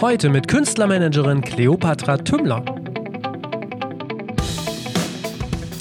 Heute 0.00 0.28
mit 0.28 0.48
Künstlermanagerin 0.48 1.40
Cleopatra 1.40 2.18
Tümmler. 2.18 2.62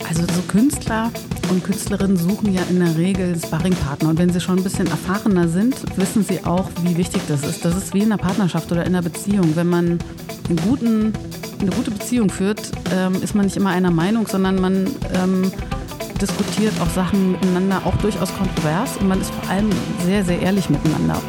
Also 0.08 0.22
so 0.22 0.42
Künstler 0.48 1.12
und 1.50 1.62
Künstlerinnen 1.64 2.16
suchen 2.16 2.54
ja 2.54 2.62
in 2.70 2.80
der 2.80 2.96
Regel 2.96 3.36
Sparringpartner. 3.36 4.10
Und 4.10 4.18
wenn 4.18 4.30
sie 4.30 4.40
schon 4.40 4.60
ein 4.60 4.64
bisschen 4.64 4.88
erfahrener 4.88 5.50
sind, 5.50 5.76
wissen 5.98 6.24
sie 6.24 6.46
auch, 6.46 6.70
wie 6.84 6.96
wichtig 6.96 7.22
das 7.28 7.44
ist. 7.44 7.66
Das 7.66 7.76
ist 7.76 7.94
wie 7.94 8.00
in 8.00 8.06
einer 8.06 8.18
Partnerschaft 8.18 8.72
oder 8.72 8.86
in 8.86 8.96
einer 8.96 9.02
Beziehung. 9.02 9.58
Wenn 9.58 9.68
man 9.68 10.00
einen 10.48 10.60
guten, 10.66 11.12
eine 11.60 11.72
gute 11.72 11.92
Beziehung 11.92 12.30
führt, 12.30 12.72
ähm, 12.96 13.22
ist 13.22 13.36
man 13.36 13.46
nicht 13.46 13.58
immer 13.58 13.72
einer 13.72 13.92
Meinung, 13.92 14.26
sondern 14.26 14.62
man 14.62 14.88
ähm, 15.22 15.52
diskutiert 16.22 16.74
auch 16.82 16.90
Sachen 16.90 17.34
miteinander, 17.34 17.82
auch 17.86 17.96
durchaus 17.98 18.34
kontrovers. 18.36 18.98
Und 18.98 19.08
man 19.08 19.22
ist 19.22 19.34
vor 19.34 19.50
allem 19.50 19.70
sehr, 20.06 20.24
sehr 20.24 20.42
ehrlich 20.42 20.70
miteinander. 20.70 21.22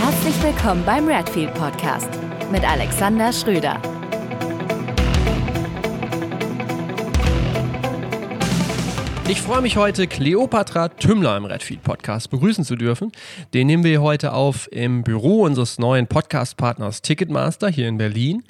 Herzlich 0.00 0.42
willkommen 0.42 0.82
beim 0.84 1.08
Redfield 1.08 1.52
Podcast 1.54 2.08
mit 2.50 2.68
Alexander 2.68 3.32
Schröder. 3.32 3.80
Ich 9.26 9.40
freue 9.40 9.62
mich 9.62 9.78
heute, 9.78 10.06
Cleopatra 10.06 10.90
Tümmler 10.90 11.38
im 11.38 11.46
Redfield 11.46 11.82
Podcast 11.82 12.30
begrüßen 12.30 12.62
zu 12.62 12.76
dürfen. 12.76 13.10
Den 13.54 13.66
nehmen 13.66 13.82
wir 13.82 14.02
heute 14.02 14.34
auf 14.34 14.68
im 14.70 15.02
Büro 15.02 15.44
unseres 15.44 15.78
neuen 15.78 16.06
Podcast-Partners 16.06 17.00
Ticketmaster 17.00 17.68
hier 17.68 17.88
in 17.88 17.96
Berlin. 17.96 18.44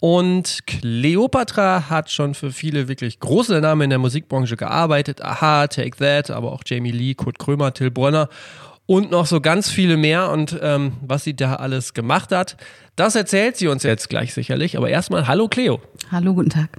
Und 0.00 0.66
Cleopatra 0.66 1.90
hat 1.90 2.10
schon 2.10 2.34
für 2.34 2.52
viele 2.52 2.86
wirklich 2.86 3.18
große 3.18 3.60
Namen 3.60 3.82
in 3.82 3.90
der 3.90 3.98
Musikbranche 3.98 4.56
gearbeitet. 4.56 5.22
Aha, 5.22 5.66
Take 5.66 5.96
That, 5.98 6.30
aber 6.30 6.52
auch 6.52 6.62
Jamie 6.64 6.92
Lee, 6.92 7.14
Kurt 7.14 7.38
Krömer, 7.38 7.74
Till 7.74 7.90
Brönner 7.90 8.28
und 8.86 9.10
noch 9.10 9.26
so 9.26 9.40
ganz 9.40 9.70
viele 9.70 9.96
mehr. 9.96 10.30
Und 10.30 10.58
ähm, 10.62 10.92
was 11.00 11.24
sie 11.24 11.34
da 11.34 11.56
alles 11.56 11.94
gemacht 11.94 12.30
hat, 12.30 12.56
das 12.96 13.16
erzählt 13.16 13.56
sie 13.56 13.68
uns 13.68 13.82
jetzt 13.82 14.08
gleich 14.08 14.34
sicherlich. 14.34 14.76
Aber 14.76 14.88
erstmal, 14.88 15.26
hallo 15.26 15.48
Cleo. 15.48 15.80
Hallo, 16.12 16.32
guten 16.34 16.50
Tag. 16.50 16.70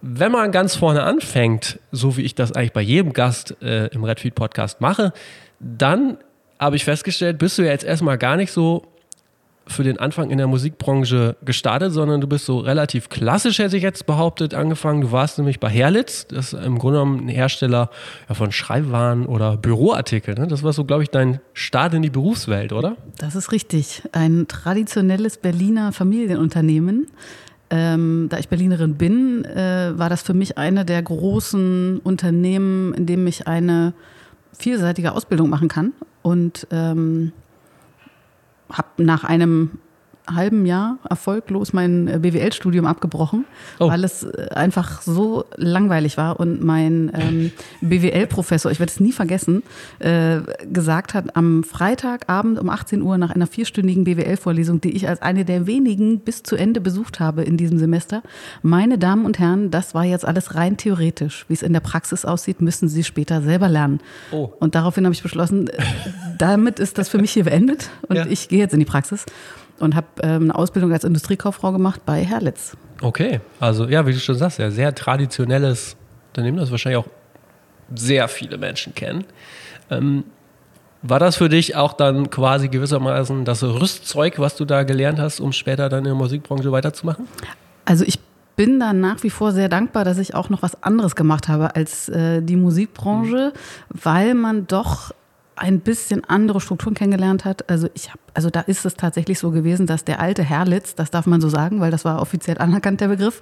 Wenn 0.00 0.30
man 0.30 0.52
ganz 0.52 0.76
vorne 0.76 1.02
anfängt, 1.02 1.80
so 1.90 2.16
wie 2.16 2.22
ich 2.22 2.36
das 2.36 2.52
eigentlich 2.52 2.72
bei 2.72 2.80
jedem 2.80 3.12
Gast 3.12 3.60
äh, 3.60 3.86
im 3.88 4.04
Redfeed 4.04 4.36
Podcast 4.36 4.80
mache, 4.80 5.12
dann 5.58 6.18
habe 6.60 6.76
ich 6.76 6.84
festgestellt, 6.84 7.38
bist 7.38 7.58
du 7.58 7.62
ja 7.62 7.72
jetzt 7.72 7.84
erstmal 7.84 8.16
gar 8.16 8.36
nicht 8.36 8.52
so 8.52 8.86
für 9.68 9.84
den 9.84 9.98
Anfang 9.98 10.30
in 10.30 10.38
der 10.38 10.46
Musikbranche 10.46 11.36
gestartet, 11.44 11.92
sondern 11.92 12.20
du 12.20 12.26
bist 12.26 12.46
so 12.46 12.58
relativ 12.58 13.08
klassisch, 13.08 13.58
hätte 13.58 13.76
ich 13.76 13.82
jetzt 13.82 14.06
behauptet, 14.06 14.54
angefangen. 14.54 15.00
Du 15.00 15.12
warst 15.12 15.38
nämlich 15.38 15.60
bei 15.60 15.68
Herlitz, 15.68 16.26
das 16.26 16.52
ist 16.52 16.64
im 16.64 16.78
Grunde 16.78 16.98
genommen 16.98 17.26
ein 17.26 17.28
Hersteller 17.28 17.90
von 18.30 18.50
Schreibwaren 18.50 19.26
oder 19.26 19.56
Büroartikeln. 19.56 20.38
Ne? 20.38 20.46
Das 20.46 20.62
war 20.62 20.72
so, 20.72 20.84
glaube 20.84 21.02
ich, 21.02 21.10
dein 21.10 21.40
Start 21.52 21.94
in 21.94 22.02
die 22.02 22.10
Berufswelt, 22.10 22.72
oder? 22.72 22.96
Das 23.18 23.36
ist 23.36 23.52
richtig. 23.52 24.02
Ein 24.12 24.48
traditionelles 24.48 25.36
Berliner 25.36 25.92
Familienunternehmen. 25.92 27.06
Ähm, 27.70 28.28
da 28.30 28.38
ich 28.38 28.48
Berlinerin 28.48 28.94
bin, 28.94 29.44
äh, 29.44 29.92
war 29.94 30.08
das 30.08 30.22
für 30.22 30.32
mich 30.32 30.56
eine 30.56 30.86
der 30.86 31.02
großen 31.02 31.98
Unternehmen, 31.98 32.94
in 32.94 33.04
dem 33.04 33.26
ich 33.26 33.46
eine 33.46 33.92
vielseitige 34.58 35.12
Ausbildung 35.12 35.50
machen 35.50 35.68
kann. 35.68 35.92
Und 36.22 36.66
ähm, 36.70 37.32
habe 38.72 39.02
nach 39.02 39.24
einem 39.24 39.70
halben 40.34 40.66
Jahr 40.66 40.98
erfolglos 41.08 41.72
mein 41.72 42.08
äh, 42.08 42.18
BWL-Studium 42.18 42.86
abgebrochen, 42.86 43.44
oh. 43.78 43.88
weil 43.88 44.04
es 44.04 44.24
äh, 44.24 44.48
einfach 44.54 45.02
so 45.02 45.44
langweilig 45.56 46.16
war 46.16 46.38
und 46.40 46.62
mein 46.62 47.10
ähm, 47.14 47.52
BWL-Professor, 47.80 48.70
ich 48.70 48.78
werde 48.78 48.92
es 48.92 49.00
nie 49.00 49.12
vergessen, 49.12 49.62
äh, 49.98 50.40
gesagt 50.72 51.14
hat, 51.14 51.36
am 51.36 51.64
Freitagabend 51.64 52.58
um 52.58 52.68
18 52.68 53.02
Uhr 53.02 53.18
nach 53.18 53.30
einer 53.30 53.46
vierstündigen 53.46 54.04
BWL-Vorlesung, 54.04 54.80
die 54.80 54.92
ich 54.92 55.08
als 55.08 55.22
eine 55.22 55.44
der 55.44 55.66
wenigen 55.66 56.20
bis 56.20 56.42
zu 56.42 56.56
Ende 56.56 56.80
besucht 56.80 57.20
habe 57.20 57.42
in 57.42 57.56
diesem 57.56 57.78
Semester, 57.78 58.22
meine 58.62 58.98
Damen 58.98 59.24
und 59.24 59.38
Herren, 59.38 59.70
das 59.70 59.94
war 59.94 60.04
jetzt 60.04 60.26
alles 60.26 60.54
rein 60.54 60.76
theoretisch. 60.76 61.44
Wie 61.48 61.54
es 61.54 61.62
in 61.62 61.72
der 61.72 61.80
Praxis 61.80 62.24
aussieht, 62.24 62.60
müssen 62.60 62.88
Sie 62.88 63.04
später 63.04 63.42
selber 63.42 63.68
lernen. 63.68 64.00
Oh. 64.32 64.50
Und 64.58 64.74
daraufhin 64.74 65.04
habe 65.04 65.14
ich 65.14 65.22
beschlossen, 65.22 65.70
damit 66.38 66.78
ist 66.78 66.98
das 66.98 67.08
für 67.08 67.18
mich 67.18 67.32
hier 67.32 67.44
beendet 67.44 67.90
und 68.08 68.16
ja. 68.16 68.26
ich 68.26 68.48
gehe 68.48 68.58
jetzt 68.58 68.72
in 68.72 68.80
die 68.80 68.86
Praxis 68.86 69.26
und 69.80 69.94
habe 69.94 70.06
ähm, 70.22 70.44
eine 70.44 70.54
Ausbildung 70.54 70.92
als 70.92 71.04
Industriekauffrau 71.04 71.72
gemacht 71.72 72.02
bei 72.04 72.24
Herlitz. 72.24 72.76
Okay, 73.00 73.40
also 73.60 73.86
ja, 73.86 74.06
wie 74.06 74.12
du 74.12 74.18
schon 74.18 74.34
sagst, 74.34 74.58
ja, 74.58 74.70
sehr 74.70 74.94
traditionelles 74.94 75.96
Unternehmen, 76.28 76.58
das 76.58 76.70
wahrscheinlich 76.70 77.04
auch 77.04 77.10
sehr 77.94 78.28
viele 78.28 78.58
Menschen 78.58 78.94
kennen. 78.94 79.24
Ähm, 79.90 80.24
war 81.02 81.20
das 81.20 81.36
für 81.36 81.48
dich 81.48 81.76
auch 81.76 81.92
dann 81.92 82.28
quasi 82.30 82.68
gewissermaßen 82.68 83.44
das 83.44 83.62
Rüstzeug, 83.62 84.38
was 84.38 84.56
du 84.56 84.64
da 84.64 84.82
gelernt 84.82 85.20
hast, 85.20 85.40
um 85.40 85.52
später 85.52 85.88
dann 85.88 86.00
in 86.00 86.04
der 86.06 86.14
Musikbranche 86.14 86.72
weiterzumachen? 86.72 87.26
Also 87.84 88.04
ich 88.04 88.18
bin 88.56 88.80
da 88.80 88.92
nach 88.92 89.22
wie 89.22 89.30
vor 89.30 89.52
sehr 89.52 89.68
dankbar, 89.68 90.04
dass 90.04 90.18
ich 90.18 90.34
auch 90.34 90.50
noch 90.50 90.62
was 90.62 90.82
anderes 90.82 91.14
gemacht 91.14 91.46
habe 91.46 91.76
als 91.76 92.08
äh, 92.08 92.42
die 92.42 92.56
Musikbranche, 92.56 93.52
mhm. 93.54 93.98
weil 94.02 94.34
man 94.34 94.66
doch 94.66 95.12
ein 95.54 95.80
bisschen 95.80 96.24
andere 96.24 96.60
Strukturen 96.60 96.94
kennengelernt 96.94 97.44
hat. 97.44 97.70
Also 97.70 97.88
ich 97.94 98.10
habe, 98.10 98.18
also 98.38 98.50
da 98.50 98.60
ist 98.60 98.86
es 98.86 98.94
tatsächlich 98.94 99.40
so 99.40 99.50
gewesen, 99.50 99.86
dass 99.86 100.04
der 100.04 100.20
alte 100.20 100.44
Herlitz, 100.44 100.94
das 100.94 101.10
darf 101.10 101.26
man 101.26 101.40
so 101.40 101.48
sagen, 101.48 101.80
weil 101.80 101.90
das 101.90 102.04
war 102.04 102.22
offiziell 102.22 102.56
anerkannt 102.58 103.00
der 103.00 103.08
Begriff, 103.08 103.40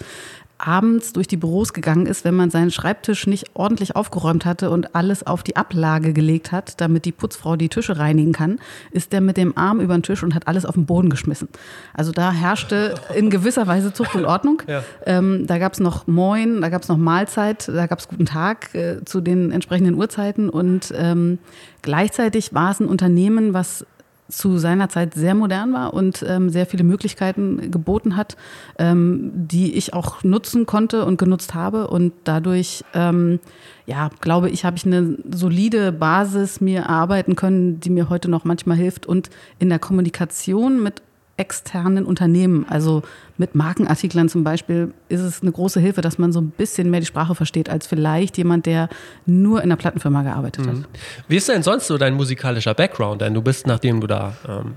abends 0.56 1.12
durch 1.12 1.28
die 1.28 1.36
Büros 1.36 1.74
gegangen 1.74 2.06
ist, 2.06 2.24
wenn 2.24 2.34
man 2.34 2.48
seinen 2.48 2.70
Schreibtisch 2.70 3.26
nicht 3.26 3.50
ordentlich 3.52 3.94
aufgeräumt 3.94 4.46
hatte 4.46 4.70
und 4.70 4.94
alles 4.94 5.26
auf 5.26 5.42
die 5.42 5.54
Ablage 5.54 6.14
gelegt 6.14 6.50
hat, 6.50 6.80
damit 6.80 7.04
die 7.04 7.12
Putzfrau 7.12 7.56
die 7.56 7.68
Tische 7.68 7.98
reinigen 7.98 8.32
kann, 8.32 8.58
ist 8.90 9.12
der 9.12 9.20
mit 9.20 9.36
dem 9.36 9.58
Arm 9.58 9.80
über 9.80 9.92
den 9.92 10.02
Tisch 10.02 10.22
und 10.22 10.34
hat 10.34 10.48
alles 10.48 10.64
auf 10.64 10.76
den 10.76 10.86
Boden 10.86 11.10
geschmissen. 11.10 11.48
Also 11.92 12.10
da 12.10 12.32
herrschte 12.32 12.94
in 13.14 13.28
gewisser 13.28 13.66
Weise 13.66 13.92
Zucht 13.92 14.14
und 14.14 14.24
Ordnung. 14.24 14.62
Ja. 14.66 14.82
Ähm, 15.04 15.46
da 15.46 15.58
gab 15.58 15.74
es 15.74 15.80
noch 15.80 16.06
Moin, 16.06 16.62
da 16.62 16.70
gab 16.70 16.82
es 16.82 16.88
noch 16.88 16.96
Mahlzeit, 16.96 17.68
da 17.68 17.86
gab 17.86 17.98
es 17.98 18.08
Guten 18.08 18.24
Tag 18.24 18.74
äh, 18.74 19.04
zu 19.04 19.20
den 19.20 19.52
entsprechenden 19.52 19.94
Uhrzeiten 19.94 20.48
und 20.48 20.94
ähm, 20.96 21.38
gleichzeitig 21.82 22.54
war 22.54 22.70
es 22.70 22.80
ein 22.80 22.86
Unternehmen, 22.86 23.52
was 23.52 23.84
zu 24.28 24.58
seiner 24.58 24.88
Zeit 24.88 25.14
sehr 25.14 25.34
modern 25.34 25.72
war 25.72 25.94
und 25.94 26.24
ähm, 26.26 26.50
sehr 26.50 26.66
viele 26.66 26.84
Möglichkeiten 26.84 27.70
geboten 27.70 28.16
hat, 28.16 28.36
ähm, 28.78 29.30
die 29.34 29.74
ich 29.74 29.94
auch 29.94 30.24
nutzen 30.24 30.66
konnte 30.66 31.04
und 31.04 31.18
genutzt 31.18 31.54
habe. 31.54 31.88
Und 31.88 32.12
dadurch, 32.24 32.84
ähm, 32.94 33.38
ja, 33.86 34.10
glaube 34.20 34.50
ich, 34.50 34.64
habe 34.64 34.76
ich 34.76 34.86
eine 34.86 35.16
solide 35.30 35.92
Basis 35.92 36.60
mir 36.60 36.80
erarbeiten 36.80 37.36
können, 37.36 37.78
die 37.80 37.90
mir 37.90 38.08
heute 38.08 38.28
noch 38.28 38.44
manchmal 38.44 38.76
hilft. 38.76 39.06
Und 39.06 39.30
in 39.58 39.68
der 39.68 39.78
Kommunikation 39.78 40.82
mit 40.82 41.02
externen 41.36 42.06
Unternehmen, 42.06 42.66
also 42.68 43.02
mit 43.36 43.54
Markenartiklern 43.54 44.28
zum 44.28 44.42
Beispiel, 44.42 44.94
ist 45.08 45.20
es 45.20 45.42
eine 45.42 45.52
große 45.52 45.80
Hilfe, 45.80 46.00
dass 46.00 46.18
man 46.18 46.32
so 46.32 46.40
ein 46.40 46.50
bisschen 46.50 46.90
mehr 46.90 47.00
die 47.00 47.06
Sprache 47.06 47.34
versteht, 47.34 47.68
als 47.68 47.86
vielleicht 47.86 48.38
jemand, 48.38 48.64
der 48.66 48.88
nur 49.26 49.58
in 49.58 49.64
einer 49.64 49.76
Plattenfirma 49.76 50.22
gearbeitet 50.22 50.66
mhm. 50.66 50.70
hat. 50.70 50.88
Wie 51.28 51.36
ist 51.36 51.48
denn 51.48 51.62
sonst 51.62 51.86
so 51.86 51.98
dein 51.98 52.14
musikalischer 52.14 52.74
Background? 52.74 53.20
Denn 53.20 53.34
du 53.34 53.42
bist, 53.42 53.66
nachdem 53.66 54.00
du 54.00 54.06
da, 54.06 54.34
ähm, 54.48 54.74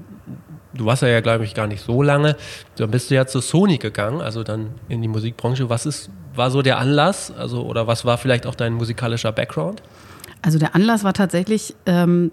du 0.74 0.86
warst 0.86 1.02
ja, 1.02 1.08
ja 1.08 1.22
glaube 1.22 1.46
ich, 1.46 1.54
gar 1.54 1.68
nicht 1.68 1.84
so 1.84 2.04
lange, 2.04 2.36
dann 2.76 2.92
bist 2.92 3.10
du 3.10 3.16
ja 3.16 3.26
zu 3.26 3.40
Sony 3.40 3.78
gegangen, 3.78 4.22
also 4.22 4.44
dann 4.44 4.72
in 4.90 5.02
die 5.02 5.08
Musikbranche. 5.08 5.70
Was 5.70 5.86
ist, 5.86 6.10
war 6.36 6.52
so 6.52 6.62
der 6.62 6.78
Anlass? 6.78 7.32
Also, 7.32 7.64
oder 7.64 7.88
was 7.88 8.04
war 8.04 8.18
vielleicht 8.18 8.46
auch 8.46 8.56
dein 8.56 8.74
musikalischer 8.74 9.32
Background? 9.32 9.82
Also 10.42 10.60
der 10.60 10.76
Anlass 10.76 11.04
war 11.04 11.14
tatsächlich, 11.14 11.76
ähm, 11.86 12.32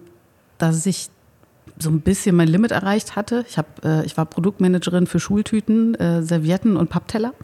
dass 0.59 0.84
ich 0.86 1.09
so 1.78 1.91
ein 1.91 2.00
bisschen 2.00 2.37
mein 2.37 2.48
Limit 2.48 2.70
erreicht 2.70 3.16
hatte. 3.16 3.44
Ich, 3.48 3.59
hab, 3.59 3.84
äh, 3.84 4.04
ich 4.04 4.16
war 4.16 4.26
Produktmanagerin 4.26 5.06
für 5.06 5.20
Schultüten, 5.20 5.94
äh, 5.94 6.22
Servietten 6.22 6.76
und 6.76 6.88
Pappteller. 6.88 7.34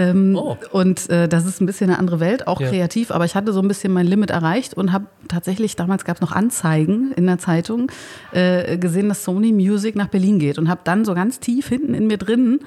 Ähm, 0.00 0.34
oh. 0.36 0.56
Und 0.72 1.10
äh, 1.10 1.28
das 1.28 1.44
ist 1.44 1.60
ein 1.60 1.66
bisschen 1.66 1.90
eine 1.90 1.98
andere 1.98 2.20
Welt, 2.20 2.46
auch 2.46 2.60
ja. 2.60 2.68
kreativ, 2.68 3.10
aber 3.10 3.26
ich 3.26 3.34
hatte 3.34 3.52
so 3.52 3.60
ein 3.60 3.68
bisschen 3.68 3.92
mein 3.92 4.06
Limit 4.06 4.30
erreicht 4.30 4.74
und 4.74 4.92
habe 4.92 5.06
tatsächlich, 5.28 5.76
damals 5.76 6.04
gab 6.04 6.16
es 6.16 6.20
noch 6.22 6.32
Anzeigen 6.32 7.12
in 7.12 7.26
der 7.26 7.38
Zeitung, 7.38 7.92
äh, 8.32 8.78
gesehen, 8.78 9.08
dass 9.10 9.24
Sony 9.24 9.52
Music 9.52 9.96
nach 9.96 10.08
Berlin 10.08 10.38
geht 10.38 10.58
und 10.58 10.70
habe 10.70 10.80
dann 10.84 11.04
so 11.04 11.14
ganz 11.14 11.38
tief 11.38 11.68
hinten 11.68 11.92
in 11.92 12.06
mir 12.06 12.16
drin 12.16 12.60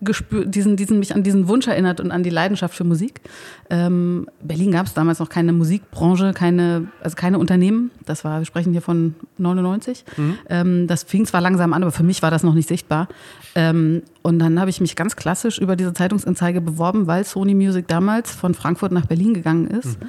gespürt, 0.00 0.54
diesen, 0.54 0.76
diesen, 0.76 0.98
mich 0.98 1.14
an 1.14 1.22
diesen 1.22 1.46
Wunsch 1.48 1.66
erinnert 1.68 2.00
und 2.00 2.10
an 2.10 2.22
die 2.22 2.30
Leidenschaft 2.30 2.74
für 2.74 2.84
Musik. 2.84 3.20
Ähm, 3.68 4.26
Berlin 4.42 4.72
gab 4.72 4.86
es 4.86 4.94
damals 4.94 5.18
noch 5.18 5.28
keine 5.28 5.52
Musikbranche, 5.52 6.32
keine, 6.32 6.88
also 7.02 7.16
keine 7.16 7.38
Unternehmen. 7.38 7.90
Das 8.04 8.24
war, 8.24 8.40
wir 8.40 8.46
sprechen 8.46 8.72
hier 8.72 8.82
von 8.82 9.14
99. 9.38 10.04
Mhm. 10.16 10.38
Ähm, 10.48 10.86
das 10.86 11.04
fing 11.04 11.26
zwar 11.26 11.40
langsam 11.40 11.72
an, 11.72 11.82
aber 11.82 11.92
für 11.92 12.02
mich 12.02 12.22
war 12.22 12.30
das 12.30 12.42
noch 12.42 12.54
nicht 12.54 12.68
sichtbar. 12.68 13.08
Ähm, 13.54 14.02
und 14.22 14.38
dann 14.38 14.60
habe 14.60 14.70
ich 14.70 14.80
mich 14.80 14.96
ganz 14.96 15.16
klassisch 15.16 15.58
über 15.58 15.76
diese 15.76 15.92
Zeitungsanzeige 15.92 16.60
beworben, 16.60 16.79
weil 17.06 17.24
Sony 17.24 17.54
Music 17.54 17.86
damals 17.88 18.34
von 18.34 18.54
Frankfurt 18.54 18.92
nach 18.92 19.06
Berlin 19.06 19.34
gegangen 19.34 19.66
ist. 19.68 20.00
Mhm. 20.00 20.06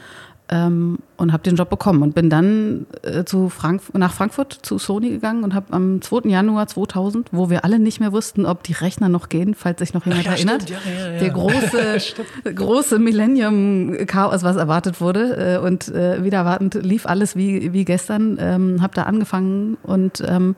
ähm, 0.49 0.99
und 1.17 1.31
habe 1.31 1.43
den 1.43 1.55
Job 1.55 1.69
bekommen 1.69 2.01
und 2.01 2.13
bin 2.13 2.29
dann 2.29 2.85
äh, 3.03 3.23
zu 3.23 3.49
Frank 3.49 3.81
nach 3.93 4.11
Frankfurt 4.11 4.53
zu 4.63 4.79
Sony 4.79 5.09
gegangen 5.09 5.43
und 5.43 5.53
habe 5.53 5.71
am 5.71 6.01
2. 6.01 6.29
Januar 6.29 6.67
2000, 6.67 7.29
wo 7.31 7.49
wir 7.49 7.63
alle 7.63 7.79
nicht 7.79 7.99
mehr 7.99 8.11
wussten, 8.11 8.45
ob 8.45 8.63
die 8.63 8.73
Rechner 8.73 9.07
noch 9.07 9.29
gehen, 9.29 9.53
falls 9.55 9.79
sich 9.79 9.93
noch 9.93 10.05
jemand 10.05 10.25
ja, 10.25 10.31
erinnert, 10.31 10.63
stimmt, 10.63 10.83
ja, 10.85 11.11
ja. 11.13 11.19
der 11.19 11.29
große, 11.29 11.97
große 12.55 12.99
Millennium-Chaos, 12.99 14.43
was 14.43 14.57
erwartet 14.57 14.99
wurde 14.99 15.55
äh, 15.55 15.65
und 15.65 15.87
äh, 15.87 16.23
wieder 16.23 16.39
erwartend 16.39 16.73
lief 16.73 17.05
alles 17.05 17.35
wie, 17.35 17.71
wie 17.71 17.85
gestern, 17.85 18.37
ähm, 18.39 18.81
habe 18.81 18.93
da 18.95 19.03
angefangen 19.03 19.77
und 19.83 20.23
ähm, 20.27 20.55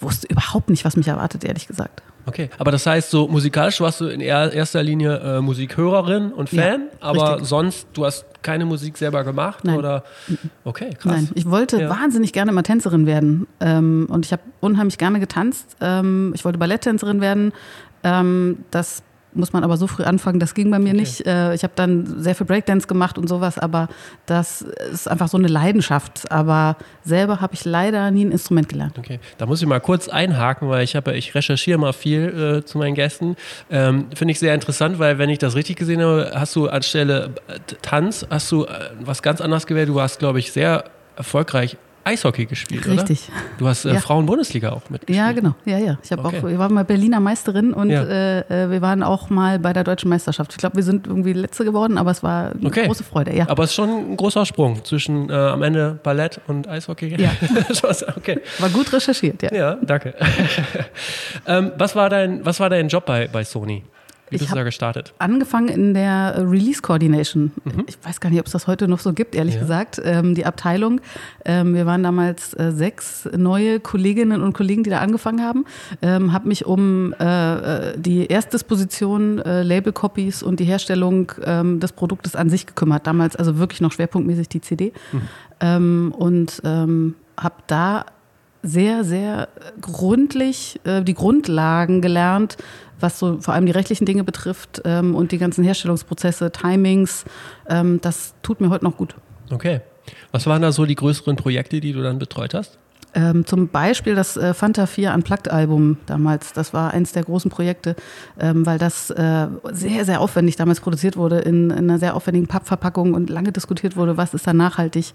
wusste 0.00 0.26
überhaupt 0.28 0.70
nicht, 0.70 0.84
was 0.84 0.96
mich 0.96 1.08
erwartet, 1.08 1.44
ehrlich 1.44 1.66
gesagt. 1.66 2.02
Okay, 2.26 2.50
aber 2.58 2.70
das 2.70 2.84
heißt, 2.86 3.10
so 3.10 3.26
musikalisch 3.26 3.80
warst 3.80 4.00
du 4.02 4.06
in 4.06 4.20
er- 4.20 4.52
erster 4.52 4.82
Linie 4.82 5.16
äh, 5.18 5.40
Musikhörerin 5.40 6.30
und 6.32 6.50
Fan, 6.50 6.58
Ja, 6.82 6.96
aber 7.00 7.30
richtig. 7.32 7.48
sonst, 7.48 7.86
du 7.94 8.04
hast 8.04 8.26
keine 8.42 8.66
Musik 8.66 8.98
selber 8.98 9.24
gemacht 9.24 9.64
Nein. 9.64 9.78
oder? 9.78 10.04
Okay, 10.64 10.90
krass. 10.90 11.12
Nein, 11.12 11.28
ich 11.34 11.48
wollte 11.50 11.80
Ja. 11.80 11.88
wahnsinnig 11.90 12.32
gerne 12.34 12.52
mal 12.52 12.62
Tänzerin 12.62 13.06
werden. 13.06 13.46
Ähm, 13.60 14.06
und 14.10 14.26
ich 14.26 14.32
habe 14.32 14.42
unheimlich 14.60 14.98
gerne 14.98 15.20
getanzt. 15.20 15.76
Ähm, 15.80 16.32
ich 16.34 16.44
wollte 16.44 16.58
Balletttänzerin 16.58 17.20
werden. 17.22 17.52
Ähm, 18.04 18.58
das 18.70 19.02
muss 19.38 19.52
man 19.52 19.64
aber 19.64 19.76
so 19.76 19.86
früh 19.86 20.02
anfangen, 20.02 20.40
das 20.40 20.54
ging 20.54 20.70
bei 20.70 20.78
mir 20.78 20.88
Okay. 20.90 21.00
nicht. 21.00 21.26
Äh, 21.26 21.54
ich 21.54 21.62
habe 21.62 21.72
dann 21.76 22.20
sehr 22.22 22.34
viel 22.34 22.46
Breakdance 22.46 22.86
gemacht 22.86 23.16
und 23.18 23.28
sowas, 23.28 23.58
aber 23.58 23.88
das 24.26 24.62
ist 24.92 25.08
einfach 25.08 25.28
so 25.28 25.38
eine 25.38 25.48
Leidenschaft. 25.48 26.30
Aber 26.30 26.76
selber 27.04 27.40
habe 27.40 27.54
ich 27.54 27.64
leider 27.64 28.10
nie 28.10 28.24
ein 28.24 28.32
Instrument 28.32 28.68
gelernt. 28.68 28.98
Okay, 28.98 29.20
da 29.38 29.46
muss 29.46 29.62
ich 29.62 29.68
mal 29.68 29.80
kurz 29.80 30.08
einhaken, 30.08 30.68
weil 30.68 30.84
ich 30.84 30.96
habe, 30.96 31.16
ich 31.16 31.34
recherchiere 31.34 31.78
mal 31.78 31.92
viel 31.92 32.58
äh, 32.58 32.64
zu 32.64 32.78
meinen 32.78 32.94
Gästen. 32.94 33.36
Ähm, 33.70 34.06
Finde 34.14 34.32
ich 34.32 34.38
sehr 34.38 34.54
interessant, 34.54 34.98
weil 34.98 35.18
wenn 35.18 35.30
ich 35.30 35.38
das 35.38 35.54
richtig 35.54 35.76
gesehen 35.76 36.02
habe, 36.02 36.32
hast 36.34 36.54
du 36.56 36.68
anstelle 36.68 37.34
äh, 37.46 37.58
Tanz, 37.82 38.26
hast 38.28 38.50
du 38.52 38.64
äh, 38.64 38.68
was 39.00 39.22
ganz 39.22 39.40
anderes 39.40 39.66
gewählt. 39.66 39.88
Du 39.88 40.00
hast, 40.00 40.18
glaube 40.18 40.38
ich, 40.38 40.52
sehr 40.52 40.84
erfolgreich 41.16 41.76
Eishockey 42.08 42.46
gespielt, 42.46 42.86
Richtig. 42.86 43.28
oder? 43.28 43.38
Du 43.58 43.68
hast 43.68 43.84
äh, 43.84 43.94
Ja. 43.94 44.00
Frauen-Bundesliga 44.00 44.70
auch 44.70 44.88
mitgespielt. 44.90 45.18
Ja, 45.18 45.32
genau. 45.32 45.54
Ja, 45.64 45.78
ja. 45.78 45.98
Ich, 46.02 46.10
Okay. 46.12 46.40
auch, 46.42 46.48
ich 46.48 46.58
war 46.58 46.70
mal 46.70 46.84
Berliner 46.84 47.20
Meisterin 47.20 47.72
und 47.72 47.90
Ja. 47.90 48.02
äh, 48.04 48.64
äh, 48.64 48.70
wir 48.70 48.80
waren 48.82 49.02
auch 49.02 49.30
mal 49.30 49.58
bei 49.58 49.72
der 49.72 49.84
deutschen 49.84 50.08
Meisterschaft. 50.08 50.52
Ich 50.52 50.58
glaube, 50.58 50.76
wir 50.76 50.82
sind 50.82 51.06
irgendwie 51.06 51.32
letzte 51.32 51.64
geworden, 51.64 51.98
aber 51.98 52.10
es 52.10 52.22
war 52.22 52.52
eine 52.52 52.66
Okay. 52.66 52.86
große 52.86 53.04
Freude. 53.04 53.34
Ja. 53.36 53.48
Aber 53.48 53.64
es 53.64 53.70
ist 53.70 53.76
schon 53.76 53.90
ein 54.12 54.16
großer 54.16 54.46
Sprung 54.46 54.84
zwischen 54.84 55.30
äh, 55.30 55.34
am 55.34 55.62
Ende 55.62 55.98
Ballett 56.02 56.40
und 56.46 56.66
Eishockey. 56.68 57.14
Ja. 57.20 57.30
okay. 58.16 58.40
War 58.58 58.68
gut 58.70 58.92
recherchiert, 58.92 59.42
ja. 59.42 59.52
Ja, 59.54 59.76
danke. 59.82 60.14
ähm, 61.46 61.72
was, 61.76 61.94
war 61.94 62.08
dein, 62.10 62.44
was 62.44 62.60
war 62.60 62.70
dein 62.70 62.88
Job 62.88 63.06
bei, 63.06 63.28
bei 63.28 63.44
Sony? 63.44 63.84
Wie 64.30 64.36
Ich 64.36 64.40
bist 64.42 64.52
du 64.52 64.56
da 64.56 64.62
gestartet? 64.64 65.14
angefangen 65.18 65.68
in 65.68 65.94
der 65.94 66.34
Release 66.50 66.82
Coordination. 66.82 67.52
Ich 67.86 67.96
weiß 68.02 68.20
gar 68.20 68.30
nicht, 68.30 68.40
ob 68.40 68.46
es 68.46 68.52
das 68.52 68.66
heute 68.66 68.88
noch 68.88 68.98
so 69.00 69.12
gibt, 69.12 69.34
ehrlich 69.34 69.54
Mhm. 69.54 69.60
Ja. 69.60 69.62
gesagt. 69.62 70.00
Ähm, 70.04 70.34
die 70.34 70.44
Abteilung. 70.46 71.00
Ähm, 71.44 71.74
wir 71.74 71.86
waren 71.86 72.02
damals 72.02 72.52
äh, 72.54 72.72
sechs 72.72 73.28
neue 73.36 73.80
Kolleginnen 73.80 74.42
und 74.42 74.52
Kollegen, 74.52 74.82
die 74.82 74.90
da 74.90 74.98
angefangen 75.00 75.42
haben. 75.42 75.64
Ähm, 76.02 76.32
habe 76.32 76.48
mich 76.48 76.66
um 76.66 77.14
äh, 77.18 77.90
äh, 77.90 77.98
die 77.98 78.26
Erstdisposition, 78.26 79.38
äh, 79.40 79.62
Label-Copies 79.62 80.42
und 80.42 80.60
die 80.60 80.64
Herstellung 80.64 81.32
ähm, 81.44 81.80
des 81.80 81.92
Produktes 81.92 82.36
an 82.36 82.50
sich 82.50 82.66
gekümmert. 82.66 83.06
Damals 83.06 83.36
also 83.36 83.58
wirklich 83.58 83.80
noch 83.80 83.92
schwerpunktmäßig 83.92 84.48
die 84.48 84.60
CD. 84.60 84.92
Mhm. 85.12 85.20
Ähm, 85.60 86.14
und 86.16 86.60
ähm, 86.64 87.14
habe 87.38 87.54
da 87.66 88.04
sehr, 88.62 89.04
sehr 89.04 89.48
gründlich 89.80 90.80
äh, 90.84 91.02
die 91.02 91.14
Grundlagen 91.14 92.00
gelernt, 92.00 92.56
was 93.00 93.18
so 93.18 93.40
vor 93.40 93.54
allem 93.54 93.66
die 93.66 93.72
rechtlichen 93.72 94.04
Dinge 94.04 94.24
betrifft 94.24 94.82
ähm, 94.84 95.14
und 95.14 95.32
die 95.32 95.38
ganzen 95.38 95.64
Herstellungsprozesse, 95.64 96.50
Timings. 96.50 97.24
Ähm, 97.68 98.00
das 98.00 98.34
tut 98.42 98.60
mir 98.60 98.70
heute 98.70 98.84
noch 98.84 98.96
gut. 98.96 99.14
Okay. 99.50 99.80
Was 100.32 100.46
waren 100.46 100.62
da 100.62 100.72
so 100.72 100.86
die 100.86 100.94
größeren 100.94 101.36
Projekte, 101.36 101.80
die 101.80 101.92
du 101.92 102.02
dann 102.02 102.18
betreut 102.18 102.54
hast? 102.54 102.78
Ähm, 103.14 103.46
zum 103.46 103.68
Beispiel 103.68 104.14
das 104.14 104.36
äh, 104.36 104.52
Fanta 104.52 104.86
4 104.86 105.14
Unplugged-Album 105.14 105.96
damals. 106.06 106.52
Das 106.52 106.74
war 106.74 106.92
eins 106.92 107.12
der 107.12 107.24
großen 107.24 107.50
Projekte, 107.50 107.96
ähm, 108.38 108.66
weil 108.66 108.78
das 108.78 109.10
äh, 109.10 109.48
sehr, 109.72 110.04
sehr 110.04 110.20
aufwendig 110.20 110.56
damals 110.56 110.80
produziert 110.80 111.16
wurde, 111.16 111.38
in, 111.38 111.70
in 111.70 111.78
einer 111.78 111.98
sehr 111.98 112.14
aufwendigen 112.14 112.46
Pappverpackung 112.46 113.14
und 113.14 113.30
lange 113.30 113.52
diskutiert 113.52 113.96
wurde, 113.96 114.16
was 114.16 114.34
ist 114.34 114.46
da 114.46 114.52
nachhaltig, 114.52 115.12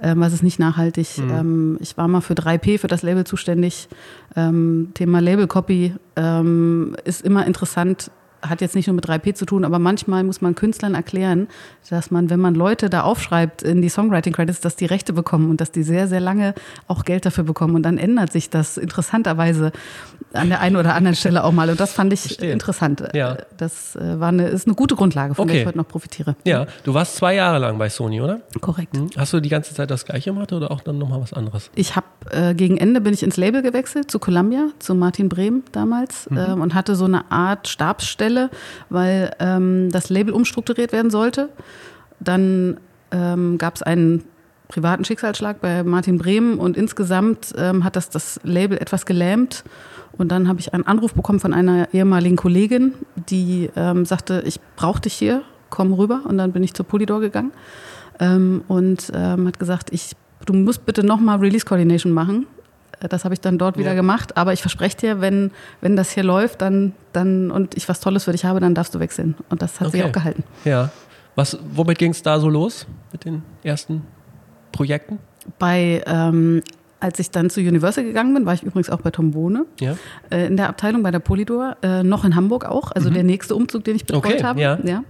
ähm, 0.00 0.20
was 0.20 0.32
ist 0.32 0.42
nicht 0.42 0.58
nachhaltig. 0.58 1.18
Ähm, 1.18 1.76
ich 1.80 1.96
war 1.96 2.08
mal 2.08 2.22
für 2.22 2.34
3P, 2.34 2.78
für 2.78 2.88
das 2.88 3.02
Label 3.02 3.24
zuständig. 3.24 3.88
Ähm, 4.34 4.92
Thema 4.94 5.20
Label-Copy 5.20 5.94
ähm, 6.16 6.96
ist 7.04 7.22
immer 7.22 7.46
interessant, 7.46 8.10
hat 8.48 8.60
jetzt 8.60 8.74
nicht 8.74 8.86
nur 8.86 8.94
mit 8.94 9.06
3P 9.06 9.34
zu 9.34 9.46
tun, 9.46 9.64
aber 9.64 9.78
manchmal 9.78 10.24
muss 10.24 10.40
man 10.40 10.54
Künstlern 10.54 10.94
erklären, 10.94 11.48
dass 11.90 12.10
man, 12.10 12.30
wenn 12.30 12.40
man 12.40 12.54
Leute 12.54 12.90
da 12.90 13.02
aufschreibt 13.02 13.62
in 13.62 13.82
die 13.82 13.88
Songwriting 13.88 14.32
Credits, 14.32 14.60
dass 14.60 14.76
die 14.76 14.86
Rechte 14.86 15.12
bekommen 15.12 15.50
und 15.50 15.60
dass 15.60 15.70
die 15.72 15.82
sehr, 15.82 16.08
sehr 16.08 16.20
lange 16.20 16.54
auch 16.88 17.04
Geld 17.04 17.26
dafür 17.26 17.44
bekommen. 17.44 17.74
Und 17.74 17.82
dann 17.82 17.98
ändert 17.98 18.32
sich 18.32 18.50
das 18.50 18.76
interessanterweise 18.76 19.72
an 20.32 20.48
der 20.48 20.60
einen 20.60 20.76
oder 20.76 20.94
anderen 20.94 21.16
Stelle 21.16 21.44
auch 21.44 21.52
mal. 21.52 21.70
Und 21.70 21.80
das 21.80 21.92
fand 21.92 22.12
ich 22.12 22.20
Verstehe. 22.20 22.52
interessant. 22.52 23.02
Ja. 23.14 23.38
Das 23.56 23.96
äh, 23.96 24.20
war 24.20 24.28
eine, 24.28 24.48
ist 24.48 24.66
eine 24.66 24.74
gute 24.74 24.96
Grundlage, 24.96 25.34
von 25.34 25.46
der 25.46 25.54
Okay. 25.54 25.60
ich 25.62 25.66
heute 25.66 25.78
noch 25.78 25.88
profitiere. 25.88 26.36
Ja, 26.44 26.66
du 26.84 26.92
warst 26.94 27.16
zwei 27.16 27.34
Jahre 27.34 27.58
lang 27.58 27.78
bei 27.78 27.88
Sony, 27.88 28.20
oder? 28.20 28.40
Korrekt. 28.60 28.96
Hm? 28.96 29.10
Hast 29.16 29.32
du 29.32 29.40
die 29.40 29.48
ganze 29.48 29.74
Zeit 29.74 29.90
das 29.90 30.04
Gleiche 30.04 30.30
gemacht 30.30 30.52
oder 30.52 30.70
auch 30.70 30.80
dann 30.80 30.98
nochmal 30.98 31.20
was 31.20 31.32
anderes? 31.32 31.70
Ich 31.74 31.96
habe 31.96 32.06
äh, 32.30 32.54
gegen 32.54 32.76
Ende 32.76 33.00
bin 33.00 33.14
ich 33.14 33.22
ins 33.22 33.36
Label 33.36 33.62
gewechselt 33.62 34.10
zu 34.10 34.18
Columbia, 34.18 34.68
zu 34.78 34.94
Martin 34.94 35.28
Brehm 35.28 35.62
damals 35.72 36.28
ähm, 36.30 36.60
und 36.60 36.74
hatte 36.74 36.96
so 36.96 37.04
eine 37.04 37.30
Art 37.30 37.68
Stabsstelle, 37.68 38.50
weil 38.90 39.34
ähm, 39.38 39.90
das 39.90 40.10
Label 40.10 40.34
umstrukturiert 40.34 40.92
werden 40.92 41.10
sollte. 41.10 41.48
Dann 42.20 42.78
ähm, 43.10 43.58
gab 43.58 43.76
es 43.76 43.82
einen 43.82 44.24
privaten 44.68 45.04
Schicksalsschlag 45.04 45.60
bei 45.60 45.84
Martin 45.84 46.18
Brehm 46.18 46.58
und 46.58 46.76
insgesamt 46.76 47.54
ähm, 47.56 47.84
hat 47.84 47.96
das 47.96 48.10
das 48.10 48.40
Label 48.42 48.78
etwas 48.78 49.06
gelähmt. 49.06 49.64
Und 50.18 50.32
dann 50.32 50.48
habe 50.48 50.60
ich 50.60 50.72
einen 50.72 50.86
Anruf 50.86 51.14
bekommen 51.14 51.40
von 51.40 51.52
einer 51.52 51.92
ehemaligen 51.92 52.36
Kollegin, 52.36 52.94
die 53.28 53.70
ähm, 53.76 54.06
sagte, 54.06 54.42
ich 54.46 54.60
brauche 54.76 55.02
dich 55.02 55.14
hier, 55.14 55.42
komm 55.68 55.92
rüber. 55.92 56.22
Und 56.24 56.38
dann 56.38 56.52
bin 56.52 56.62
ich 56.62 56.74
zur 56.74 56.86
Polydor 56.86 57.20
gegangen 57.20 57.52
ähm, 58.18 58.62
und 58.66 59.12
ähm, 59.14 59.46
hat 59.46 59.58
gesagt, 59.58 59.92
ich, 59.92 60.12
du 60.46 60.52
musst 60.54 60.86
bitte 60.86 61.04
nochmal 61.04 61.38
Release 61.38 61.64
Coordination 61.66 62.12
machen. 62.12 62.46
Äh, 63.00 63.08
Das 63.08 63.24
habe 63.24 63.34
ich 63.34 63.40
dann 63.40 63.58
dort 63.58 63.76
wieder 63.76 63.90
Ja. 63.90 63.94
gemacht. 63.94 64.36
Aber 64.36 64.52
ich 64.52 64.60
verspreche 64.62 64.96
dir, 64.96 65.20
wenn, 65.20 65.50
wenn 65.80 65.96
das 65.96 66.10
hier 66.10 66.22
läuft 66.24 66.62
dann, 66.62 66.92
dann 67.12 67.50
und 67.50 67.76
ich 67.76 67.88
was 67.88 68.00
Tolles 68.00 68.24
für 68.24 68.32
dich 68.32 68.44
habe, 68.44 68.58
dann 68.60 68.74
darfst 68.74 68.94
du 68.94 69.00
wechseln. 69.00 69.34
Und 69.50 69.60
das 69.62 69.80
hat 69.80 69.90
sich 69.92 70.00
Okay. 70.00 70.08
auch 70.08 70.12
gehalten. 70.12 70.44
Ja. 70.64 70.90
Was, 71.34 71.58
womit 71.74 71.98
ging 71.98 72.12
es 72.12 72.22
da 72.22 72.40
so 72.40 72.48
los 72.48 72.86
mit 73.12 73.24
den 73.26 73.42
ersten 73.62 74.02
Projekten? 74.72 75.18
Bei, 75.58 76.02
ähm, 76.06 76.62
als 76.98 77.18
ich 77.18 77.30
dann 77.30 77.50
zu 77.50 77.60
Universal 77.60 78.04
gegangen 78.04 78.32
bin, 78.32 78.46
war 78.46 78.54
ich 78.54 78.62
übrigens 78.62 78.88
auch 78.88 79.02
bei 79.02 79.10
Tom 79.10 79.32
Bohne 79.32 79.66
Ja. 79.78 79.96
äh, 80.30 80.46
in 80.46 80.56
der 80.56 80.70
Abteilung 80.70 81.02
bei 81.02 81.10
der 81.10 81.18
Polydor, 81.18 81.76
äh, 81.82 82.02
noch 82.02 82.24
in 82.24 82.34
Hamburg 82.34 82.64
auch, 82.64 82.90
also 82.92 83.10
der 83.10 83.22
nächste 83.22 83.54
Umzug, 83.54 83.84
den 83.84 83.96
ich 83.96 84.06
betreut 84.06 84.24
Mhm. 84.24 84.30
Okay, 84.32 84.44
habe. 84.44 84.60
ja. 84.88 85.02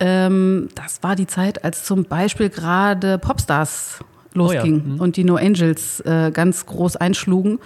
Ähm, 0.00 0.68
das 0.74 1.02
war 1.02 1.14
die 1.14 1.26
Zeit, 1.26 1.64
als 1.64 1.84
zum 1.84 2.04
Beispiel 2.04 2.48
gerade 2.48 3.18
Popstars 3.18 4.00
losging 4.34 4.74
Oh 4.74 4.88
ja, 4.88 4.94
mhm. 4.94 5.00
und 5.00 5.16
die 5.16 5.24
No 5.24 5.36
Angels 5.36 6.00
äh, 6.00 6.30
ganz 6.32 6.66
groß 6.66 6.96
einschlugen. 6.96 7.58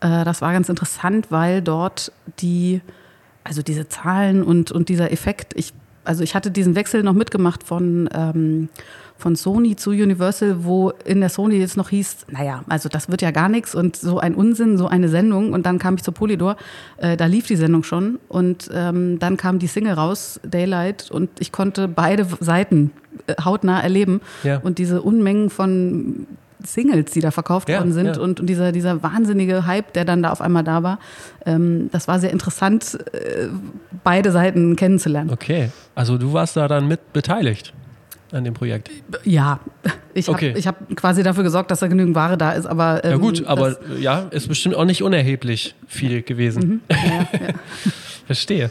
Äh, 0.00 0.24
das 0.24 0.42
war 0.42 0.52
ganz 0.52 0.68
interessant, 0.68 1.30
weil 1.30 1.62
dort 1.62 2.12
die, 2.40 2.80
also 3.44 3.62
diese 3.62 3.88
Zahlen 3.88 4.42
und, 4.42 4.72
und 4.72 4.88
dieser 4.88 5.12
Effekt, 5.12 5.54
ich, 5.56 5.72
also 6.04 6.22
ich 6.24 6.34
hatte 6.34 6.50
diesen 6.50 6.74
Wechsel 6.74 7.02
noch 7.02 7.14
mitgemacht 7.14 7.62
von, 7.62 8.08
ähm, 8.14 8.68
von 9.22 9.36
Sony 9.36 9.76
zu 9.76 9.90
Universal, 9.90 10.64
wo 10.64 10.90
in 11.04 11.20
der 11.20 11.28
Sony 11.28 11.56
jetzt 11.56 11.76
noch 11.76 11.88
hieß, 11.90 12.26
naja, 12.30 12.64
also 12.68 12.88
das 12.88 13.08
wird 13.08 13.22
ja 13.22 13.30
gar 13.30 13.48
nichts 13.48 13.74
und 13.74 13.96
so 13.96 14.18
ein 14.18 14.34
Unsinn, 14.34 14.76
so 14.76 14.88
eine 14.88 15.08
Sendung. 15.08 15.52
Und 15.52 15.64
dann 15.64 15.78
kam 15.78 15.94
ich 15.94 16.02
zur 16.02 16.12
Polydor, 16.12 16.56
äh, 16.98 17.16
da 17.16 17.26
lief 17.26 17.46
die 17.46 17.56
Sendung 17.56 17.84
schon 17.84 18.18
und 18.28 18.68
ähm, 18.74 19.18
dann 19.20 19.36
kam 19.36 19.58
die 19.60 19.68
Single 19.68 19.94
raus, 19.94 20.40
Daylight, 20.44 21.10
und 21.10 21.30
ich 21.38 21.52
konnte 21.52 21.88
beide 21.88 22.26
Seiten 22.40 22.90
äh, 23.26 23.34
hautnah 23.42 23.80
erleben. 23.80 24.20
Ja. 24.42 24.58
Und 24.58 24.78
diese 24.78 25.00
Unmengen 25.02 25.48
von 25.50 26.26
Singles, 26.64 27.12
die 27.12 27.20
da 27.20 27.30
verkauft 27.30 27.68
Ja, 27.68 27.78
worden 27.78 27.92
sind 27.92 28.16
ja. 28.16 28.20
und, 28.20 28.40
und 28.40 28.46
dieser, 28.46 28.72
dieser 28.72 29.02
wahnsinnige 29.02 29.66
Hype, 29.66 29.92
der 29.92 30.04
dann 30.04 30.22
da 30.22 30.30
auf 30.30 30.40
einmal 30.40 30.64
da 30.64 30.82
war, 30.82 30.98
ähm, 31.46 31.90
das 31.92 32.08
war 32.08 32.18
sehr 32.18 32.30
interessant, 32.30 32.98
äh, 33.12 33.48
beide 34.02 34.32
Seiten 34.32 34.74
kennenzulernen. 34.74 35.30
Okay. 35.30 35.70
Also 35.94 36.18
du 36.18 36.32
warst 36.32 36.56
da 36.56 36.66
dann 36.66 36.88
mit 36.88 37.12
beteiligt 37.12 37.72
an 38.32 38.44
dem 38.44 38.54
Projekt. 38.54 38.90
Ja, 39.24 39.60
ich 40.14 40.28
habe 40.28 40.36
Okay. 40.36 40.60
hab 40.62 40.96
quasi 40.96 41.22
dafür 41.22 41.42
gesorgt, 41.44 41.70
dass 41.70 41.80
da 41.80 41.86
genügend 41.86 42.14
Ware 42.14 42.36
da 42.36 42.52
ist, 42.52 42.66
aber. 42.66 43.04
Ähm, 43.04 43.10
Ja 43.12 43.16
gut, 43.18 43.46
aber 43.46 43.70
Das, 43.72 44.00
ja, 44.00 44.20
ist 44.30 44.48
bestimmt 44.48 44.74
auch 44.74 44.84
nicht 44.84 45.02
unerheblich 45.02 45.74
viel 45.86 46.22
gewesen. 46.22 46.80
ja, 46.90 46.96
ja. 46.98 47.26
Verstehe. 48.26 48.70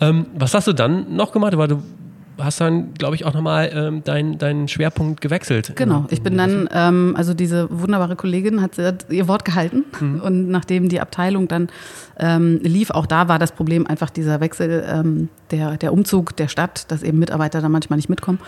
Ähm, 0.00 0.26
was 0.34 0.54
hast 0.54 0.66
du 0.66 0.72
dann 0.72 1.14
noch 1.14 1.32
gemacht? 1.32 1.56
Weil 1.56 1.68
du 1.68 1.82
hast 2.38 2.60
dann, 2.60 2.94
glaube 2.94 3.14
ich, 3.16 3.24
auch 3.24 3.34
nochmal 3.34 3.70
ähm, 3.74 4.04
deinen 4.04 4.38
dein 4.38 4.68
Schwerpunkt 4.68 5.20
gewechselt. 5.20 5.72
Genau, 5.76 6.06
ich 6.10 6.22
bin 6.22 6.36
dann, 6.36 6.68
ähm, 6.72 7.14
also 7.16 7.34
diese 7.34 7.68
wunderbare 7.70 8.16
Kollegin 8.16 8.60
hat, 8.60 8.78
hat 8.78 9.06
ihr 9.10 9.28
Wort 9.28 9.44
gehalten 9.44 9.84
mhm. 10.00 10.20
und 10.20 10.48
nachdem 10.48 10.88
die 10.88 11.00
Abteilung 11.00 11.48
dann 11.48 11.68
ähm, 12.18 12.60
lief, 12.62 12.90
auch 12.90 13.06
da 13.06 13.28
war 13.28 13.38
das 13.38 13.52
Problem 13.52 13.86
einfach 13.86 14.10
dieser 14.10 14.40
Wechsel, 14.40 14.84
ähm, 14.88 15.28
der, 15.50 15.76
der 15.76 15.92
Umzug 15.92 16.36
der 16.36 16.48
Stadt, 16.48 16.90
dass 16.90 17.02
eben 17.02 17.18
Mitarbeiter 17.18 17.60
da 17.60 17.68
manchmal 17.68 17.96
nicht 17.96 18.08
mitkommen. 18.08 18.38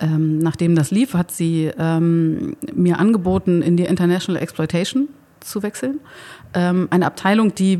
Ähm, 0.00 0.38
nachdem 0.38 0.74
das 0.74 0.90
lief, 0.90 1.14
hat 1.14 1.30
sie 1.30 1.70
ähm, 1.78 2.56
mir 2.74 2.98
angeboten, 2.98 3.62
in 3.62 3.76
die 3.76 3.84
International 3.84 4.40
Exploitation 4.40 5.08
zu 5.40 5.62
wechseln. 5.62 6.00
Ähm, 6.54 6.88
eine 6.90 7.06
Abteilung, 7.06 7.54
die 7.54 7.78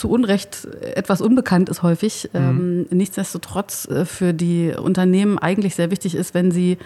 zu 0.00 0.08
Unrecht 0.08 0.66
etwas 0.80 1.20
unbekannt 1.20 1.68
ist 1.68 1.82
häufig. 1.82 2.30
Mhm. 2.32 2.38
Ähm, 2.38 2.86
nichtsdestotrotz 2.90 3.86
äh, 3.86 4.06
für 4.06 4.32
die 4.32 4.72
Unternehmen 4.72 5.38
eigentlich 5.38 5.74
sehr 5.74 5.90
wichtig 5.90 6.14
ist, 6.14 6.32
wenn 6.32 6.50
sie 6.50 6.78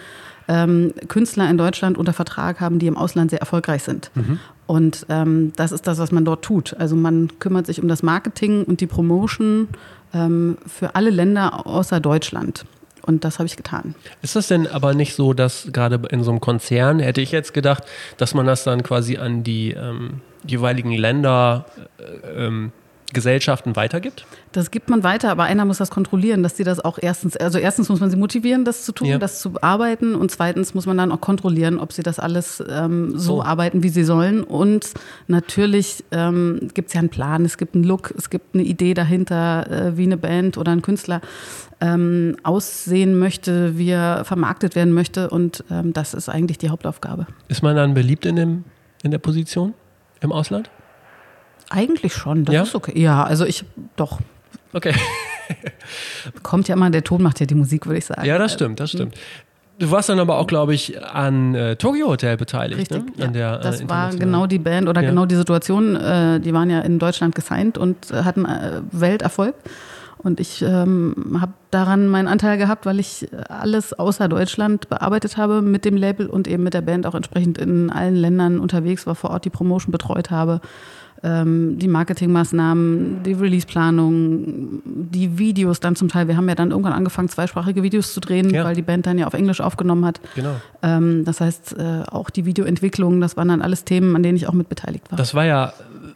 ähm, 0.49 0.93
Künstler 1.07 1.49
in 1.49 1.57
Deutschland 1.57 1.97
unter 1.97 2.11
Vertrag 2.11 2.59
haben, 2.59 2.77
die 2.77 2.87
im 2.87 2.97
Ausland 2.97 3.31
sehr 3.31 3.39
erfolgreich 3.39 3.83
sind. 3.83 4.11
Mhm. 4.15 4.39
Und 4.67 5.05
ähm, 5.07 5.53
das 5.55 5.71
ist 5.71 5.87
das, 5.87 5.97
was 5.97 6.11
man 6.11 6.25
dort 6.25 6.43
tut. 6.43 6.75
Also 6.77 6.97
man 6.97 7.29
kümmert 7.39 7.65
sich 7.65 7.81
um 7.81 7.87
das 7.87 8.03
Marketing 8.03 8.65
und 8.65 8.81
die 8.81 8.87
Promotion 8.87 9.69
ähm, 10.13 10.57
für 10.67 10.95
alle 10.95 11.09
Länder 11.09 11.65
außer 11.65 12.01
Deutschland. 12.01 12.65
Und 13.01 13.23
das 13.23 13.39
habe 13.39 13.47
ich 13.47 13.55
getan. 13.55 13.95
Ist 14.23 14.35
das 14.35 14.49
denn 14.49 14.67
aber 14.67 14.93
nicht 14.93 15.15
so, 15.15 15.33
dass 15.33 15.69
gerade 15.71 16.01
in 16.09 16.23
so 16.23 16.31
einem 16.31 16.41
Konzern, 16.41 16.99
hätte 16.99 17.21
ich 17.21 17.31
jetzt 17.31 17.53
gedacht, 17.53 17.83
dass 18.17 18.33
man 18.33 18.45
das 18.45 18.65
dann 18.65 18.83
quasi 18.83 19.17
an 19.17 19.43
die 19.43 19.71
ähm, 19.71 20.21
jeweiligen 20.45 20.91
Länder 20.91 21.65
äh, 21.97 22.45
ähm, 22.45 22.73
Gesellschaften 23.15 23.75
weitergibt? 23.75 24.27
Das 24.51 24.69
gibt 24.69 24.89
man 24.89 25.03
weiter, 25.03 25.31
aber 25.31 25.45
einer 25.45 25.65
muss 25.65 25.79
das 25.79 25.89
kontrollieren, 25.89 26.43
dass 26.43 26.55
sie 26.55 26.63
das 26.63 26.79
auch 26.79 26.99
erstens, 27.01 27.35
also 27.35 27.57
erstens 27.57 27.89
muss 27.89 27.99
man 27.99 28.11
sie 28.11 28.17
motivieren, 28.17 28.65
das 28.65 28.85
zu 28.85 28.91
tun, 28.91 29.07
ja. 29.07 29.17
das 29.17 29.39
zu 29.39 29.53
arbeiten 29.61 30.13
und 30.13 30.29
zweitens 30.29 30.75
muss 30.75 30.85
man 30.85 30.97
dann 30.97 31.11
auch 31.11 31.21
kontrollieren, 31.21 31.79
ob 31.79 31.91
sie 31.93 32.03
das 32.03 32.19
alles 32.19 32.63
ähm, 32.69 33.17
so 33.17 33.37
oh. 33.37 33.41
arbeiten, 33.41 33.81
wie 33.81 33.89
sie 33.89 34.03
sollen. 34.03 34.43
Und 34.43 34.93
natürlich 35.27 36.03
ähm, 36.11 36.69
gibt 36.75 36.89
es 36.89 36.93
ja 36.93 36.99
einen 36.99 37.09
Plan, 37.09 37.43
es 37.45 37.57
gibt 37.57 37.73
einen 37.73 37.85
Look, 37.85 38.13
es 38.15 38.29
gibt 38.29 38.53
eine 38.53 38.63
Idee 38.63 38.93
dahinter, 38.93 39.71
äh, 39.71 39.97
wie 39.97 40.03
eine 40.03 40.17
Band 40.17 40.59
oder 40.59 40.71
ein 40.71 40.83
Künstler 40.83 41.21
ähm, 41.81 42.35
aussehen 42.43 43.17
möchte, 43.17 43.77
wie 43.77 43.89
er 43.89 44.25
vermarktet 44.25 44.75
werden 44.75 44.93
möchte 44.93 45.29
und 45.29 45.63
ähm, 45.71 45.93
das 45.93 46.13
ist 46.13 46.29
eigentlich 46.29 46.59
die 46.59 46.69
Hauptaufgabe. 46.69 47.25
Ist 47.47 47.63
man 47.63 47.75
dann 47.75 47.93
beliebt 47.93 48.25
in, 48.25 48.35
dem, 48.35 48.63
in 49.03 49.11
der 49.11 49.19
Position 49.19 49.73
im 50.21 50.31
Ausland? 50.31 50.69
Eigentlich 51.69 52.13
schon, 52.13 52.45
das 52.45 52.55
ja? 52.55 52.63
ist 52.63 52.75
okay. 52.75 52.99
Ja, 52.99 53.23
also 53.23 53.45
ich 53.45 53.65
doch. 53.95 54.19
Okay. 54.73 54.93
Kommt 56.43 56.67
ja 56.67 56.75
immer, 56.75 56.89
der 56.89 57.03
Ton 57.03 57.21
macht 57.21 57.39
ja 57.39 57.45
die 57.45 57.55
Musik, 57.55 57.85
würde 57.85 57.99
ich 57.99 58.05
sagen. 58.05 58.25
Ja, 58.25 58.37
das 58.37 58.53
stimmt, 58.53 58.79
das 58.79 58.91
stimmt. 58.91 59.15
Du 59.77 59.91
warst 59.91 60.07
dann 60.07 60.19
aber 60.19 60.37
auch, 60.37 60.47
glaube 60.47 60.73
ich, 60.73 61.03
an 61.03 61.53
äh, 61.53 61.75
Tokyo 61.75 62.07
Hotel 62.07 62.37
beteiligt. 62.37 62.91
Ne? 62.91 62.97
Richtig, 62.97 63.17
ne? 63.17 63.25
an 63.25 63.33
ja. 63.33 63.57
der, 63.57 63.59
das 63.59 63.81
äh, 63.81 63.89
war 63.89 64.09
genau 64.11 64.47
die 64.47 64.59
Band 64.59 64.87
oder 64.87 65.01
ja. 65.01 65.09
genau 65.09 65.25
die 65.25 65.35
Situation. 65.35 65.95
Äh, 65.95 66.39
die 66.39 66.53
waren 66.53 66.69
ja 66.69 66.79
in 66.79 66.97
Deutschland 66.97 67.35
gesigned 67.35 67.77
und 67.77 68.11
äh, 68.11 68.23
hatten 68.23 68.45
äh, 68.45 68.81
Welterfolg. 68.91 69.55
Und 70.17 70.39
ich 70.39 70.61
ähm, 70.61 71.37
habe 71.39 71.53
daran 71.71 72.07
meinen 72.07 72.27
Anteil 72.27 72.57
gehabt, 72.57 72.85
weil 72.87 72.99
ich 72.99 73.27
alles 73.47 73.93
außer 73.93 74.27
Deutschland 74.27 74.89
bearbeitet 74.89 75.37
habe 75.37 75.61
mit 75.61 75.85
dem 75.85 75.97
Label 75.97 76.27
und 76.27 76.47
eben 76.47 76.63
mit 76.63 76.73
der 76.73 76.81
Band 76.81 77.05
auch 77.05 77.13
entsprechend 77.13 77.59
in 77.59 77.91
allen 77.91 78.15
Ländern 78.15 78.59
unterwegs 78.59 79.05
war, 79.05 79.13
vor 79.13 79.29
Ort 79.29 79.45
die 79.45 79.51
Promotion 79.51 79.91
betreut 79.91 80.31
habe 80.31 80.61
die 81.23 81.87
Marketingmaßnahmen, 81.87 83.23
die 83.23 83.33
Releaseplanung, 83.33 84.81
die 84.85 85.39
Videos 85.39 85.79
dann 85.79 85.95
zum 85.95 86.07
Teil. 86.07 86.27
Wir 86.27 86.37
haben 86.37 86.47
ja 86.47 86.53
dann 86.53 86.69
irgendwann 86.69 86.93
angefangen, 86.93 87.29
zweisprachige 87.29 87.81
Videos 87.81 88.13
zu 88.13 88.19
drehen, 88.19 88.51
ja. 88.51 88.63
weil 88.63 88.75
die 88.75 88.83
Band 88.83 89.07
dann 89.07 89.17
ja 89.17 89.25
auf 89.25 89.33
Englisch 89.33 89.59
aufgenommen 89.59 90.05
hat. 90.05 90.19
Genau. 90.35 90.55
Ähm, 90.83 91.25
das 91.25 91.41
heißt, 91.41 91.77
äh, 91.79 92.03
auch 92.11 92.29
die 92.29 92.45
Videoentwicklung, 92.45 93.21
das 93.21 93.37
waren 93.37 93.47
dann 93.47 93.63
alles 93.63 93.85
Themen, 93.85 94.15
an 94.15 94.21
denen 94.21 94.35
ich 94.35 94.47
auch 94.47 94.53
mit 94.53 94.69
beteiligt 94.69 95.09
war. 95.09 95.17
Das 95.17 95.33
war 95.33 95.45
ja 95.45 95.73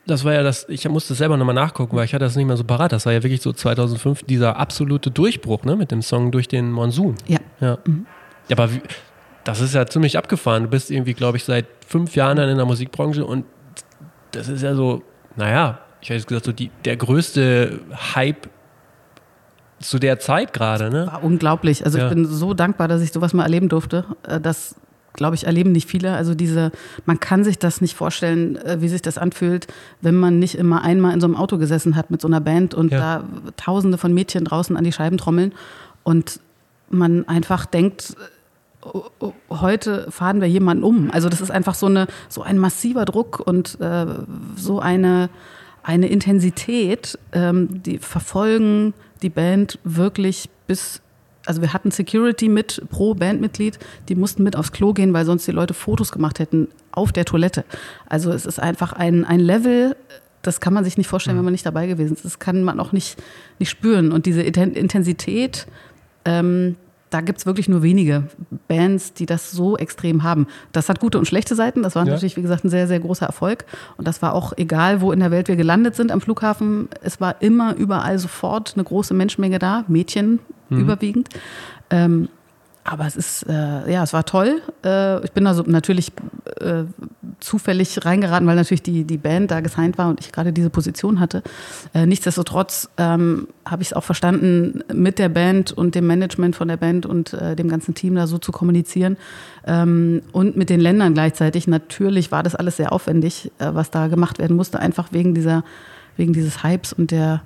das 0.10 0.26
war 0.26 0.34
ja 0.34 0.44
das, 0.44 0.66
ich 0.70 0.88
musste 0.90 1.14
selber 1.14 1.38
nochmal 1.38 1.56
nachgucken, 1.56 1.96
weil 1.96 2.06
ich 2.06 2.14
hatte 2.14 2.26
das 2.26 2.36
nicht 2.36 2.46
mehr 2.46 2.58
so 2.58 2.64
parat. 2.64 2.92
Das 2.92 3.06
war 3.06 3.14
ja 3.14 3.24
wirklich 3.24 3.42
so 3.42 3.54
2005 3.54 4.24
dieser 4.24 4.58
absolute 4.58 5.12
Durchbruch, 5.12 5.64
ne, 5.64 5.76
mit 5.76 5.92
dem 5.92 6.02
Song 6.02 6.32
Durch 6.32 6.48
den 6.48 6.72
Monsun. 6.72 7.16
Ja. 7.28 7.38
Ja, 7.60 7.78
mhm. 7.86 8.06
ja 8.48 8.58
aber 8.58 8.74
wie, 8.74 8.82
das 9.44 9.62
ist 9.62 9.76
ja 9.76 9.86
ziemlich 9.86 10.18
abgefahren. 10.18 10.64
Du 10.64 10.70
bist 10.70 10.92
irgendwie, 10.92 11.14
glaube 11.14 11.38
ich, 11.38 11.44
seit 11.44 11.66
fünf 11.88 12.16
Jahren 12.16 12.38
dann 12.38 12.50
in 12.50 12.58
der 12.58 12.66
Musikbranche 12.66 13.26
und 13.26 13.46
das 14.32 14.48
ist 14.48 14.62
ja 14.62 14.76
so, 14.76 15.04
naja, 15.36 15.80
ich 16.02 16.10
hätte 16.10 16.18
jetzt 16.18 16.28
gesagt, 16.28 16.46
so 16.46 16.52
die, 16.52 16.72
der 16.86 16.98
größte 16.98 17.80
Hype 18.16 18.48
zu 19.80 20.00
der 20.00 20.20
Zeit 20.20 20.54
gerade, 20.54 20.90
ne? 20.90 21.08
War 21.08 21.24
unglaublich. 21.24 21.86
Also 21.86 21.98
ja. 21.98 22.08
ich 22.08 22.14
bin 22.14 22.26
so 22.26 22.54
dankbar, 22.54 22.88
dass 22.88 23.02
ich 23.02 23.12
sowas 23.12 23.34
mal 23.34 23.44
erleben 23.44 23.70
durfte. 23.70 24.06
Äh, 24.24 24.40
das, 24.40 24.76
glaube 25.14 25.36
ich, 25.36 25.46
erleben 25.46 25.72
nicht 25.72 25.90
viele. 25.90 26.14
Also 26.14 26.36
diese, 26.36 26.72
man 27.06 27.20
kann 27.20 27.44
sich 27.44 27.60
das 27.60 27.82
nicht 27.82 27.96
vorstellen, 27.96 28.58
äh, 28.58 28.82
wie 28.82 28.90
sich 28.90 29.02
das 29.02 29.18
anfühlt, 29.18 29.68
wenn 30.02 30.16
man 30.16 30.40
nicht 30.40 30.56
immer 30.56 30.84
einmal 30.84 31.14
in 31.14 31.22
so 31.22 31.28
einem 31.28 31.36
Auto 31.36 31.58
gesessen 31.58 31.96
hat 31.96 32.12
mit 32.12 32.22
so 32.22 32.28
einer 32.28 32.42
Band 32.42 32.74
und 32.74 32.92
ja. 32.92 33.00
da 33.00 33.24
tausende 33.58 33.98
von 33.98 34.14
Mädchen 34.14 34.46
draußen 34.46 34.76
an 34.76 34.84
die 34.84 34.92
Scheiben 34.92 35.18
trommeln 35.18 35.54
und 36.04 36.40
man 36.90 37.28
einfach 37.28 37.66
denkt, 37.66 38.16
heute 39.50 40.10
fahren 40.10 40.42
wir 40.42 40.48
jemanden 40.48 40.84
um. 40.84 41.12
Also 41.12 41.30
das 41.30 41.42
ist 41.42 41.52
einfach 41.52 41.76
so, 41.76 41.88
eine, 41.88 42.08
so 42.30 42.42
ein 42.42 42.58
massiver 42.58 43.06
Druck 43.06 43.40
und 43.40 43.80
äh, 43.82 44.06
so 44.56 44.80
eine, 44.80 45.30
eine 45.84 46.08
Intensität, 46.08 47.20
ähm, 47.34 47.84
die 47.84 47.98
verfolgen 47.98 48.94
die 49.22 49.30
Band 49.30 49.80
wirklich 49.84 50.50
bis 50.68 51.02
also 51.46 51.62
wir 51.62 51.74
hatten 51.74 51.90
Security 51.90 52.48
mit 52.48 52.84
pro 52.92 53.16
Bandmitglied, 53.16 53.80
die 54.08 54.14
mussten 54.14 54.44
mit 54.44 54.56
aufs 54.56 54.72
Klo 54.72 54.94
gehen, 54.94 55.14
weil 55.14 55.26
sonst 55.26 55.48
die 55.48 55.52
Leute 55.52 55.74
Fotos 55.74 56.12
gemacht 56.12 56.38
hätten 56.38 56.68
auf 56.92 57.12
der 57.12 57.26
Toilette. 57.26 57.66
Also 58.08 58.32
es 58.32 58.46
ist 58.46 58.60
einfach 58.60 58.94
ein, 58.94 59.26
ein 59.26 59.40
Level, 59.40 59.96
das 60.44 60.60
kann 60.60 60.74
man 60.74 60.84
sich 60.84 60.98
nicht 60.98 61.08
vorstellen, 61.08 61.38
wenn 61.38 61.44
man 61.44 61.54
nicht 61.54 61.66
dabei 61.66 61.88
gewesen 61.88 62.14
ist. 62.14 62.24
Das 62.24 62.38
kann 62.38 62.62
man 62.62 62.80
auch 62.80 62.92
nicht, 62.92 63.18
nicht 63.58 63.70
spüren. 63.70 64.12
Und 64.12 64.28
diese 64.28 64.44
Intensität, 64.44 65.66
ähm, 66.24 66.76
da 67.10 67.22
gibt 67.22 67.40
es 67.40 67.46
wirklich 67.46 67.68
nur 67.68 67.82
wenige 67.82 68.24
Bands, 68.68 69.14
die 69.14 69.26
das 69.26 69.52
so 69.52 69.78
extrem 69.78 70.24
haben. 70.24 70.48
Das 70.72 70.90
hat 70.90 71.00
gute 71.00 71.18
und 71.18 71.26
schlechte 71.26 71.56
Seiten. 71.56 71.84
Das 71.84 71.96
war 71.96 72.06
ja. 72.06 72.14
natürlich, 72.14 72.38
wie 72.38 72.42
gesagt, 72.42 72.64
ein 72.64 72.70
sehr, 72.70 72.88
sehr 72.88 73.00
großer 73.00 73.26
Erfolg. 73.26 73.66
Und 73.98 74.08
das 74.08 74.22
war 74.22 74.34
auch 74.34 74.54
egal, 74.58 75.02
wo 75.02 75.12
in 75.12 75.20
der 75.20 75.32
Welt 75.32 75.48
wir 75.48 75.56
gelandet 75.56 75.96
sind 75.96 76.12
am 76.12 76.22
Flughafen. 76.22 76.88
Es 77.02 77.20
war 77.20 77.42
immer 77.42 77.76
überall 77.76 78.20
sofort 78.20 78.74
eine 78.76 78.84
große 78.84 79.14
Menschenmenge 79.14 79.60
da, 79.60 79.86
Mädchen 79.88 80.40
mhm. 80.70 80.80
überwiegend. 80.80 81.30
Ähm, 81.90 82.30
aber 82.84 83.06
es 83.06 83.16
ist, 83.16 83.44
äh, 83.48 83.92
ja, 83.92 84.04
es 84.04 84.14
war 84.14 84.26
toll. 84.26 84.62
Äh, 84.84 85.24
ich 85.24 85.32
bin 85.32 85.46
also 85.48 85.64
natürlich 85.66 86.12
äh, 86.60 86.84
zufällig 87.40 88.06
reingeraten, 88.06 88.48
weil 88.48 88.56
natürlich 88.56 88.84
die, 88.84 89.04
die 89.04 89.18
Band 89.18 89.52
da 89.52 89.62
gesigned 89.62 89.98
war 89.98 90.10
und 90.10 90.20
ich 90.20 90.32
gerade 90.32 90.54
diese 90.54 90.70
Position 90.70 91.20
hatte. 91.20 91.44
Äh, 91.94 92.06
nichtsdestotrotz 92.06 92.90
ähm, 92.98 93.48
habe 93.66 93.82
ich 93.82 93.90
es 93.90 93.94
auch 93.94 94.04
verstanden, 94.04 94.84
mit 94.94 95.20
der 95.20 95.30
Band 95.30 95.72
und 95.72 95.96
dem 95.96 96.08
Management 96.08 96.56
von 96.56 96.68
der 96.68 96.78
Band 96.78 97.06
und 97.06 97.34
äh, 97.34 97.56
dem 97.56 97.70
ganzen 97.70 97.96
Team 97.96 98.16
da 98.16 98.28
so 98.28 98.38
zu 98.38 98.52
kommunizieren. 98.52 99.18
Ähm, 99.66 100.22
und 100.32 100.58
mit 100.58 100.70
den 100.70 100.80
Ländern 100.80 101.14
gleichzeitig. 101.14 101.68
Natürlich 101.68 102.32
war 102.32 102.44
das 102.44 102.56
alles 102.56 102.78
sehr 102.78 102.92
aufwendig, 102.92 103.52
äh, 103.60 103.74
was 103.74 103.92
da 103.92 104.08
gemacht 104.08 104.40
werden 104.40 104.56
musste, 104.56 104.80
einfach 104.80 105.12
wegen 105.12 105.34
dieser, 105.34 105.64
wegen 106.18 106.34
dieses 106.34 106.64
Hypes 106.64 106.94
und 106.94 107.12
der 107.12 107.42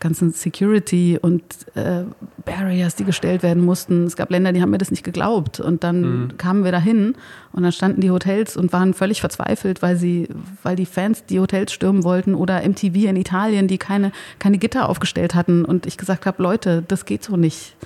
ganzen 0.00 0.32
Security 0.32 1.18
und 1.20 1.42
äh, 1.74 2.04
Barriers, 2.44 2.94
die 2.94 3.04
gestellt 3.04 3.42
werden 3.42 3.64
mussten. 3.64 4.04
Es 4.04 4.16
gab 4.16 4.30
Länder, 4.30 4.52
die 4.52 4.62
haben 4.62 4.70
mir 4.70 4.78
das 4.78 4.90
nicht 4.90 5.02
geglaubt. 5.02 5.60
Und 5.60 5.84
dann 5.84 6.00
mhm. 6.00 6.36
kamen 6.38 6.64
wir 6.64 6.72
dahin 6.72 7.14
und 7.52 7.62
dann 7.62 7.72
standen 7.72 8.00
die 8.00 8.10
Hotels 8.10 8.56
und 8.56 8.72
waren 8.72 8.94
völlig 8.94 9.20
verzweifelt, 9.20 9.82
weil 9.82 9.96
sie, 9.96 10.28
weil 10.62 10.76
die 10.76 10.86
Fans 10.86 11.24
die 11.24 11.40
Hotels 11.40 11.72
stürmen 11.72 12.04
wollten 12.04 12.34
oder 12.34 12.66
MTV 12.66 12.94
in 12.94 13.16
Italien, 13.16 13.68
die 13.68 13.78
keine, 13.78 14.12
keine 14.38 14.58
Gitter 14.58 14.88
aufgestellt 14.88 15.34
hatten. 15.34 15.64
Und 15.64 15.86
ich 15.86 15.98
gesagt 15.98 16.26
habe, 16.26 16.42
Leute, 16.42 16.84
das 16.86 17.04
geht 17.04 17.24
so 17.24 17.36
nicht. 17.36 17.76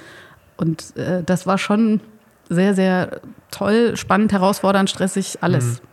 Und 0.56 0.96
äh, 0.96 1.22
das 1.24 1.46
war 1.46 1.58
schon 1.58 2.00
sehr, 2.48 2.74
sehr 2.74 3.20
toll, 3.50 3.96
spannend, 3.96 4.32
herausfordernd, 4.32 4.90
stressig, 4.90 5.38
alles. 5.40 5.82
Mhm. 5.82 5.86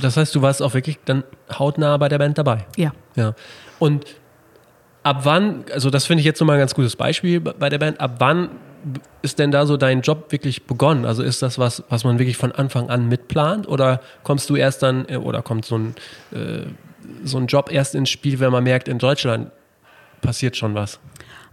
Das 0.00 0.16
heißt, 0.16 0.34
du 0.34 0.42
warst 0.42 0.62
auch 0.62 0.74
wirklich 0.74 0.98
dann 1.04 1.24
hautnah 1.58 1.96
bei 1.96 2.08
der 2.08 2.18
Band 2.18 2.38
dabei. 2.38 2.64
Ja. 2.76 2.92
Ja. 3.14 3.34
Und 3.78 4.06
ab 5.02 5.20
wann, 5.24 5.64
also 5.72 5.90
das 5.90 6.06
finde 6.06 6.20
ich 6.20 6.26
jetzt 6.26 6.40
nochmal 6.40 6.56
ein 6.56 6.60
ganz 6.60 6.74
gutes 6.74 6.96
Beispiel 6.96 7.40
bei 7.40 7.68
der 7.68 7.78
Band, 7.78 8.00
ab 8.00 8.16
wann 8.18 8.50
ist 9.22 9.38
denn 9.38 9.50
da 9.50 9.66
so 9.66 9.76
dein 9.76 10.00
Job 10.00 10.32
wirklich 10.32 10.64
begonnen? 10.64 11.04
Also 11.04 11.22
ist 11.22 11.42
das 11.42 11.58
was, 11.58 11.84
was 11.88 12.04
man 12.04 12.18
wirklich 12.18 12.36
von 12.36 12.52
Anfang 12.52 12.90
an 12.90 13.08
mitplant 13.08 13.68
oder 13.68 14.00
kommst 14.24 14.50
du 14.50 14.56
erst 14.56 14.82
dann, 14.82 15.08
äh, 15.08 15.16
oder 15.16 15.42
kommt 15.42 15.64
so 15.64 15.78
ein, 15.78 15.94
äh, 16.32 16.66
so 17.24 17.38
ein 17.38 17.46
Job 17.46 17.70
erst 17.72 17.94
ins 17.94 18.10
Spiel, 18.10 18.40
wenn 18.40 18.52
man 18.52 18.64
merkt, 18.64 18.88
in 18.88 18.98
Deutschland 18.98 19.50
passiert 20.20 20.56
schon 20.56 20.74
was? 20.74 20.98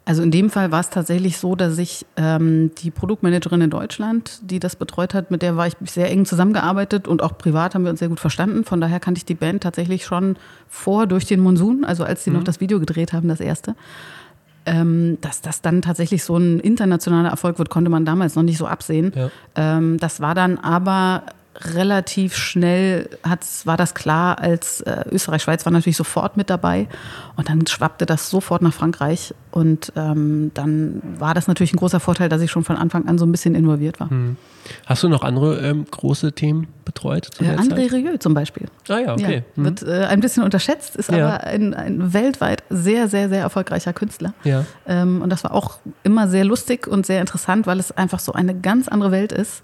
Also 0.09 0.23
in 0.23 0.31
dem 0.31 0.49
Fall 0.49 0.71
war 0.71 0.79
es 0.79 0.89
tatsächlich 0.89 1.37
so, 1.37 1.55
dass 1.55 1.77
ich 1.77 2.03
ähm, 2.17 2.71
die 2.79 2.89
Produktmanagerin 2.89 3.61
in 3.61 3.69
Deutschland, 3.69 4.39
die 4.41 4.57
das 4.57 4.75
betreut 4.75 5.13
hat, 5.13 5.29
mit 5.29 5.43
der 5.43 5.55
war 5.55 5.67
ich 5.67 5.75
sehr 5.85 6.09
eng 6.09 6.25
zusammengearbeitet 6.25 7.07
und 7.07 7.21
auch 7.21 7.37
privat 7.37 7.75
haben 7.75 7.83
wir 7.83 7.91
uns 7.91 7.99
sehr 7.99 8.09
gut 8.09 8.19
verstanden. 8.19 8.63
Von 8.63 8.81
daher 8.81 8.99
kannte 8.99 9.19
ich 9.19 9.25
die 9.25 9.35
Band 9.35 9.61
tatsächlich 9.61 10.05
schon 10.05 10.35
vor 10.67 11.05
durch 11.05 11.25
den 11.27 11.39
Monsun, 11.39 11.85
also 11.85 12.05
als 12.05 12.23
sie 12.23 12.31
mhm. 12.31 12.37
noch 12.37 12.43
das 12.43 12.59
Video 12.59 12.79
gedreht 12.79 13.13
haben, 13.13 13.27
das 13.27 13.39
erste. 13.39 13.75
Ähm, 14.65 15.19
dass 15.21 15.41
das 15.41 15.61
dann 15.61 15.83
tatsächlich 15.83 16.23
so 16.23 16.37
ein 16.37 16.59
internationaler 16.59 17.29
Erfolg 17.29 17.59
wird, 17.59 17.69
konnte 17.69 17.91
man 17.91 18.03
damals 18.03 18.33
noch 18.33 18.41
nicht 18.41 18.57
so 18.57 18.65
absehen. 18.65 19.13
Ja. 19.15 19.29
Ähm, 19.53 19.97
das 19.99 20.21
war 20.21 20.33
dann 20.33 20.57
aber 20.57 21.21
relativ 21.61 22.35
schnell 22.35 23.09
hat's, 23.23 23.65
war 23.65 23.77
das 23.77 23.93
klar, 23.93 24.39
als 24.39 24.81
äh, 24.81 25.03
Österreich, 25.11 25.43
Schweiz 25.43 25.65
war 25.65 25.71
natürlich 25.73 25.97
sofort 25.97 26.37
mit 26.37 26.49
dabei 26.49 26.87
und 27.35 27.49
dann 27.49 27.65
schwappte 27.67 28.05
das 28.05 28.29
sofort 28.29 28.61
nach 28.61 28.73
Frankreich 28.73 29.33
und 29.51 29.91
ähm, 29.95 30.51
dann 30.53 31.01
war 31.17 31.33
das 31.33 31.47
natürlich 31.47 31.73
ein 31.73 31.77
großer 31.77 31.99
Vorteil, 31.99 32.29
dass 32.29 32.41
ich 32.41 32.51
schon 32.51 32.63
von 32.63 32.77
Anfang 32.77 33.07
an 33.07 33.17
so 33.17 33.25
ein 33.25 33.31
bisschen 33.31 33.55
involviert 33.55 33.99
war. 33.99 34.09
Hm. 34.09 34.37
Hast 34.85 35.01
du 35.03 35.09
noch 35.09 35.23
andere 35.23 35.59
ähm, 35.61 35.85
große 35.89 36.33
Themen 36.33 36.67
betreut? 36.85 37.25
Zu 37.25 37.43
Äh, 37.43 37.55
André? 37.55 37.91
Rieu 37.91 38.17
zum 38.17 38.33
Beispiel. 38.35 38.67
Ah 38.87 38.99
ja, 38.99 39.13
okay. 39.13 39.43
Ja, 39.55 39.63
wird 39.63 39.81
äh, 39.83 40.05
ein 40.05 40.19
bisschen 40.19 40.43
unterschätzt, 40.43 40.95
ist 40.95 41.11
Ja. 41.11 41.27
aber 41.27 41.43
ein, 41.45 41.73
ein 41.73 42.13
weltweit 42.13 42.63
sehr, 42.69 43.07
sehr, 43.07 43.29
sehr 43.29 43.41
erfolgreicher 43.41 43.93
Künstler. 43.93 44.33
Ja. 44.43 44.65
Ähm, 44.87 45.21
und 45.21 45.29
das 45.31 45.43
war 45.43 45.53
auch 45.53 45.79
immer 46.03 46.27
sehr 46.27 46.45
lustig 46.45 46.87
und 46.87 47.05
sehr 47.05 47.19
interessant, 47.21 47.65
weil 47.67 47.79
es 47.79 47.91
einfach 47.91 48.19
so 48.19 48.33
eine 48.33 48.53
ganz 48.53 48.87
andere 48.87 49.11
Welt 49.11 49.31
ist, 49.31 49.63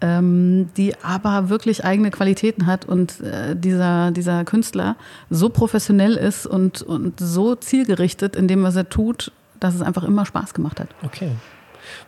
ähm, 0.00 0.70
die 0.76 0.94
aber 1.02 1.48
wirklich 1.48 1.84
eigene 1.84 2.10
Qualitäten 2.10 2.66
hat 2.66 2.84
und 2.84 3.20
äh, 3.20 3.56
dieser, 3.56 4.10
dieser 4.10 4.44
Künstler 4.44 4.96
so 5.30 5.48
professionell 5.48 6.14
ist 6.14 6.46
und, 6.46 6.82
und 6.82 7.18
so 7.18 7.54
zielgerichtet 7.54 8.36
in 8.36 8.48
dem, 8.48 8.62
was 8.62 8.76
er 8.76 8.88
tut, 8.88 9.32
dass 9.58 9.74
es 9.74 9.82
einfach 9.82 10.04
immer 10.04 10.24
Spaß 10.24 10.54
gemacht 10.54 10.80
hat. 10.80 10.88
Okay. 11.02 11.30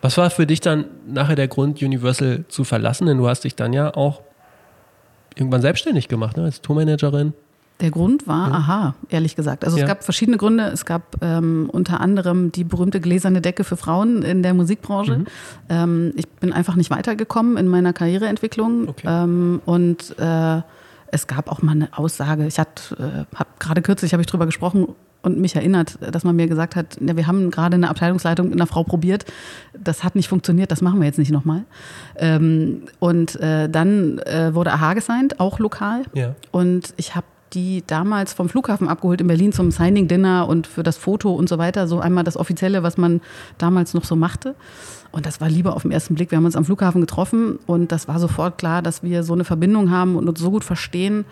Was 0.03 0.17
war 0.19 0.31
für 0.31 0.47
dich 0.47 0.61
dann 0.61 0.85
nachher 1.07 1.37
der 1.37 1.49
Grund, 1.49 1.83
Universal 1.83 2.45
zu 2.49 2.65
verlassen? 2.65 3.07
Denn 3.07 3.19
du 3.19 3.29
hast 3.29 3.45
dich 3.45 3.57
dann 3.57 3.73
ja 3.73 3.95
auch 3.95 4.21
irgendwann 5.35 5.63
selbstständig 5.63 6.09
gemacht, 6.09 6.37
ne? 6.37 6.45
als 6.45 6.61
Tourmanagerin. 6.61 7.33
Der 7.81 7.91
Grund 7.91 8.27
war, 8.27 8.53
aha, 8.53 8.95
ehrlich 9.09 9.37
gesagt. 9.37 9.65
Also 9.65 9.77
Ja. 9.79 9.85
es 9.85 9.89
gab 9.89 10.05
verschiedene 10.05 10.37
Gründe. 10.37 10.65
Es 10.65 10.85
gab 10.85 11.17
ähm, 11.23 11.69
unter 11.73 12.01
anderem 12.01 12.53
die 12.53 12.65
berühmte 12.65 13.01
gläserne 13.01 13.41
Decke 13.41 13.65
für 13.65 13.77
Frauen 13.77 14.23
in 14.23 14.43
der 14.43 14.55
Musikbranche. 14.55 15.19
Mhm. 15.19 15.27
Ähm, 15.69 16.13
ich 16.17 16.29
bin 16.29 16.53
einfach 16.53 16.77
nicht 16.77 16.91
weitergekommen 16.91 17.57
in 17.57 17.69
meiner 17.69 17.93
Karriereentwicklung. 17.93 18.89
Okay. 18.89 19.07
Ähm, 19.09 19.61
und 19.65 20.19
äh, 20.19 20.63
es 21.13 21.27
gab 21.27 21.51
auch 21.51 21.63
mal 21.63 21.73
eine 21.73 21.89
Aussage. 21.97 22.47
Ich 22.47 22.59
hatte, 22.59 23.27
äh, 23.33 23.37
hab, 23.37 23.59
gerade 23.59 23.83
kürzlich 23.83 24.13
habe 24.13 24.23
ich 24.23 24.27
drüber 24.27 24.47
gesprochen 24.47 24.89
und 25.23 25.39
mich 25.39 25.55
erinnert, 25.55 25.99
dass 26.01 26.25
man 26.25 26.37
mir 26.37 26.47
gesagt 26.47 26.77
hat, 26.77 26.97
ja, 27.01 27.17
wir 27.17 27.27
haben 27.27 27.51
gerade 27.51 27.75
eine 27.75 27.91
Abteilungsleitung 27.91 28.49
mit 28.49 28.55
einer 28.55 28.67
Frau 28.67 28.85
probiert. 28.85 29.27
Das 29.79 30.03
hat 30.03 30.15
nicht 30.15 30.29
funktioniert, 30.29 30.71
das 30.71 30.81
machen 30.81 30.99
wir 31.01 31.07
jetzt 31.07 31.19
nicht 31.19 31.31
nochmal. 31.31 31.65
Ähm, 32.17 32.83
und 33.01 33.39
äh, 33.41 33.69
dann 33.69 34.19
äh, 34.21 34.55
wurde 34.55 34.73
AHA 34.73 34.95
gesigned, 34.95 35.39
auch 35.41 35.59
lokal. 35.59 36.05
Ja. 36.15 36.35
Und 36.53 36.95
ich 36.97 37.15
habe 37.17 37.27
die 37.53 37.83
damals 37.87 38.33
vom 38.33 38.49
Flughafen 38.49 38.89
abgeholt 38.89 39.21
in 39.21 39.27
Berlin 39.27 39.53
zum 39.53 39.71
Signing 39.71 40.09
Dinner 40.09 40.49
und 40.49 40.67
für 40.67 40.83
das 40.83 40.97
Foto 40.97 41.33
und 41.33 41.49
so 41.49 41.59
weiter. 41.59 41.89
So 41.89 42.01
einmal 42.01 42.25
das 42.25 42.37
Offizielle, 42.37 42.83
was 42.83 42.97
man 42.97 43.21
damals 43.59 43.95
noch 43.95 44.05
so 44.05 44.17
machte. 44.17 44.55
Und 45.13 45.27
das 45.27 45.41
war 45.41 45.49
lieber 45.49 45.75
auf 45.75 45.83
den 45.83 45.91
ersten 45.91 46.15
Blick. 46.15 46.31
Wir 46.31 46.37
haben 46.39 46.45
uns 46.45 46.57
am 46.57 46.65
Flughafen 46.65 47.01
getroffen 47.01 47.59
und 47.67 47.91
das 47.91 48.07
war 48.07 48.21
sofort 48.21 48.59
klar, 48.59 48.83
dass 48.83 49.03
wir 49.03 49.25
so 49.25 49.33
eine 49.33 49.45
Verbindung 49.45 49.91
haben 49.91 50.17
und 50.17 50.29
uns 50.29 50.39
so 50.39 50.51
gut 50.51 50.65
verstehen, 50.65 51.25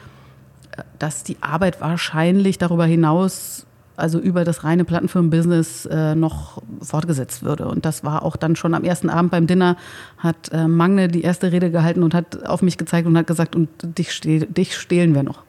dass 0.99 1.23
die 1.23 1.37
Arbeit 1.41 1.81
wahrscheinlich 1.81 2.59
darüber 2.59 2.87
hinaus, 2.87 3.67
also 3.97 4.19
über 4.19 4.45
das 4.45 4.65
reine 4.65 4.85
Plattenfirmen-Business 4.85 5.87
äh, 5.87 6.15
noch 6.15 6.63
fortgesetzt 6.81 7.43
würde. 7.43 7.67
Und 7.67 7.85
das 7.85 8.05
war 8.05 8.25
auch 8.25 8.37
dann 8.37 8.57
schon 8.57 8.75
am 8.75 8.85
ersten 8.85 9.11
Abend 9.11 9.31
beim 9.31 9.47
Dinner, 9.47 9.77
hat 10.19 10.51
äh, 10.53 10.69
Magne 10.69 11.09
die 11.09 11.23
erste 11.23 11.51
Rede 11.53 11.71
gehalten 11.71 12.03
und 12.03 12.15
hat 12.15 12.47
auf 12.47 12.63
mich 12.63 12.79
gezeigt 12.79 13.07
und 13.07 13.17
hat 13.17 13.27
gesagt, 13.27 13.57
und 13.57 13.69
dich, 13.83 14.13
stehl, 14.13 14.47
dich 14.47 14.77
stehlen 14.77 15.15
wir 15.15 15.23
noch. 15.23 15.48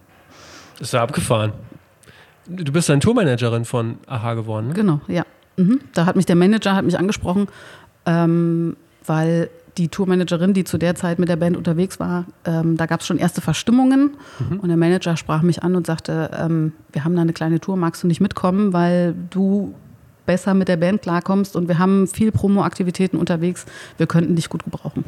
Ist 0.80 0.94
ja 0.94 1.04
abgefahren. 1.04 1.54
Du 2.48 2.72
bist 2.72 2.90
dann 2.90 3.00
Tourmanagerin 3.00 3.66
von 3.66 3.98
AHA 4.08 4.34
geworden, 4.34 4.70
ne? 4.70 4.74
Genau, 4.74 5.02
ja. 5.08 5.24
Mhm. 5.58 5.82
Da 5.94 6.06
hat 6.06 6.16
mich 6.16 6.26
der 6.26 6.36
Manager 6.36 6.76
hat 6.76 6.86
mich 6.86 6.98
angesprochen, 6.98 7.48
ähm, 8.06 8.76
weil 9.06 9.50
die 9.78 9.88
Tourmanagerin, 9.88 10.54
die 10.54 10.64
zu 10.64 10.78
der 10.78 10.96
Zeit 10.96 11.20
mit 11.20 11.30
der 11.30 11.36
Band 11.36 11.56
unterwegs 11.56 12.00
war, 12.00 12.26
ähm, 12.46 12.76
da 12.76 12.86
gab 12.86 13.02
es 13.02 13.08
schon 13.08 13.18
erste 13.18 13.40
Verstimmungen 13.40 14.18
und 14.62 14.68
der 14.68 14.78
Manager 14.78 15.16
sprach 15.16 15.42
mich 15.42 15.64
an 15.64 15.76
und 15.76 15.88
sagte, 15.88 16.32
ähm, 16.38 16.74
wir 16.92 17.06
haben 17.06 17.16
da 17.16 17.22
eine 17.22 17.34
kleine 17.34 17.60
Tour, 17.60 17.78
magst 17.78 18.04
du 18.04 18.08
nicht 18.08 18.20
mitkommen, 18.20 18.74
weil 18.74 19.16
du 19.30 19.74
besser 20.26 20.54
mit 20.54 20.68
der 20.68 20.78
Band 20.78 21.02
klarkommst 21.02 21.56
und 21.56 21.68
wir 21.68 21.80
haben 21.80 22.08
viel 22.08 22.32
Promo-Aktivitäten 22.32 23.18
unterwegs, 23.18 23.66
wir 23.98 24.06
könnten 24.06 24.36
dich 24.36 24.50
gut 24.50 24.64
gebrauchen. 24.64 25.06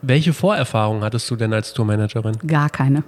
Welche 0.00 0.32
Vorerfahrungen 0.32 1.02
hattest 1.02 1.30
du 1.30 1.36
denn 1.36 1.52
als 1.52 1.74
Tourmanagerin? 1.74 2.38
Gar 2.46 2.70
keine. 2.70 3.02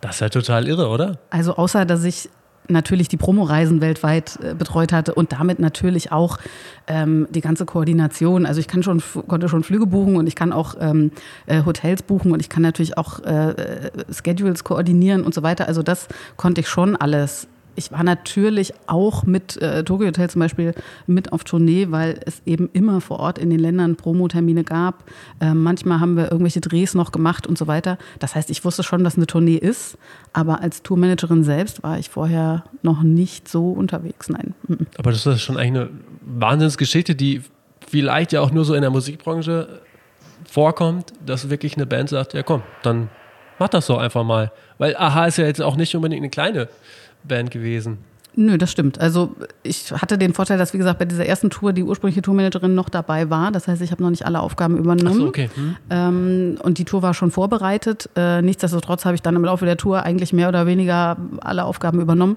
Das 0.00 0.16
ist 0.16 0.20
ja 0.20 0.28
total 0.28 0.68
irre, 0.68 0.88
oder? 0.88 1.18
Also 1.30 1.56
außer, 1.56 1.84
dass 1.84 2.04
ich 2.04 2.28
natürlich 2.68 3.08
die 3.08 3.16
Promoreisen 3.16 3.80
weltweit 3.80 4.38
äh, 4.42 4.54
betreut 4.54 4.92
hatte 4.92 5.14
und 5.14 5.32
damit 5.32 5.58
natürlich 5.58 6.12
auch 6.12 6.38
ähm, 6.86 7.26
die 7.30 7.40
ganze 7.40 7.64
Koordination. 7.64 8.46
Also 8.46 8.60
ich 8.60 8.68
kann 8.68 8.82
schon, 8.82 9.02
konnte 9.28 9.48
schon 9.48 9.62
Flüge 9.62 9.86
buchen 9.86 10.16
und 10.16 10.26
ich 10.26 10.34
kann 10.34 10.52
auch 10.52 10.74
ähm, 10.80 11.12
äh, 11.46 11.62
Hotels 11.64 12.02
buchen 12.02 12.32
und 12.32 12.40
ich 12.40 12.48
kann 12.48 12.62
natürlich 12.62 12.98
auch 12.98 13.20
äh, 13.24 13.50
äh, 13.50 13.90
Schedules 14.12 14.64
koordinieren 14.64 15.24
und 15.24 15.34
so 15.34 15.42
weiter. 15.42 15.68
Also 15.68 15.82
das 15.82 16.08
konnte 16.36 16.60
ich 16.60 16.68
schon 16.68 16.96
alles. 16.96 17.48
Ich 17.76 17.92
war 17.92 18.02
natürlich 18.02 18.72
auch 18.86 19.24
mit 19.24 19.56
äh, 19.58 19.84
Tokyo 19.84 20.08
Hotel 20.08 20.28
zum 20.30 20.40
Beispiel 20.40 20.74
mit 21.06 21.32
auf 21.32 21.44
Tournee, 21.44 21.88
weil 21.90 22.20
es 22.24 22.42
eben 22.46 22.70
immer 22.72 23.00
vor 23.00 23.20
Ort 23.20 23.38
in 23.38 23.50
den 23.50 23.58
Ländern 23.58 23.96
Promotermine 23.96 24.64
gab. 24.64 25.04
Äh, 25.40 25.54
manchmal 25.54 26.00
haben 26.00 26.16
wir 26.16 26.32
irgendwelche 26.32 26.60
Drehs 26.60 26.94
noch 26.94 27.12
gemacht 27.12 27.46
und 27.46 27.58
so 27.58 27.66
weiter. 27.66 27.98
Das 28.18 28.34
heißt, 28.34 28.50
ich 28.50 28.64
wusste 28.64 28.82
schon, 28.82 29.04
dass 29.04 29.16
eine 29.16 29.26
Tournee 29.26 29.56
ist, 29.56 29.98
aber 30.32 30.62
als 30.62 30.82
Tourmanagerin 30.82 31.44
selbst 31.44 31.82
war 31.82 31.98
ich 31.98 32.08
vorher 32.08 32.64
noch 32.82 33.02
nicht 33.02 33.48
so 33.48 33.70
unterwegs. 33.70 34.28
Nein. 34.28 34.54
Mhm. 34.66 34.86
Aber 34.98 35.12
das 35.12 35.26
ist 35.26 35.42
schon 35.42 35.56
eigentlich 35.56 35.82
eine 35.82 35.90
Wahnsinnsgeschichte, 36.22 37.14
die 37.14 37.42
vielleicht 37.86 38.32
ja 38.32 38.40
auch 38.40 38.50
nur 38.50 38.64
so 38.64 38.74
in 38.74 38.80
der 38.80 38.90
Musikbranche 38.90 39.80
vorkommt, 40.48 41.12
dass 41.24 41.50
wirklich 41.50 41.76
eine 41.76 41.86
Band 41.86 42.08
sagt, 42.08 42.34
ja 42.34 42.42
komm, 42.42 42.62
dann 42.82 43.10
mach 43.58 43.68
das 43.68 43.86
doch 43.86 43.98
einfach 43.98 44.24
mal. 44.24 44.52
Weil 44.78 44.96
AHA 44.96 45.26
ist 45.26 45.38
ja 45.38 45.46
jetzt 45.46 45.62
auch 45.62 45.76
nicht 45.76 45.94
unbedingt 45.94 46.20
eine 46.20 46.30
kleine 46.30 46.68
Band 47.26 47.50
gewesen. 47.50 47.98
Nö, 48.38 48.58
das 48.58 48.70
stimmt. 48.70 49.00
Also 49.00 49.34
ich 49.62 49.90
hatte 49.92 50.18
den 50.18 50.34
Vorteil, 50.34 50.58
dass, 50.58 50.74
wie 50.74 50.78
gesagt, 50.78 50.98
bei 50.98 51.06
dieser 51.06 51.24
ersten 51.24 51.48
Tour 51.48 51.72
die 51.72 51.82
ursprüngliche 51.82 52.20
Tourmanagerin 52.20 52.74
noch 52.74 52.90
dabei 52.90 53.30
war. 53.30 53.50
Das 53.50 53.66
heißt, 53.66 53.80
ich 53.80 53.90
habe 53.92 54.02
noch 54.02 54.10
nicht 54.10 54.26
alle 54.26 54.40
Aufgaben 54.40 54.76
übernommen. 54.76 55.08
Achso, 55.08 55.26
okay. 55.26 55.48
Hm. 55.54 55.76
Ähm, 55.88 56.58
und 56.62 56.76
die 56.76 56.84
Tour 56.84 57.00
war 57.00 57.14
schon 57.14 57.30
vorbereitet. 57.30 58.10
Äh, 58.14 58.42
nichtsdestotrotz 58.42 59.06
habe 59.06 59.14
ich 59.14 59.22
dann 59.22 59.36
im 59.36 59.44
Laufe 59.44 59.64
der 59.64 59.78
Tour 59.78 60.02
eigentlich 60.02 60.34
mehr 60.34 60.50
oder 60.50 60.66
weniger 60.66 61.16
alle 61.40 61.64
Aufgaben 61.64 61.98
übernommen. 61.98 62.36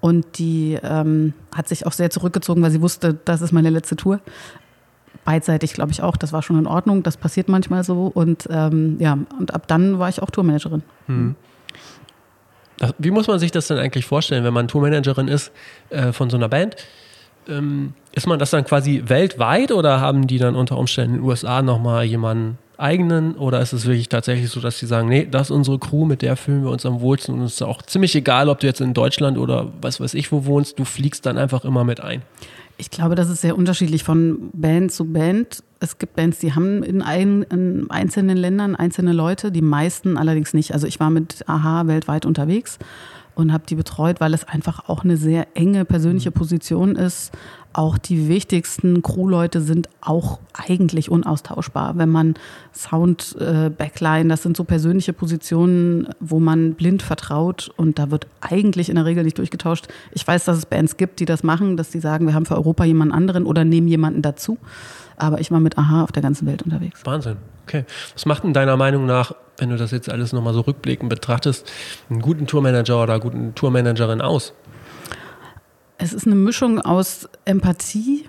Und 0.00 0.38
die 0.38 0.76
ähm, 0.82 1.34
hat 1.54 1.68
sich 1.68 1.86
auch 1.86 1.92
sehr 1.92 2.10
zurückgezogen, 2.10 2.60
weil 2.60 2.72
sie 2.72 2.82
wusste, 2.82 3.16
das 3.24 3.42
ist 3.42 3.52
meine 3.52 3.70
letzte 3.70 3.94
Tour. 3.94 4.18
Beidseitig 5.24 5.72
glaube 5.72 5.92
ich 5.92 6.02
auch, 6.02 6.16
das 6.16 6.32
war 6.32 6.42
schon 6.42 6.58
in 6.58 6.66
Ordnung. 6.66 7.04
Das 7.04 7.16
passiert 7.16 7.48
manchmal 7.48 7.84
so. 7.84 8.10
Und 8.12 8.48
ähm, 8.50 8.96
ja, 8.98 9.16
und 9.38 9.54
ab 9.54 9.68
dann 9.68 10.00
war 10.00 10.08
ich 10.08 10.20
auch 10.20 10.30
Tourmanagerin. 10.30 10.82
Wie 12.98 13.10
muss 13.10 13.26
man 13.26 13.38
sich 13.38 13.50
das 13.50 13.68
denn 13.68 13.78
eigentlich 13.78 14.06
vorstellen, 14.06 14.44
wenn 14.44 14.54
man 14.54 14.68
Tourmanagerin 14.68 15.28
ist 15.28 15.52
äh, 15.90 16.12
von 16.12 16.30
so 16.30 16.36
einer 16.36 16.48
Band? 16.48 16.76
Ähm, 17.48 17.94
ist 18.12 18.26
man 18.26 18.38
das 18.38 18.50
dann 18.50 18.64
quasi 18.64 19.02
weltweit 19.06 19.72
oder 19.72 20.00
haben 20.00 20.26
die 20.26 20.38
dann 20.38 20.54
unter 20.54 20.76
Umständen 20.78 21.16
in 21.16 21.20
den 21.20 21.28
USA 21.28 21.62
nochmal 21.62 22.04
jemanden 22.04 22.58
eigenen 22.82 23.36
oder 23.36 23.60
ist 23.60 23.72
es 23.72 23.86
wirklich 23.86 24.08
tatsächlich 24.08 24.50
so, 24.50 24.60
dass 24.60 24.78
sie 24.78 24.86
sagen, 24.86 25.08
nee, 25.08 25.26
das 25.30 25.48
ist 25.48 25.50
unsere 25.52 25.78
Crew, 25.78 26.04
mit 26.04 26.20
der 26.20 26.36
fühlen 26.36 26.64
wir 26.64 26.70
uns 26.70 26.84
am 26.84 27.00
wohlsten 27.00 27.34
und 27.34 27.42
es 27.42 27.54
ist 27.54 27.62
auch 27.62 27.82
ziemlich 27.82 28.14
egal, 28.14 28.48
ob 28.48 28.60
du 28.60 28.66
jetzt 28.66 28.80
in 28.80 28.92
Deutschland 28.92 29.38
oder 29.38 29.72
was 29.80 30.00
weiß 30.00 30.14
ich 30.14 30.32
wo 30.32 30.44
wohnst, 30.44 30.78
du 30.78 30.84
fliegst 30.84 31.24
dann 31.24 31.38
einfach 31.38 31.64
immer 31.64 31.84
mit 31.84 32.00
ein. 32.00 32.22
Ich 32.78 32.90
glaube, 32.90 33.14
das 33.14 33.28
ist 33.28 33.40
sehr 33.40 33.56
unterschiedlich 33.56 34.02
von 34.02 34.50
Band 34.52 34.92
zu 34.92 35.04
Band. 35.04 35.62
Es 35.82 35.98
gibt 35.98 36.14
Bands, 36.14 36.38
die 36.38 36.54
haben 36.54 36.84
in, 36.84 37.02
ein, 37.02 37.42
in 37.42 37.90
einzelnen 37.90 38.36
Ländern 38.36 38.76
einzelne 38.76 39.12
Leute, 39.12 39.50
die 39.50 39.62
meisten 39.62 40.16
allerdings 40.16 40.54
nicht. 40.54 40.72
Also 40.72 40.86
ich 40.86 41.00
war 41.00 41.10
mit 41.10 41.42
AHA 41.48 41.88
weltweit 41.88 42.24
unterwegs 42.24 42.78
und 43.34 43.52
habe 43.52 43.64
die 43.66 43.74
betreut, 43.74 44.20
weil 44.20 44.32
es 44.32 44.44
einfach 44.44 44.88
auch 44.88 45.02
eine 45.02 45.16
sehr 45.16 45.48
enge 45.54 45.84
persönliche 45.84 46.30
Position 46.30 46.94
ist. 46.94 47.32
Auch 47.72 47.98
die 47.98 48.28
wichtigsten 48.28 49.02
Crewleute 49.02 49.60
sind 49.60 49.88
auch 50.00 50.38
eigentlich 50.52 51.10
unaustauschbar. 51.10 51.98
Wenn 51.98 52.10
man 52.10 52.34
Sound, 52.72 53.34
äh, 53.40 53.68
Backline, 53.70 54.28
das 54.28 54.44
sind 54.44 54.56
so 54.56 54.62
persönliche 54.62 55.12
Positionen, 55.12 56.10
wo 56.20 56.38
man 56.38 56.74
blind 56.74 57.02
vertraut 57.02 57.72
und 57.76 57.98
da 57.98 58.12
wird 58.12 58.28
eigentlich 58.40 58.88
in 58.88 58.94
der 58.94 59.06
Regel 59.06 59.24
nicht 59.24 59.38
durchgetauscht. 59.38 59.88
Ich 60.12 60.24
weiß, 60.24 60.44
dass 60.44 60.58
es 60.58 60.66
Bands 60.66 60.96
gibt, 60.96 61.18
die 61.18 61.24
das 61.24 61.42
machen, 61.42 61.76
dass 61.76 61.90
die 61.90 61.98
sagen, 62.00 62.26
wir 62.26 62.34
haben 62.34 62.46
für 62.46 62.56
Europa 62.56 62.84
jemanden 62.84 63.14
anderen 63.14 63.46
oder 63.46 63.64
nehmen 63.64 63.88
jemanden 63.88 64.22
dazu. 64.22 64.58
Aber 65.22 65.40
ich 65.40 65.50
war 65.52 65.60
mit 65.60 65.78
AHA 65.78 66.02
auf 66.02 66.12
der 66.12 66.22
ganzen 66.22 66.46
Welt 66.46 66.62
unterwegs. 66.62 67.00
Wahnsinn. 67.04 67.36
Okay. 67.66 67.84
Was 68.12 68.26
macht 68.26 68.42
denn 68.42 68.52
deiner 68.52 68.76
Meinung 68.76 69.06
nach, 69.06 69.32
wenn 69.56 69.70
du 69.70 69.76
das 69.76 69.92
jetzt 69.92 70.10
alles 70.10 70.32
nochmal 70.32 70.52
so 70.52 70.62
rückblickend 70.62 71.08
betrachtest, 71.08 71.70
einen 72.10 72.20
guten 72.20 72.48
Tourmanager 72.48 73.02
oder 73.02 73.20
guten 73.20 73.54
Tourmanagerin 73.54 74.20
aus? 74.20 74.52
Es 75.98 76.12
ist 76.12 76.26
eine 76.26 76.34
Mischung 76.34 76.80
aus 76.80 77.28
Empathie, 77.44 78.28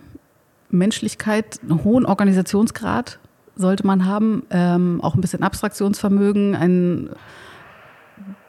Menschlichkeit, 0.69 1.59
einen 1.63 1.83
hohen 1.83 2.05
Organisationsgrad 2.05 3.17
sollte 3.55 3.85
man 3.85 4.05
haben, 4.05 4.43
ähm, 4.49 4.99
auch 5.01 5.15
ein 5.15 5.21
bisschen 5.21 5.43
Abstraktionsvermögen, 5.43 6.55
ein 6.55 7.09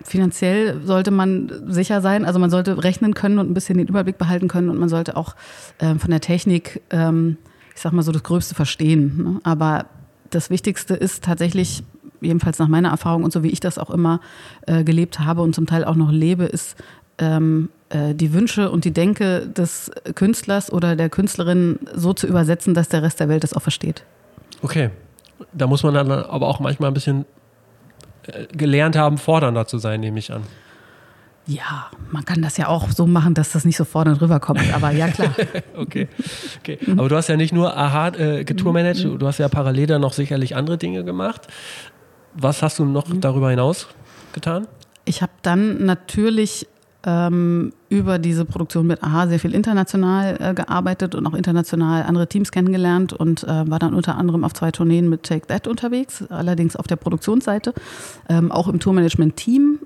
finanziell 0.02 0.83
sollte 0.85 1.11
man 1.11 1.50
sicher 1.66 2.00
sein, 2.02 2.24
also 2.24 2.38
man 2.38 2.50
sollte 2.50 2.85
rechnen 2.85 3.14
können 3.14 3.38
und 3.38 3.50
ein 3.50 3.54
bisschen 3.54 3.78
den 3.78 3.87
Überblick 3.87 4.18
behalten 4.18 4.48
können 4.48 4.68
und 4.68 4.78
man 4.78 4.88
sollte 4.88 5.16
auch 5.16 5.35
ähm, 5.80 5.98
von 5.98 6.11
der 6.11 6.20
Technik, 6.20 6.83
ähm, 6.90 7.38
ich 7.74 7.80
sag 7.80 7.92
mal 7.92 8.02
so, 8.02 8.12
das 8.12 8.22
Größte 8.22 8.54
verstehen. 8.54 9.16
Ne? 9.16 9.40
Aber 9.42 9.87
das 10.30 10.50
Wichtigste 10.50 10.94
ist 10.94 11.24
tatsächlich, 11.24 11.82
jedenfalls 12.20 12.58
nach 12.58 12.68
meiner 12.68 12.90
Erfahrung 12.90 13.24
und 13.24 13.32
so 13.32 13.42
wie 13.42 13.50
ich 13.50 13.60
das 13.60 13.78
auch 13.78 13.90
immer 13.90 14.20
äh, 14.66 14.84
gelebt 14.84 15.20
habe 15.20 15.42
und 15.42 15.54
zum 15.54 15.66
Teil 15.66 15.84
auch 15.84 15.96
noch 15.96 16.10
lebe, 16.10 16.44
ist 16.44 16.76
ähm, 17.18 17.68
äh, 17.90 18.14
die 18.14 18.32
Wünsche 18.32 18.70
und 18.70 18.84
die 18.84 18.92
Denke 18.92 19.46
des 19.46 19.90
Künstlers 20.14 20.72
oder 20.72 20.96
der 20.96 21.08
Künstlerin 21.08 21.78
so 21.94 22.12
zu 22.12 22.26
übersetzen, 22.26 22.74
dass 22.74 22.88
der 22.88 23.02
Rest 23.02 23.20
der 23.20 23.28
Welt 23.28 23.44
das 23.44 23.54
auch 23.54 23.62
versteht. 23.62 24.04
Okay. 24.62 24.90
Da 25.52 25.66
muss 25.66 25.82
man 25.82 25.94
dann 25.94 26.10
aber 26.10 26.46
auch 26.46 26.60
manchmal 26.60 26.90
ein 26.90 26.94
bisschen 26.94 27.24
äh, 28.26 28.46
gelernt 28.46 28.96
haben, 28.96 29.18
fordernder 29.18 29.66
zu 29.66 29.78
sein, 29.78 30.00
nehme 30.00 30.18
ich 30.18 30.32
an. 30.32 30.42
Ja, 31.46 31.90
man 32.11 32.24
kann 32.24 32.40
das 32.40 32.57
ja 32.57 32.68
auch 32.68 32.90
so 32.90 33.07
machen, 33.07 33.35
dass 33.35 33.52
das 33.52 33.66
nicht 33.66 33.76
so 33.76 33.85
fordernd 33.85 34.20
rüberkommt, 34.22 34.62
aber 34.72 34.92
ja 34.92 35.09
klar. 35.09 35.35
okay. 35.76 36.09
okay. 36.59 36.78
Aber 36.96 37.09
du 37.09 37.16
hast 37.16 37.28
ja 37.28 37.37
nicht 37.37 37.52
nur 37.52 37.76
Aha 37.76 38.09
äh, 38.09 38.44
getourmanaged, 38.44 39.20
du 39.20 39.26
hast 39.26 39.38
ja 39.38 39.48
parallel 39.48 39.87
dann 39.87 40.00
noch 40.00 40.14
sicherlich 40.14 40.57
andere 40.57 40.78
Dinge 40.78 41.04
gemacht. 41.04 41.46
Was 42.33 42.62
hast 42.62 42.78
du 42.78 42.87
noch 42.87 43.07
darüber 43.12 43.50
hinaus 43.50 43.88
getan? 44.33 44.66
Ich 45.04 45.20
habe 45.20 45.33
dann 45.42 45.85
natürlich 45.85 46.66
ähm, 47.07 47.72
über 47.90 48.18
diese 48.18 48.44
Produktion 48.44 48.87
mit 48.87 49.02
AHA 49.02 49.28
sehr 49.28 49.38
viel 49.38 49.54
international 49.54 50.37
äh, 50.40 50.54
gearbeitet 50.54 51.14
und 51.14 51.26
auch 51.26 51.35
international 51.35 52.04
andere 52.04 52.26
Teams 52.26 52.50
kennengelernt 52.50 53.12
und 53.12 53.44
äh, 53.44 53.70
war 53.70 53.78
dann 53.78 53.94
unter 53.94 54.16
anderem 54.16 54.44
auf 54.44 54.54
zwei 54.54 54.70
Tourneen 54.70 55.09
mit 55.09 55.22
Take 55.22 55.46
That 55.46 55.68
unterwegs, 55.68 56.24
allerdings 56.30 56.76
auf 56.76 56.87
der 56.87 56.96
Produktionsseite, 56.96 57.74
ähm, 58.28 58.50
auch 58.50 58.68
im 58.68 58.80
Tourmanagement-Team. 58.80 59.80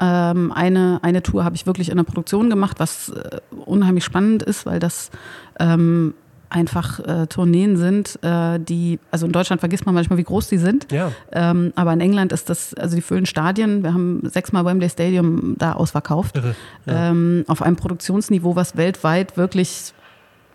Ähm, 0.00 0.50
eine, 0.52 0.98
eine 1.02 1.22
Tour 1.22 1.44
habe 1.44 1.54
ich 1.54 1.66
wirklich 1.66 1.90
in 1.90 1.96
der 1.96 2.04
Produktion 2.04 2.48
gemacht, 2.48 2.80
was 2.80 3.10
äh, 3.10 3.40
unheimlich 3.66 4.04
spannend 4.04 4.42
ist, 4.42 4.64
weil 4.64 4.78
das 4.78 5.10
ähm, 5.58 6.14
einfach 6.50 6.98
äh, 7.00 7.26
Tourneen 7.28 7.76
sind, 7.76 8.18
äh, 8.22 8.58
die, 8.58 8.98
also 9.10 9.26
in 9.26 9.32
Deutschland 9.32 9.60
vergisst 9.60 9.86
man 9.86 9.94
manchmal, 9.94 10.18
wie 10.18 10.24
groß 10.24 10.48
die 10.48 10.58
sind. 10.58 10.90
Ja. 10.90 11.12
Ähm, 11.32 11.72
aber 11.76 11.92
in 11.92 12.00
England 12.00 12.32
ist 12.32 12.50
das, 12.50 12.74
also 12.74 12.96
die 12.96 13.02
füllen 13.02 13.26
Stadien. 13.26 13.82
Wir 13.82 13.94
haben 13.94 14.22
sechsmal 14.24 14.64
Wembley 14.64 14.90
Stadium 14.90 15.54
da 15.58 15.72
ausverkauft. 15.72 16.36
Irre, 16.36 16.54
ja. 16.86 17.10
ähm, 17.10 17.44
auf 17.46 17.62
einem 17.62 17.76
Produktionsniveau, 17.76 18.56
was 18.56 18.76
weltweit 18.76 19.36
wirklich, 19.36 19.94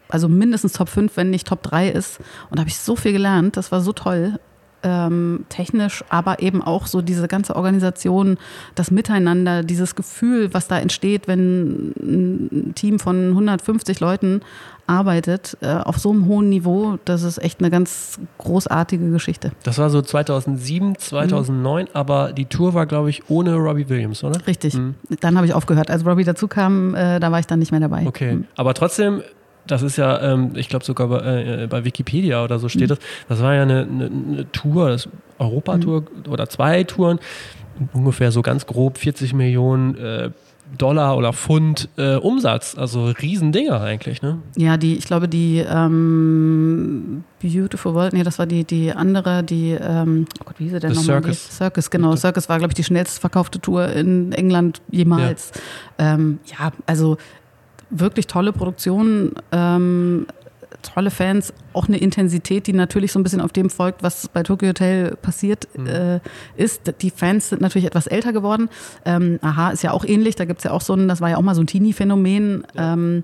also 0.10 0.27
mindestens 0.27 0.73
Top 0.73 0.89
5, 0.89 1.15
wenn 1.15 1.29
nicht 1.29 1.47
Top 1.47 1.63
3 1.63 1.89
ist. 1.89 2.19
Und 2.49 2.58
da 2.58 2.62
habe 2.62 2.69
ich 2.69 2.77
so 2.77 2.95
viel 2.95 3.13
gelernt. 3.13 3.55
Das 3.55 3.71
war 3.71 3.79
so 3.79 3.93
toll. 3.93 4.39
Ähm, 4.87 5.45
technisch, 5.49 6.03
aber 6.09 6.43
eben 6.43 6.61
auch 6.61 6.85
so 6.85 7.01
diese 7.01 7.27
ganze 7.27 7.55
Organisation, 7.55 8.37
das 8.75 8.91
Miteinander, 8.91 9.63
dieses 9.63 9.95
Gefühl, 9.95 10.53
was 10.53 10.67
da 10.67 10.77
entsteht, 10.77 11.27
wenn 11.27 11.93
ein 11.97 12.73
Team 12.75 12.99
von 12.99 13.29
150 13.29 13.99
Leuten 13.99 14.41
arbeitet, 14.85 15.57
äh, 15.61 15.73
auf 15.73 15.97
so 15.97 16.11
einem 16.11 16.27
hohen 16.27 16.49
Niveau, 16.49 16.99
das 17.05 17.23
ist 17.23 17.41
echt 17.41 17.61
eine 17.61 17.71
ganz 17.71 18.19
großartige 18.37 19.09
Geschichte. 19.09 19.53
Das 19.63 19.79
war 19.79 19.89
so 19.89 20.03
2007, 20.03 20.99
2009, 20.99 21.85
mhm. 21.85 21.89
aber 21.93 22.31
die 22.31 22.45
Tour 22.45 22.75
war, 22.75 22.85
glaube 22.85 23.09
ich, 23.09 23.27
ohne 23.27 23.55
Robbie 23.55 23.89
Williams, 23.89 24.23
oder? 24.23 24.45
Richtig. 24.45 24.75
Mhm. 24.75 24.93
Dann 25.19 25.35
habe 25.35 25.47
ich 25.47 25.55
aufgehört. 25.55 25.89
Als 25.89 26.05
Robbie 26.05 26.25
dazu 26.25 26.47
kam, 26.47 26.93
äh, 26.93 27.19
da 27.19 27.31
war 27.31 27.39
ich 27.39 27.47
dann 27.47 27.57
nicht 27.57 27.71
mehr 27.71 27.81
dabei. 27.81 28.05
Okay. 28.05 28.35
Mhm. 28.35 28.45
Aber 28.55 28.75
trotzdem 28.75 29.23
das 29.67 29.82
ist 29.82 29.97
ja, 29.97 30.21
ähm, 30.21 30.51
ich 30.56 30.69
glaube 30.69 30.86
sogar 30.86 31.08
bei, 31.08 31.63
äh, 31.63 31.67
bei, 31.67 31.86
Wikipedia 31.86 32.43
oder 32.43 32.60
so 32.60 32.69
steht 32.69 32.89
mhm. 32.89 32.95
das, 32.95 32.99
das 33.30 33.41
war 33.41 33.56
ja 33.56 33.63
eine, 33.63 33.82
eine, 33.82 34.06
eine 34.06 34.51
Tour, 34.51 34.89
das 34.89 35.10
Europatour 35.39 36.01
mhm. 36.01 36.32
oder 36.32 36.47
zwei 36.49 36.84
Touren, 36.84 37.19
ungefähr 37.93 38.32
so 38.32 38.41
ganz 38.41 38.65
grob 38.65 38.97
40 38.97 39.34
Millionen 39.34 39.97
äh, 39.97 40.30
Dollar 40.78 41.15
oder 41.15 41.32
Pfund 41.32 41.89
äh, 41.97 42.15
Umsatz. 42.15 42.75
Also 42.75 43.06
Riesendinger 43.06 43.82
eigentlich, 43.82 44.21
ne? 44.21 44.39
Ja, 44.58 44.78
die, 44.78 44.97
ich 44.97 45.06
glaube, 45.06 45.28
die 45.28 45.60
ähm, 45.60 47.23
Beautiful 47.41 47.93
World, 47.93 48.13
nee, 48.13 48.23
das 48.23 48.39
war 48.39 48.45
die, 48.45 48.63
die 48.63 48.91
andere, 48.91 49.43
die, 49.43 49.78
ähm, 49.80 50.25
oh 50.41 50.45
Gott, 50.45 50.56
wie 50.58 50.63
hieß 50.65 50.73
sie 50.73 50.80
denn 50.80 50.89
nochmal? 50.91 51.21
Circus. 51.21 51.47
Die? 51.47 51.54
Circus, 51.54 51.89
genau. 51.89 52.15
Circus 52.15 52.49
war, 52.49 52.58
glaube 52.58 52.71
ich, 52.71 52.75
die 52.75 52.84
schnellst 52.84 53.19
verkaufte 53.19 53.60
Tour 53.60 53.89
in 53.89 54.32
England 54.32 54.82
jemals. 54.89 55.51
Ja, 55.99 56.15
ähm, 56.15 56.39
ja 56.45 56.71
also 56.86 57.17
wirklich 57.89 58.27
tolle 58.27 58.53
Produktion. 58.53 59.33
Ähm, 59.51 60.27
tolle 60.81 61.11
Fans, 61.11 61.53
auch 61.73 61.87
eine 61.87 61.97
Intensität, 61.97 62.67
die 62.67 62.73
natürlich 62.73 63.11
so 63.11 63.19
ein 63.19 63.23
bisschen 63.23 63.41
auf 63.41 63.51
dem 63.51 63.69
folgt, 63.69 64.03
was 64.03 64.27
bei 64.27 64.43
Tokyo 64.43 64.69
Hotel 64.69 65.15
passiert 65.15 65.67
mhm. 65.75 65.87
äh, 65.87 66.19
ist. 66.55 66.93
Die 67.01 67.09
Fans 67.09 67.49
sind 67.49 67.61
natürlich 67.61 67.87
etwas 67.87 68.07
älter 68.07 68.33
geworden. 68.33 68.69
Ähm, 69.03 69.39
aha, 69.41 69.71
ist 69.71 69.83
ja 69.83 69.91
auch 69.91 70.05
ähnlich. 70.05 70.35
Da 70.35 70.45
gibt 70.45 70.59
es 70.59 70.63
ja 70.63 70.71
auch 70.71 70.81
so 70.81 70.93
ein, 70.93 71.07
das 71.07 71.21
war 71.21 71.29
ja 71.29 71.37
auch 71.37 71.41
mal 71.41 71.55
so 71.55 71.61
ein 71.61 71.67
Teenie-Phänomen. 71.67 72.65
Ja. 72.75 72.93
Ähm, 72.93 73.23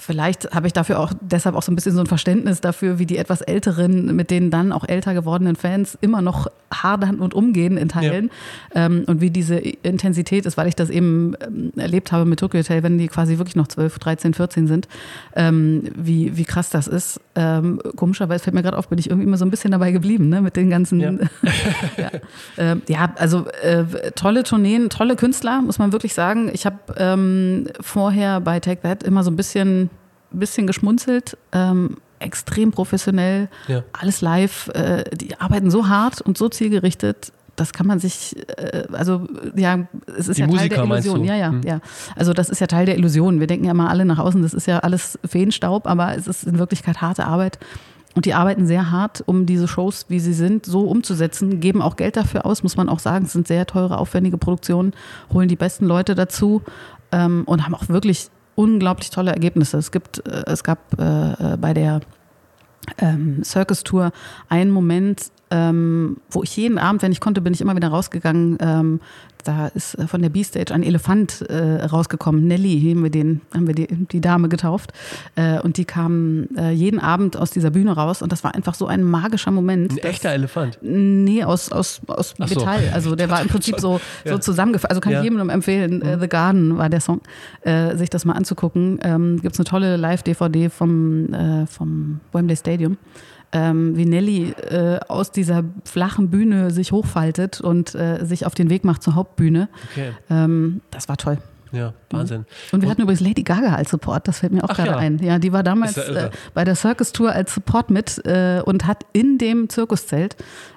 Vielleicht 0.00 0.54
habe 0.54 0.68
ich 0.68 0.72
dafür 0.72 1.00
auch 1.00 1.12
deshalb 1.20 1.56
auch 1.56 1.62
so 1.62 1.72
ein 1.72 1.74
bisschen 1.74 1.92
so 1.92 2.00
ein 2.00 2.06
Verständnis 2.06 2.60
dafür, 2.60 3.00
wie 3.00 3.04
die 3.04 3.18
etwas 3.18 3.40
älteren, 3.40 4.14
mit 4.14 4.30
denen 4.30 4.50
dann 4.50 4.70
auch 4.70 4.84
älter 4.88 5.12
gewordenen 5.12 5.56
Fans 5.56 5.98
immer 6.00 6.22
noch 6.22 6.46
hadern 6.72 7.16
und 7.16 7.34
umgehen 7.34 7.76
in 7.76 7.88
Teilen. 7.88 8.30
Ja. 8.72 8.86
Ähm, 8.86 9.04
und 9.06 9.20
wie 9.20 9.30
diese 9.30 9.56
Intensität 9.56 10.46
ist, 10.46 10.56
weil 10.56 10.68
ich 10.68 10.76
das 10.76 10.88
eben 10.88 11.34
ähm, 11.44 11.72
erlebt 11.76 12.12
habe 12.12 12.26
mit 12.26 12.38
Tokyo 12.38 12.60
Hotel, 12.60 12.84
wenn 12.84 12.96
die 12.96 13.08
quasi 13.08 13.38
wirklich 13.38 13.56
noch 13.56 13.66
12, 13.66 13.98
13, 13.98 14.34
14 14.34 14.68
sind, 14.68 14.88
ähm, 15.34 15.90
wie, 15.96 16.36
wie 16.36 16.44
krass 16.44 16.70
das 16.70 16.86
ist. 16.86 17.20
Ähm, 17.40 17.80
komischerweise 17.94 18.42
fällt 18.42 18.54
mir 18.54 18.62
gerade 18.62 18.76
auf, 18.76 18.88
bin 18.88 18.98
ich 18.98 19.08
irgendwie 19.08 19.28
immer 19.28 19.36
so 19.36 19.44
ein 19.44 19.50
bisschen 19.50 19.70
dabei 19.70 19.92
geblieben, 19.92 20.28
ne, 20.28 20.42
mit 20.42 20.56
den 20.56 20.70
ganzen. 20.70 20.98
Ja, 20.98 21.12
ja. 21.96 22.10
Ähm, 22.56 22.82
ja 22.88 23.12
also 23.16 23.46
äh, 23.62 23.84
tolle 24.16 24.42
Tourneen, 24.42 24.90
tolle 24.90 25.14
Künstler, 25.14 25.62
muss 25.62 25.78
man 25.78 25.92
wirklich 25.92 26.14
sagen. 26.14 26.50
Ich 26.52 26.66
habe 26.66 26.78
ähm, 26.96 27.68
vorher 27.80 28.40
bei 28.40 28.58
Take 28.58 28.82
That 28.82 29.04
immer 29.04 29.22
so 29.22 29.30
ein 29.30 29.36
bisschen 29.36 29.88
bisschen 30.30 30.66
geschmunzelt. 30.66 31.36
Ähm, 31.52 31.98
extrem 32.18 32.72
professionell, 32.72 33.48
ja. 33.68 33.84
alles 33.92 34.20
live. 34.20 34.68
Äh, 34.74 35.04
die 35.14 35.38
arbeiten 35.38 35.70
so 35.70 35.88
hart 35.88 36.20
und 36.20 36.36
so 36.36 36.48
zielgerichtet. 36.48 37.32
Das 37.58 37.72
kann 37.72 37.86
man 37.86 37.98
sich, 37.98 38.36
äh, 38.56 38.84
also 38.92 39.26
ja, 39.56 39.86
es 40.16 40.28
ist 40.28 40.36
die 40.36 40.42
ja 40.42 40.46
Musiker, 40.46 40.76
Teil 40.76 40.86
der 40.88 40.96
Illusion. 40.96 41.24
Ja, 41.24 41.34
ja, 41.34 41.50
hm. 41.50 41.62
ja. 41.62 41.80
Also 42.16 42.32
das 42.32 42.48
ist 42.50 42.60
ja 42.60 42.66
Teil 42.66 42.86
der 42.86 42.96
Illusion. 42.96 43.40
Wir 43.40 43.46
denken 43.46 43.66
ja 43.66 43.74
mal 43.74 43.88
alle 43.88 44.04
nach 44.04 44.18
außen, 44.18 44.42
das 44.42 44.54
ist 44.54 44.66
ja 44.66 44.78
alles 44.80 45.18
Feenstaub, 45.24 45.86
aber 45.86 46.14
es 46.16 46.26
ist 46.26 46.44
in 46.44 46.58
Wirklichkeit 46.58 47.00
harte 47.00 47.26
Arbeit. 47.26 47.58
Und 48.14 48.24
die 48.24 48.34
arbeiten 48.34 48.66
sehr 48.66 48.90
hart, 48.90 49.22
um 49.26 49.46
diese 49.46 49.68
Shows, 49.68 50.06
wie 50.08 50.18
sie 50.18 50.32
sind, 50.32 50.66
so 50.66 50.88
umzusetzen, 50.88 51.60
geben 51.60 51.82
auch 51.82 51.96
Geld 51.96 52.16
dafür 52.16 52.46
aus, 52.46 52.62
muss 52.62 52.76
man 52.76 52.88
auch 52.88 52.98
sagen. 52.98 53.26
Es 53.26 53.32
sind 53.32 53.46
sehr 53.46 53.66
teure, 53.66 53.98
aufwendige 53.98 54.38
Produktionen, 54.38 54.92
holen 55.32 55.48
die 55.48 55.56
besten 55.56 55.84
Leute 55.84 56.14
dazu 56.14 56.62
ähm, 57.12 57.42
und 57.46 57.64
haben 57.64 57.74
auch 57.74 57.88
wirklich 57.88 58.28
unglaublich 58.54 59.10
tolle 59.10 59.32
Ergebnisse. 59.32 59.78
Es 59.78 59.92
gibt, 59.92 60.26
äh, 60.26 60.42
es 60.46 60.64
gab 60.64 60.98
äh, 60.98 61.54
äh, 61.54 61.56
bei 61.58 61.74
der 61.74 62.00
ähm, 62.98 63.44
Circus 63.44 63.84
Tour 63.84 64.10
einen 64.48 64.70
Moment, 64.70 65.30
ähm, 65.50 66.18
wo 66.30 66.42
ich 66.42 66.56
jeden 66.56 66.78
Abend, 66.78 67.02
wenn 67.02 67.12
ich 67.12 67.20
konnte, 67.20 67.40
bin 67.40 67.54
ich 67.54 67.60
immer 67.60 67.76
wieder 67.76 67.88
rausgegangen, 67.88 68.58
ähm, 68.60 69.00
da 69.44 69.68
ist 69.68 69.94
äh, 69.94 70.06
von 70.06 70.20
der 70.20 70.28
B-Stage 70.28 70.74
ein 70.74 70.82
Elefant 70.82 71.42
äh, 71.42 71.84
rausgekommen. 71.84 72.46
Nelly 72.46 72.80
haben 72.90 73.02
wir, 73.02 73.10
den, 73.10 73.40
haben 73.54 73.66
wir 73.66 73.74
die, 73.74 73.86
die 73.86 74.20
Dame 74.20 74.48
getauft. 74.48 74.92
Äh, 75.36 75.60
und 75.60 75.76
die 75.78 75.84
kam 75.84 76.48
äh, 76.56 76.70
jeden 76.70 77.00
Abend 77.00 77.36
aus 77.36 77.50
dieser 77.50 77.70
Bühne 77.70 77.92
raus. 77.92 78.20
Und 78.20 78.32
das 78.32 78.44
war 78.44 78.54
einfach 78.54 78.74
so 78.74 78.86
ein 78.86 79.02
magischer 79.02 79.50
Moment. 79.50 79.92
Ein 79.92 79.98
echter 79.98 80.30
Elefant? 80.30 80.78
Nee, 80.82 81.44
aus, 81.44 81.72
aus, 81.72 82.00
aus 82.08 82.34
Ach 82.38 82.48
Metall. 82.48 82.82
So. 82.82 82.94
Also 82.94 83.16
der 83.16 83.30
war 83.30 83.40
im 83.40 83.48
Prinzip 83.48 83.80
so, 83.80 84.00
ja. 84.24 84.32
so 84.32 84.38
zusammengefasst. 84.38 84.90
Also 84.90 85.00
kann 85.00 85.12
ja. 85.12 85.20
ich 85.20 85.24
jedem 85.24 85.48
empfehlen. 85.48 86.02
Mhm. 86.04 86.20
The 86.20 86.28
Garden 86.28 86.76
war 86.76 86.88
der 86.88 87.00
Song. 87.00 87.20
Äh, 87.62 87.96
sich 87.96 88.10
das 88.10 88.24
mal 88.24 88.34
anzugucken. 88.34 88.98
Ähm, 89.02 89.40
Gibt 89.40 89.54
es 89.54 89.60
eine 89.60 89.64
tolle 89.64 89.96
Live-DVD 89.96 90.68
vom, 90.68 91.32
äh, 91.32 91.66
vom 91.66 92.20
Wembley 92.32 92.56
Stadium 92.56 92.98
ähm, 93.52 93.96
wie 93.96 94.04
Nelly 94.04 94.50
äh, 94.50 95.00
aus 95.08 95.32
dieser 95.32 95.64
flachen 95.84 96.30
Bühne 96.30 96.70
sich 96.70 96.92
hochfaltet 96.92 97.60
und 97.60 97.94
äh, 97.94 98.24
sich 98.24 98.46
auf 98.46 98.54
den 98.54 98.70
Weg 98.70 98.84
macht 98.84 99.02
zur 99.02 99.14
Hauptbühne. 99.14 99.68
Okay. 99.90 100.12
Ähm, 100.30 100.80
das 100.90 101.08
war 101.08 101.16
toll. 101.16 101.38
Ja, 101.72 101.92
Wahnsinn. 102.10 102.46
Und 102.72 102.82
wir 102.82 102.88
hatten 102.88 103.02
übrigens 103.02 103.20
Lady 103.20 103.42
Gaga 103.42 103.74
als 103.74 103.90
Support, 103.90 104.26
das 104.26 104.38
fällt 104.38 104.52
mir 104.52 104.64
auch 104.64 104.74
gerade 104.74 104.90
ja. 104.90 104.96
ein. 104.96 105.18
Ja, 105.18 105.38
die 105.38 105.52
war 105.52 105.62
damals 105.62 105.96
äh, 105.96 106.30
bei 106.54 106.64
der 106.64 106.74
Circus 106.74 107.12
Tour 107.12 107.32
als 107.32 107.52
Support 107.52 107.90
mit 107.90 108.24
äh, 108.24 108.62
und 108.64 108.86
hat 108.86 109.04
in 109.12 109.38
dem 109.38 109.68
Zirkuszelt 109.68 110.36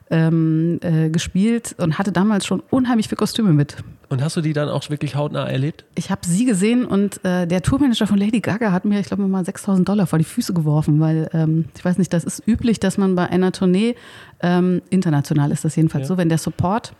ähm, 0.09 0.79
äh, 0.81 1.09
gespielt 1.09 1.75
und 1.77 1.97
hatte 1.97 2.11
damals 2.11 2.45
schon 2.45 2.61
unheimlich 2.69 3.07
viele 3.07 3.17
Kostüme 3.17 3.53
mit. 3.53 3.77
Und 4.11 4.21
hast 4.21 4.35
du 4.35 4.41
die 4.41 4.51
dann 4.51 4.67
auch 4.67 4.89
wirklich 4.89 5.15
hautnah 5.15 5.45
erlebt? 5.49 5.85
Ich 5.95 6.11
habe 6.11 6.19
sie 6.25 6.43
gesehen 6.43 6.83
und 6.83 7.23
äh, 7.23 7.47
der 7.47 7.61
Tourmanager 7.61 8.07
von 8.07 8.17
Lady 8.17 8.41
Gaga 8.41 8.73
hat 8.73 8.83
mir, 8.83 8.99
ich 8.99 9.07
glaube, 9.07 9.25
mal 9.25 9.45
6000 9.45 9.87
Dollar 9.87 10.05
vor 10.05 10.19
die 10.19 10.25
Füße 10.25 10.53
geworfen, 10.53 10.99
weil 10.99 11.29
ähm, 11.31 11.65
ich 11.77 11.85
weiß 11.85 11.97
nicht, 11.97 12.11
das 12.11 12.25
ist 12.25 12.45
üblich, 12.45 12.81
dass 12.81 12.97
man 12.97 13.15
bei 13.15 13.29
einer 13.29 13.53
Tournee, 13.53 13.95
ähm, 14.41 14.81
international 14.89 15.49
ist 15.53 15.63
das 15.63 15.77
jedenfalls 15.77 16.03
ja. 16.03 16.07
so, 16.09 16.17
wenn 16.17 16.27
der 16.27 16.39
Support 16.39 16.91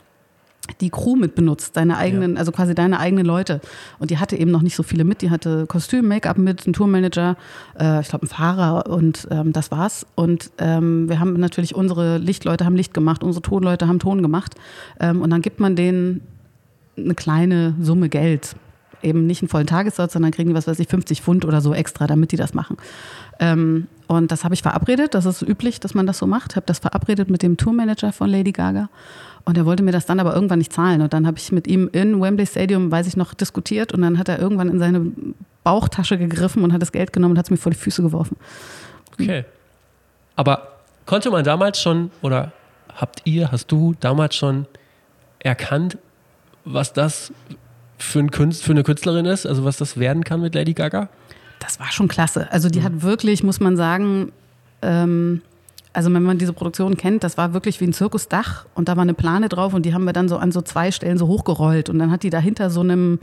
die 0.80 0.90
Crew 0.90 1.18
mit 1.18 1.36
benutzt, 1.36 1.76
deine 1.76 1.98
eigenen, 1.98 2.36
ja. 2.36 2.40
also 2.40 2.54
quasi 2.54 2.74
deine 2.76 2.98
eigenen 2.98 3.26
Leute. 3.26 3.60
Und 4.00 4.10
die 4.10 4.18
hatte 4.18 4.38
eben 4.38 4.52
noch 4.52 4.62
nicht 4.62 4.78
so 4.78 4.84
viele 4.84 5.04
mit. 5.04 5.22
Die 5.22 5.32
hatte 5.32 5.66
Kostüm, 5.68 6.08
Make-up 6.08 6.38
mit, 6.38 6.66
einen 6.66 6.72
Tourmanager, 6.72 7.36
äh, 7.78 8.00
ich 8.00 8.08
glaube, 8.08 8.24
einen 8.24 8.30
Fahrer 8.30 8.90
und 8.90 9.28
ähm, 9.32 9.52
das 9.52 9.70
war's. 9.70 10.06
Und 10.16 10.52
ähm, 10.60 11.10
wir 11.10 11.20
haben 11.20 11.34
natürlich 11.34 11.76
unsere 11.76 12.20
Lichtleute 12.20 12.64
haben 12.64 12.78
Licht 12.78 12.94
gemacht, 12.94 13.22
unsere 13.22 13.42
Tonleute 13.42 13.90
haben 13.90 14.00
Ton 14.00 14.22
gemacht. 14.22 14.56
Ähm, 15.02 15.22
und 15.22 15.30
dann 15.30 15.42
gibt 15.42 15.60
man 15.60 15.76
denen 15.76 16.22
eine 16.98 17.16
kleine 17.16 17.76
Summe 17.82 18.10
Geld. 18.10 18.56
Eben 19.04 19.26
nicht 19.26 19.42
einen 19.42 19.50
vollen 19.50 19.66
Tagessatz, 19.66 20.14
sondern 20.14 20.32
kriegen 20.32 20.50
die, 20.50 20.56
was 20.56 20.68
weiß 20.68 20.78
ich, 20.80 20.88
50 20.88 21.22
Pfund 21.22 21.46
oder 21.46 21.60
so 21.62 21.74
extra, 21.74 22.06
damit 22.06 22.32
die 22.32 22.36
das 22.36 22.54
machen. 22.54 22.78
Ähm, 23.40 23.88
und 24.08 24.32
das 24.32 24.44
habe 24.44 24.54
ich 24.54 24.62
verabredet. 24.62 25.16
Das 25.16 25.26
ist 25.26 25.42
üblich, 25.42 25.80
dass 25.80 25.96
man 25.96 26.06
das 26.06 26.20
so 26.20 26.28
macht. 26.28 26.56
Habe 26.56 26.66
das 26.68 26.80
verabredet 26.80 27.30
mit 27.30 27.42
dem 27.42 27.58
Tourmanager 27.58 28.12
von 28.12 28.30
Lady 28.30 28.52
Gaga. 28.52 28.90
Und 29.44 29.58
er 29.58 29.66
wollte 29.66 29.82
mir 29.82 29.92
das 29.92 30.06
dann 30.06 30.20
aber 30.20 30.36
irgendwann 30.36 30.60
nicht 30.60 30.72
zahlen. 30.72 31.02
Und 31.02 31.14
dann 31.14 31.26
habe 31.26 31.38
ich 31.40 31.52
mit 31.52 31.68
ihm 31.68 31.90
in 31.92 32.22
Wembley 32.22 32.46
Stadium, 32.46 32.92
weiß 32.92 33.08
ich 33.08 33.18
noch, 33.18 33.34
diskutiert. 33.34 33.92
Und 33.92 34.02
dann 34.02 34.20
hat 34.20 34.30
er 34.30 34.38
irgendwann 34.38 34.70
in 34.70 34.78
seine 34.78 35.12
Bauchtasche 35.64 36.18
gegriffen 36.18 36.64
und 36.64 36.74
hat 36.74 36.82
das 36.82 36.92
Geld 36.92 37.14
genommen 37.14 37.34
und 37.34 37.38
hat 37.40 37.46
es 37.46 37.52
mir 37.52 37.58
vor 37.58 37.72
die 37.72 37.78
Füße 37.78 38.02
geworfen. 38.02 38.38
Okay. 39.14 39.46
Aber 40.36 40.80
konnte 41.06 41.32
man 41.32 41.44
damals 41.44 41.80
schon 41.80 42.12
oder 42.22 42.52
habt 42.96 43.22
ihr, 43.26 43.52
hast 43.52 43.72
du 43.72 43.96
damals 44.00 44.36
schon 44.36 44.66
erkannt, 45.40 45.98
was 46.66 46.94
das 46.94 47.34
für, 47.98 48.20
ein 48.20 48.32
Künst, 48.32 48.64
für 48.64 48.72
eine 48.72 48.84
Künstlerin 48.84 49.26
ist? 49.26 49.46
Also 49.46 49.64
was 49.64 49.78
das 49.78 49.98
werden 49.98 50.24
kann 50.24 50.42
mit 50.42 50.56
Lady 50.56 50.74
Gaga? 50.74 51.10
Das 51.60 51.80
war 51.80 51.92
schon 51.92 52.08
klasse. 52.08 52.52
Also 52.52 52.70
die 52.70 52.84
hat 52.84 53.02
wirklich, 53.02 53.44
muss 53.44 53.60
man 53.60 53.78
sagen, 53.78 54.32
ähm, 54.82 55.42
also 55.94 56.12
wenn 56.14 56.24
man 56.24 56.38
diese 56.38 56.54
Produktion 56.54 56.96
kennt, 56.96 57.24
das 57.24 57.38
war 57.38 57.54
wirklich 57.54 57.82
wie 57.82 57.86
ein 57.86 57.94
Zirkusdach 57.94 58.66
und 58.76 58.88
da 58.88 58.96
war 58.96 59.04
eine 59.04 59.14
Plane 59.14 59.50
drauf 59.50 59.74
und 59.74 59.86
die 59.86 59.94
haben 59.94 60.06
wir 60.06 60.14
dann 60.14 60.30
so 60.30 60.38
an 60.38 60.52
so 60.52 60.62
zwei 60.62 60.92
Stellen 60.92 61.18
so 61.18 61.28
hochgerollt 61.28 61.90
und 61.90 62.00
dann 62.00 62.12
hat 62.12 62.24
die 62.24 62.30
dahinter 62.30 62.70
so 62.70 62.80
einem 62.80 63.20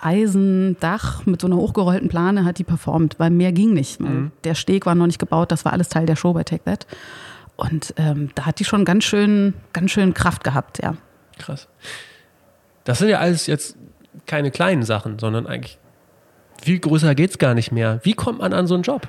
Eisendach 0.00 1.26
mit 1.26 1.40
so 1.40 1.46
einer 1.46 1.56
hochgerollten 1.56 2.08
Plane 2.08 2.44
hat 2.44 2.58
die 2.58 2.64
performt, 2.64 3.18
weil 3.18 3.30
mehr 3.30 3.52
ging 3.52 3.72
nicht. 3.72 4.00
Mhm. 4.00 4.32
Der 4.44 4.54
Steg 4.54 4.86
war 4.86 4.94
noch 4.94 5.06
nicht 5.06 5.18
gebaut, 5.18 5.50
das 5.52 5.64
war 5.64 5.72
alles 5.72 5.88
Teil 5.88 6.06
der 6.06 6.16
Show 6.16 6.32
bei 6.32 6.44
Take 6.44 6.64
That. 6.64 6.86
Und 7.56 7.94
ähm, 7.96 8.30
da 8.34 8.46
hat 8.46 8.60
die 8.60 8.64
schon 8.64 8.84
ganz 8.84 9.04
schön, 9.04 9.54
ganz 9.72 9.90
schön 9.90 10.14
Kraft 10.14 10.44
gehabt, 10.44 10.80
ja. 10.82 10.94
Krass. 11.38 11.68
Das 12.88 13.00
sind 13.00 13.10
ja 13.10 13.18
alles 13.18 13.46
jetzt 13.46 13.76
keine 14.24 14.50
kleinen 14.50 14.82
Sachen, 14.82 15.18
sondern 15.18 15.46
eigentlich 15.46 15.78
viel 16.62 16.78
größer 16.78 17.14
geht 17.14 17.32
es 17.32 17.36
gar 17.36 17.52
nicht 17.52 17.70
mehr. 17.70 18.00
Wie 18.02 18.14
kommt 18.14 18.38
man 18.38 18.54
an 18.54 18.66
so 18.66 18.72
einen 18.72 18.82
Job? 18.82 19.06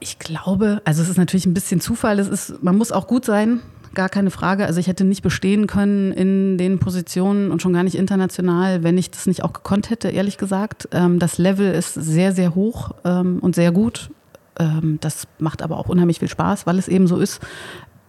Ich 0.00 0.18
glaube, 0.18 0.82
also 0.84 1.02
es 1.02 1.08
ist 1.08 1.18
natürlich 1.18 1.46
ein 1.46 1.54
bisschen 1.54 1.80
Zufall. 1.80 2.18
Es 2.18 2.26
ist, 2.26 2.64
man 2.64 2.76
muss 2.76 2.90
auch 2.90 3.06
gut 3.06 3.24
sein, 3.24 3.60
gar 3.94 4.08
keine 4.08 4.32
Frage. 4.32 4.66
Also 4.66 4.80
ich 4.80 4.88
hätte 4.88 5.04
nicht 5.04 5.22
bestehen 5.22 5.68
können 5.68 6.10
in 6.10 6.58
den 6.58 6.80
Positionen 6.80 7.52
und 7.52 7.62
schon 7.62 7.74
gar 7.74 7.84
nicht 7.84 7.94
international, 7.94 8.82
wenn 8.82 8.98
ich 8.98 9.12
das 9.12 9.26
nicht 9.26 9.44
auch 9.44 9.52
gekonnt 9.52 9.88
hätte, 9.88 10.08
ehrlich 10.08 10.36
gesagt. 10.36 10.88
Ähm, 10.90 11.20
das 11.20 11.38
Level 11.38 11.72
ist 11.72 11.94
sehr, 11.94 12.32
sehr 12.32 12.56
hoch 12.56 12.90
ähm, 13.04 13.38
und 13.38 13.54
sehr 13.54 13.70
gut. 13.70 14.10
Ähm, 14.58 14.98
das 15.00 15.28
macht 15.38 15.62
aber 15.62 15.76
auch 15.76 15.88
unheimlich 15.88 16.18
viel 16.18 16.28
Spaß, 16.28 16.66
weil 16.66 16.76
es 16.80 16.88
eben 16.88 17.06
so 17.06 17.18
ist. 17.18 17.40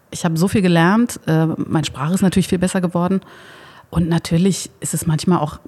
Ich 0.10 0.26
habe 0.26 0.38
so 0.38 0.48
viel 0.48 0.64
gelernt. 0.64 1.20
Äh, 1.28 1.46
meine 1.46 1.86
Sprache 1.86 2.16
ist 2.16 2.24
natürlich 2.24 2.48
viel 2.48 2.58
besser 2.58 2.82
geworden. 2.82 3.22
Und 3.92 4.10
natürlich 4.10 4.72
ist 4.80 4.96
es 4.96 5.06
manchmal 5.06 5.40
auch 5.40 5.60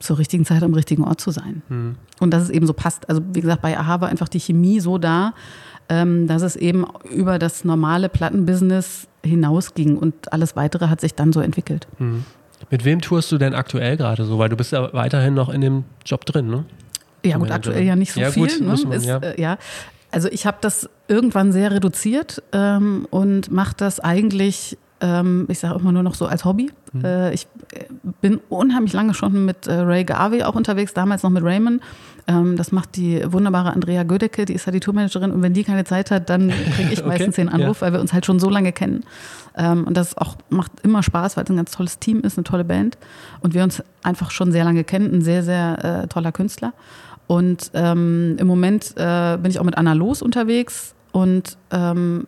zur 0.00 0.18
richtigen 0.18 0.44
Zeit 0.44 0.62
am 0.62 0.74
richtigen 0.74 1.04
Ort 1.04 1.20
zu 1.20 1.30
sein. 1.30 1.62
Mhm. 1.68 1.96
Und 2.20 2.32
dass 2.32 2.42
es 2.42 2.50
eben 2.50 2.66
so 2.66 2.72
passt. 2.72 3.08
Also 3.08 3.22
wie 3.32 3.40
gesagt, 3.40 3.62
bei 3.62 3.78
AHA 3.78 4.00
war 4.00 4.08
einfach 4.08 4.28
die 4.28 4.40
Chemie 4.40 4.80
so 4.80 4.98
da, 4.98 5.34
ähm, 5.88 6.26
dass 6.26 6.42
es 6.42 6.56
eben 6.56 6.86
über 7.10 7.38
das 7.38 7.64
normale 7.64 8.08
Plattenbusiness 8.08 9.06
hinausging 9.22 9.96
und 9.96 10.32
alles 10.32 10.56
weitere 10.56 10.88
hat 10.88 11.00
sich 11.00 11.14
dann 11.14 11.32
so 11.32 11.40
entwickelt. 11.40 11.86
Mhm. 11.98 12.24
Mit 12.70 12.84
wem 12.84 13.00
tourst 13.00 13.30
du 13.30 13.38
denn 13.38 13.54
aktuell 13.54 13.96
gerade 13.96 14.24
so? 14.24 14.38
Weil 14.38 14.48
du 14.48 14.56
bist 14.56 14.72
ja 14.72 14.92
weiterhin 14.92 15.34
noch 15.34 15.48
in 15.48 15.60
dem 15.60 15.84
Job 16.04 16.24
drin, 16.24 16.48
ne? 16.48 16.64
Ja, 17.24 17.38
gut, 17.38 17.50
aktuell 17.50 17.84
ja 17.84 17.96
nicht 17.96 18.12
so 18.12 18.20
ja, 18.20 18.30
viel. 18.30 18.48
Gut, 18.48 18.60
ne? 18.60 18.66
man, 18.66 18.92
Ist, 18.92 19.06
ja. 19.06 19.18
Äh, 19.18 19.40
ja. 19.40 19.58
Also 20.10 20.28
ich 20.30 20.46
habe 20.46 20.58
das 20.60 20.88
irgendwann 21.08 21.52
sehr 21.52 21.72
reduziert 21.72 22.42
ähm, 22.52 23.06
und 23.10 23.50
mache 23.50 23.74
das 23.76 24.00
eigentlich 24.00 24.78
ähm, 25.04 25.44
ich 25.48 25.58
sage 25.58 25.78
immer 25.78 25.92
nur 25.92 26.02
noch 26.02 26.14
so 26.14 26.26
als 26.26 26.46
Hobby. 26.46 26.70
Mhm. 26.92 27.04
Äh, 27.04 27.34
ich 27.34 27.46
äh, 27.72 27.84
bin 28.22 28.40
unheimlich 28.48 28.94
lange 28.94 29.12
schon 29.12 29.44
mit 29.44 29.66
äh, 29.66 29.74
Ray 29.74 30.04
Garvey 30.04 30.42
auch 30.42 30.54
unterwegs, 30.54 30.94
damals 30.94 31.22
noch 31.22 31.30
mit 31.30 31.44
Raymond. 31.44 31.82
Ähm, 32.26 32.56
das 32.56 32.72
macht 32.72 32.96
die 32.96 33.22
wunderbare 33.30 33.74
Andrea 33.74 34.02
Gödecke, 34.04 34.46
die 34.46 34.54
ist 34.54 34.64
ja 34.64 34.72
die 34.72 34.80
Tourmanagerin. 34.80 35.30
Und 35.30 35.42
wenn 35.42 35.52
die 35.52 35.62
keine 35.62 35.84
Zeit 35.84 36.10
hat, 36.10 36.30
dann 36.30 36.50
kriege 36.74 36.88
ich 36.92 37.04
meistens 37.04 37.34
okay. 37.34 37.42
den 37.42 37.48
Anruf, 37.50 37.80
ja. 37.80 37.86
weil 37.86 37.92
wir 37.92 38.00
uns 38.00 38.14
halt 38.14 38.24
schon 38.24 38.40
so 38.40 38.48
lange 38.48 38.72
kennen. 38.72 39.04
Ähm, 39.56 39.84
und 39.84 39.94
das 39.94 40.16
auch 40.16 40.36
macht 40.48 40.72
immer 40.82 41.02
Spaß, 41.02 41.36
weil 41.36 41.44
es 41.44 41.50
ein 41.50 41.56
ganz 41.56 41.72
tolles 41.72 41.98
Team 41.98 42.20
ist, 42.20 42.38
eine 42.38 42.44
tolle 42.44 42.64
Band. 42.64 42.96
Und 43.40 43.52
wir 43.52 43.62
uns 43.62 43.82
einfach 44.02 44.30
schon 44.30 44.52
sehr 44.52 44.64
lange 44.64 44.84
kennen, 44.84 45.12
ein 45.12 45.20
sehr, 45.20 45.42
sehr 45.42 46.04
äh, 46.04 46.06
toller 46.08 46.32
Künstler. 46.32 46.72
Und 47.26 47.70
ähm, 47.74 48.36
im 48.38 48.46
Moment 48.46 48.94
äh, 48.96 49.36
bin 49.36 49.50
ich 49.50 49.58
auch 49.58 49.64
mit 49.64 49.76
Anna 49.76 49.92
Los 49.92 50.22
unterwegs 50.22 50.94
und 51.12 51.58
ähm, 51.70 52.26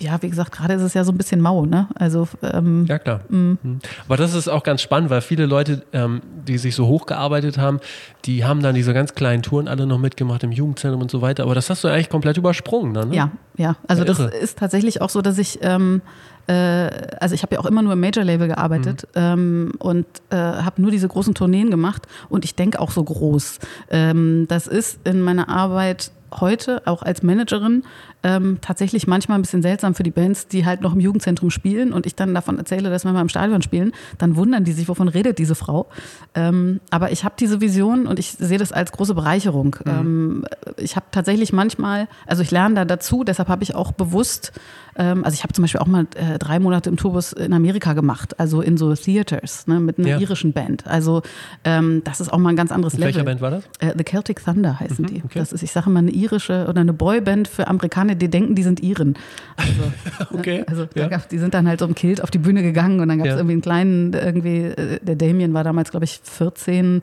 ja, 0.00 0.20
wie 0.22 0.30
gesagt, 0.30 0.52
gerade 0.52 0.74
ist 0.74 0.82
es 0.82 0.94
ja 0.94 1.04
so 1.04 1.12
ein 1.12 1.18
bisschen 1.18 1.40
mau, 1.40 1.66
ne? 1.66 1.88
Also 1.94 2.28
ähm, 2.42 2.86
ja 2.86 2.98
klar. 2.98 3.20
Mhm. 3.28 3.58
Aber 4.06 4.16
das 4.16 4.34
ist 4.34 4.48
auch 4.48 4.62
ganz 4.62 4.80
spannend, 4.80 5.10
weil 5.10 5.20
viele 5.20 5.46
Leute, 5.46 5.82
ähm, 5.92 6.22
die 6.46 6.58
sich 6.58 6.74
so 6.74 6.86
hochgearbeitet 6.86 7.58
haben, 7.58 7.80
die 8.24 8.44
haben 8.44 8.62
dann 8.62 8.74
diese 8.74 8.94
ganz 8.94 9.14
kleinen 9.14 9.42
Touren 9.42 9.66
alle 9.66 9.86
noch 9.86 9.98
mitgemacht 9.98 10.44
im 10.44 10.52
Jugendzentrum 10.52 11.02
und 11.02 11.10
so 11.10 11.20
weiter. 11.20 11.42
Aber 11.42 11.54
das 11.54 11.68
hast 11.68 11.82
du 11.82 11.88
eigentlich 11.88 12.10
komplett 12.10 12.36
übersprungen, 12.36 12.94
dann, 12.94 13.08
ne? 13.08 13.16
Ja, 13.16 13.30
ja. 13.56 13.76
Also 13.88 14.02
ja, 14.02 14.06
das 14.06 14.20
ist 14.20 14.58
tatsächlich 14.58 15.00
auch 15.02 15.10
so, 15.10 15.20
dass 15.20 15.36
ich 15.38 15.58
ähm, 15.62 16.02
äh, 16.48 16.90
also 17.20 17.34
ich 17.34 17.42
habe 17.42 17.54
ja 17.54 17.60
auch 17.60 17.66
immer 17.66 17.82
nur 17.82 17.92
im 17.92 18.00
Major-Label 18.00 18.48
gearbeitet 18.48 19.06
mhm. 19.14 19.20
ähm, 19.20 19.72
und 19.78 20.06
äh, 20.30 20.36
habe 20.36 20.80
nur 20.80 20.90
diese 20.90 21.08
großen 21.08 21.34
Tourneen 21.34 21.70
gemacht 21.70 22.06
und 22.28 22.44
ich 22.44 22.54
denke 22.54 22.80
auch 22.80 22.90
so 22.90 23.04
groß. 23.04 23.58
Ähm, 23.90 24.46
das 24.48 24.66
ist 24.66 25.00
in 25.06 25.20
meiner 25.20 25.48
Arbeit 25.48 26.10
heute 26.40 26.82
auch 26.86 27.02
als 27.02 27.22
Managerin 27.22 27.84
ähm, 28.22 28.58
tatsächlich 28.60 29.06
manchmal 29.06 29.38
ein 29.38 29.42
bisschen 29.42 29.62
seltsam 29.62 29.94
für 29.94 30.02
die 30.02 30.10
Bands, 30.10 30.48
die 30.48 30.66
halt 30.66 30.80
noch 30.80 30.94
im 30.94 31.00
Jugendzentrum 31.00 31.50
spielen 31.50 31.92
und 31.92 32.06
ich 32.06 32.14
dann 32.14 32.34
davon 32.34 32.58
erzähle, 32.58 32.90
dass 32.90 33.04
wir 33.04 33.12
mal 33.12 33.20
im 33.20 33.28
Stadion 33.28 33.62
spielen, 33.62 33.92
dann 34.18 34.36
wundern 34.36 34.64
die 34.64 34.72
sich, 34.72 34.88
wovon 34.88 35.08
redet 35.08 35.38
diese 35.38 35.54
Frau. 35.54 35.86
Ähm, 36.34 36.80
aber 36.90 37.12
ich 37.12 37.24
habe 37.24 37.34
diese 37.38 37.60
Vision 37.60 38.06
und 38.06 38.18
ich 38.18 38.32
sehe 38.32 38.58
das 38.58 38.72
als 38.72 38.92
große 38.92 39.14
Bereicherung. 39.14 39.76
Mhm. 39.84 39.90
Ähm, 39.90 40.44
ich 40.76 40.96
habe 40.96 41.06
tatsächlich 41.12 41.52
manchmal, 41.52 42.08
also 42.26 42.42
ich 42.42 42.50
lerne 42.50 42.74
da 42.74 42.84
dazu, 42.84 43.24
deshalb 43.24 43.48
habe 43.48 43.62
ich 43.62 43.74
auch 43.74 43.92
bewusst, 43.92 44.52
ähm, 44.98 45.24
also 45.24 45.34
ich 45.34 45.44
habe 45.44 45.52
zum 45.52 45.62
Beispiel 45.62 45.80
auch 45.80 45.86
mal 45.86 46.06
äh, 46.16 46.38
drei 46.38 46.58
Monate 46.58 46.90
im 46.90 46.96
Tourbus 46.96 47.32
in 47.32 47.52
Amerika 47.52 47.92
gemacht, 47.92 48.38
also 48.38 48.60
in 48.60 48.76
so 48.76 48.94
Theaters 48.94 49.66
ne, 49.66 49.78
mit 49.78 49.98
einer 49.98 50.08
ja. 50.08 50.18
irischen 50.18 50.52
Band. 50.52 50.86
Also 50.86 51.22
ähm, 51.64 52.02
das 52.04 52.20
ist 52.20 52.32
auch 52.32 52.38
mal 52.38 52.50
ein 52.50 52.56
ganz 52.56 52.72
anderes 52.72 52.94
in 52.94 53.00
Level. 53.00 53.14
Welcher 53.14 53.24
Band 53.24 53.40
war 53.40 53.50
das? 53.50 53.64
Äh, 53.78 53.94
The 53.96 54.04
Celtic 54.04 54.44
Thunder 54.44 54.80
heißen 54.80 55.04
mhm, 55.04 55.08
die. 55.08 55.22
Okay. 55.24 55.38
Das 55.38 55.52
ist, 55.52 55.62
ich 55.62 55.70
sage 55.70 55.88
mal, 55.88 56.00
eine 56.00 56.10
irische 56.10 56.66
oder 56.68 56.80
eine 56.80 56.92
Boyband 56.92 57.46
für 57.46 57.68
Amerikaner, 57.68 58.16
die 58.16 58.28
denken, 58.28 58.56
die 58.56 58.64
sind 58.64 58.82
Iren. 58.82 59.14
Also, 59.56 60.34
okay. 60.38 60.64
Also 60.66 60.88
ja. 60.94 61.06
gab, 61.06 61.28
die 61.28 61.38
sind 61.38 61.54
dann 61.54 61.68
halt 61.68 61.78
so 61.78 61.86
im 61.86 61.94
Kilt 61.94 62.22
auf 62.22 62.30
die 62.30 62.38
Bühne 62.38 62.62
gegangen 62.62 63.00
und 63.00 63.08
dann 63.08 63.18
gab 63.18 63.26
es 63.28 63.32
ja. 63.32 63.38
irgendwie 63.38 63.52
einen 63.52 63.62
kleinen, 63.62 64.12
irgendwie, 64.12 64.58
äh, 64.64 64.98
der 65.00 65.14
Damien 65.14 65.54
war 65.54 65.62
damals, 65.62 65.90
glaube 65.90 66.04
ich, 66.04 66.20
14. 66.24 67.02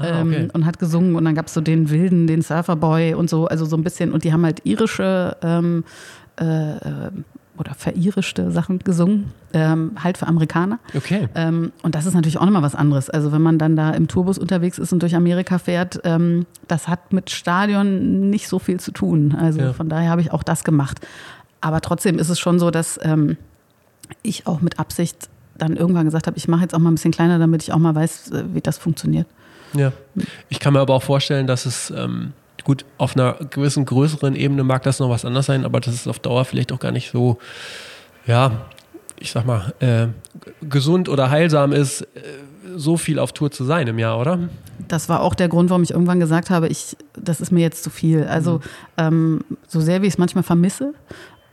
Ah, 0.00 0.22
okay. 0.22 0.36
ähm, 0.36 0.50
und 0.52 0.64
hat 0.64 0.78
gesungen 0.78 1.16
und 1.16 1.24
dann 1.24 1.34
gab 1.34 1.46
es 1.46 1.54
so 1.54 1.60
den 1.60 1.90
Wilden, 1.90 2.28
den 2.28 2.40
Surferboy 2.40 3.14
und 3.14 3.28
so, 3.28 3.46
also 3.46 3.64
so 3.64 3.76
ein 3.76 3.82
bisschen 3.82 4.12
und 4.12 4.22
die 4.22 4.32
haben 4.32 4.44
halt 4.44 4.60
irische 4.64 5.36
ähm, 5.42 5.82
äh, 6.38 6.76
äh 6.76 7.10
oder 7.58 7.74
veririschte 7.74 8.50
Sachen 8.50 8.78
gesungen, 8.78 9.32
ähm, 9.52 9.92
halt 10.02 10.16
für 10.16 10.26
Amerikaner. 10.26 10.78
Okay. 10.94 11.28
Ähm, 11.34 11.72
und 11.82 11.94
das 11.94 12.06
ist 12.06 12.14
natürlich 12.14 12.38
auch 12.38 12.44
nochmal 12.44 12.62
was 12.62 12.74
anderes. 12.74 13.10
Also 13.10 13.32
wenn 13.32 13.42
man 13.42 13.58
dann 13.58 13.76
da 13.76 13.90
im 13.90 14.08
Tourbus 14.08 14.38
unterwegs 14.38 14.78
ist 14.78 14.92
und 14.92 15.02
durch 15.02 15.16
Amerika 15.16 15.58
fährt, 15.58 16.00
ähm, 16.04 16.46
das 16.68 16.88
hat 16.88 17.12
mit 17.12 17.30
Stadion 17.30 18.30
nicht 18.30 18.48
so 18.48 18.58
viel 18.58 18.78
zu 18.80 18.92
tun. 18.92 19.36
Also 19.38 19.60
ja. 19.60 19.72
von 19.72 19.88
daher 19.88 20.10
habe 20.10 20.20
ich 20.20 20.32
auch 20.32 20.42
das 20.42 20.64
gemacht. 20.64 21.00
Aber 21.60 21.80
trotzdem 21.80 22.18
ist 22.18 22.28
es 22.28 22.38
schon 22.38 22.58
so, 22.58 22.70
dass 22.70 22.98
ähm, 23.02 23.36
ich 24.22 24.46
auch 24.46 24.60
mit 24.60 24.78
Absicht 24.78 25.28
dann 25.56 25.76
irgendwann 25.76 26.04
gesagt 26.04 26.28
habe, 26.28 26.36
ich 26.36 26.46
mache 26.46 26.62
jetzt 26.62 26.74
auch 26.74 26.78
mal 26.78 26.90
ein 26.90 26.94
bisschen 26.94 27.10
kleiner, 27.10 27.38
damit 27.38 27.64
ich 27.64 27.72
auch 27.72 27.78
mal 27.78 27.94
weiß, 27.94 28.30
äh, 28.30 28.44
wie 28.54 28.60
das 28.60 28.78
funktioniert. 28.78 29.26
Ja. 29.74 29.92
Ich 30.48 30.60
kann 30.60 30.72
mir 30.72 30.80
aber 30.80 30.94
auch 30.94 31.02
vorstellen, 31.02 31.46
dass 31.46 31.66
es 31.66 31.90
ähm, 31.90 32.32
Gut, 32.68 32.84
auf 32.98 33.16
einer 33.16 33.38
gewissen 33.48 33.86
größeren 33.86 34.36
Ebene 34.36 34.62
mag 34.62 34.82
das 34.82 34.98
noch 34.98 35.08
was 35.08 35.24
anderes 35.24 35.46
sein, 35.46 35.64
aber 35.64 35.80
das 35.80 35.94
ist 35.94 36.06
auf 36.06 36.18
Dauer 36.18 36.44
vielleicht 36.44 36.70
auch 36.70 36.78
gar 36.78 36.92
nicht 36.92 37.10
so, 37.10 37.38
ja, 38.26 38.66
ich 39.18 39.30
sag 39.30 39.46
mal, 39.46 39.72
äh, 39.80 40.08
gesund 40.68 41.08
oder 41.08 41.30
heilsam 41.30 41.72
ist, 41.72 42.02
äh, 42.02 42.06
so 42.76 42.98
viel 42.98 43.20
auf 43.20 43.32
Tour 43.32 43.50
zu 43.50 43.64
sein 43.64 43.86
im 43.86 43.98
Jahr, 43.98 44.20
oder? 44.20 44.50
Das 44.86 45.08
war 45.08 45.22
auch 45.22 45.34
der 45.34 45.48
Grund, 45.48 45.70
warum 45.70 45.82
ich 45.82 45.92
irgendwann 45.92 46.20
gesagt 46.20 46.50
habe, 46.50 46.68
ich, 46.68 46.94
das 47.18 47.40
ist 47.40 47.52
mir 47.52 47.60
jetzt 47.60 47.82
zu 47.82 47.88
viel. 47.88 48.24
Also 48.24 48.58
mhm. 48.58 48.60
ähm, 48.98 49.40
so 49.66 49.80
sehr 49.80 50.02
wie 50.02 50.06
ich 50.06 50.12
es 50.12 50.18
manchmal 50.18 50.44
vermisse, 50.44 50.92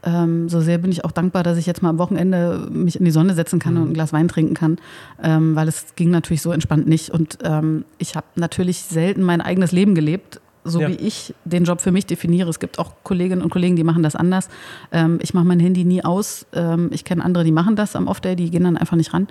ähm, 0.03 0.49
so 0.49 0.59
sehr 0.59 0.79
bin 0.79 0.91
ich 0.91 1.05
auch 1.05 1.13
dankbar, 1.13 1.43
dass 1.43 1.57
ich 1.57 1.65
jetzt 1.65 1.81
mal 1.81 1.91
am 1.91 1.97
Wochenende 1.97 2.67
mich 2.69 2.99
in 2.99 3.05
die 3.05 3.11
Sonne 3.11 3.35
setzen 3.35 3.59
kann 3.59 3.75
mhm. 3.75 3.81
und 3.81 3.87
ein 3.91 3.93
Glas 3.93 4.11
Wein 4.11 4.27
trinken 4.27 4.53
kann, 4.53 4.79
ähm, 5.23 5.55
weil 5.55 5.69
es 5.69 5.95
ging 5.95 6.11
natürlich 6.11 6.41
so 6.41 6.51
entspannt 6.51 6.89
nicht. 6.89 7.09
Und 7.09 7.37
ähm, 7.41 7.85
ich 7.99 8.17
habe 8.17 8.27
natürlich 8.35 8.81
selten 8.81 9.23
mein 9.23 9.39
eigenes 9.39 9.71
Leben 9.71 9.95
gelebt 9.95 10.41
so 10.65 10.81
ja. 10.81 10.89
wie 10.89 10.95
ich 10.95 11.33
den 11.45 11.63
Job 11.63 11.79
für 11.79 11.91
mich 11.91 12.05
definiere. 12.05 12.49
Es 12.49 12.59
gibt 12.59 12.79
auch 12.79 12.91
Kolleginnen 13.03 13.41
und 13.41 13.51
Kollegen, 13.51 13.75
die 13.75 13.83
machen 13.83 14.03
das 14.03 14.15
anders. 14.15 14.49
Ähm, 14.91 15.19
ich 15.21 15.33
mache 15.33 15.45
mein 15.45 15.59
Handy 15.59 15.85
nie 15.85 16.03
aus. 16.03 16.45
Ähm, 16.53 16.89
ich 16.91 17.05
kenne 17.05 17.23
andere, 17.23 17.43
die 17.43 17.51
machen 17.51 17.75
das 17.75 17.95
am 17.95 18.07
Off-Day, 18.07 18.35
die 18.35 18.49
gehen 18.49 18.63
dann 18.63 18.75
einfach 18.75 18.97
nicht 18.97 19.13
ran. 19.13 19.27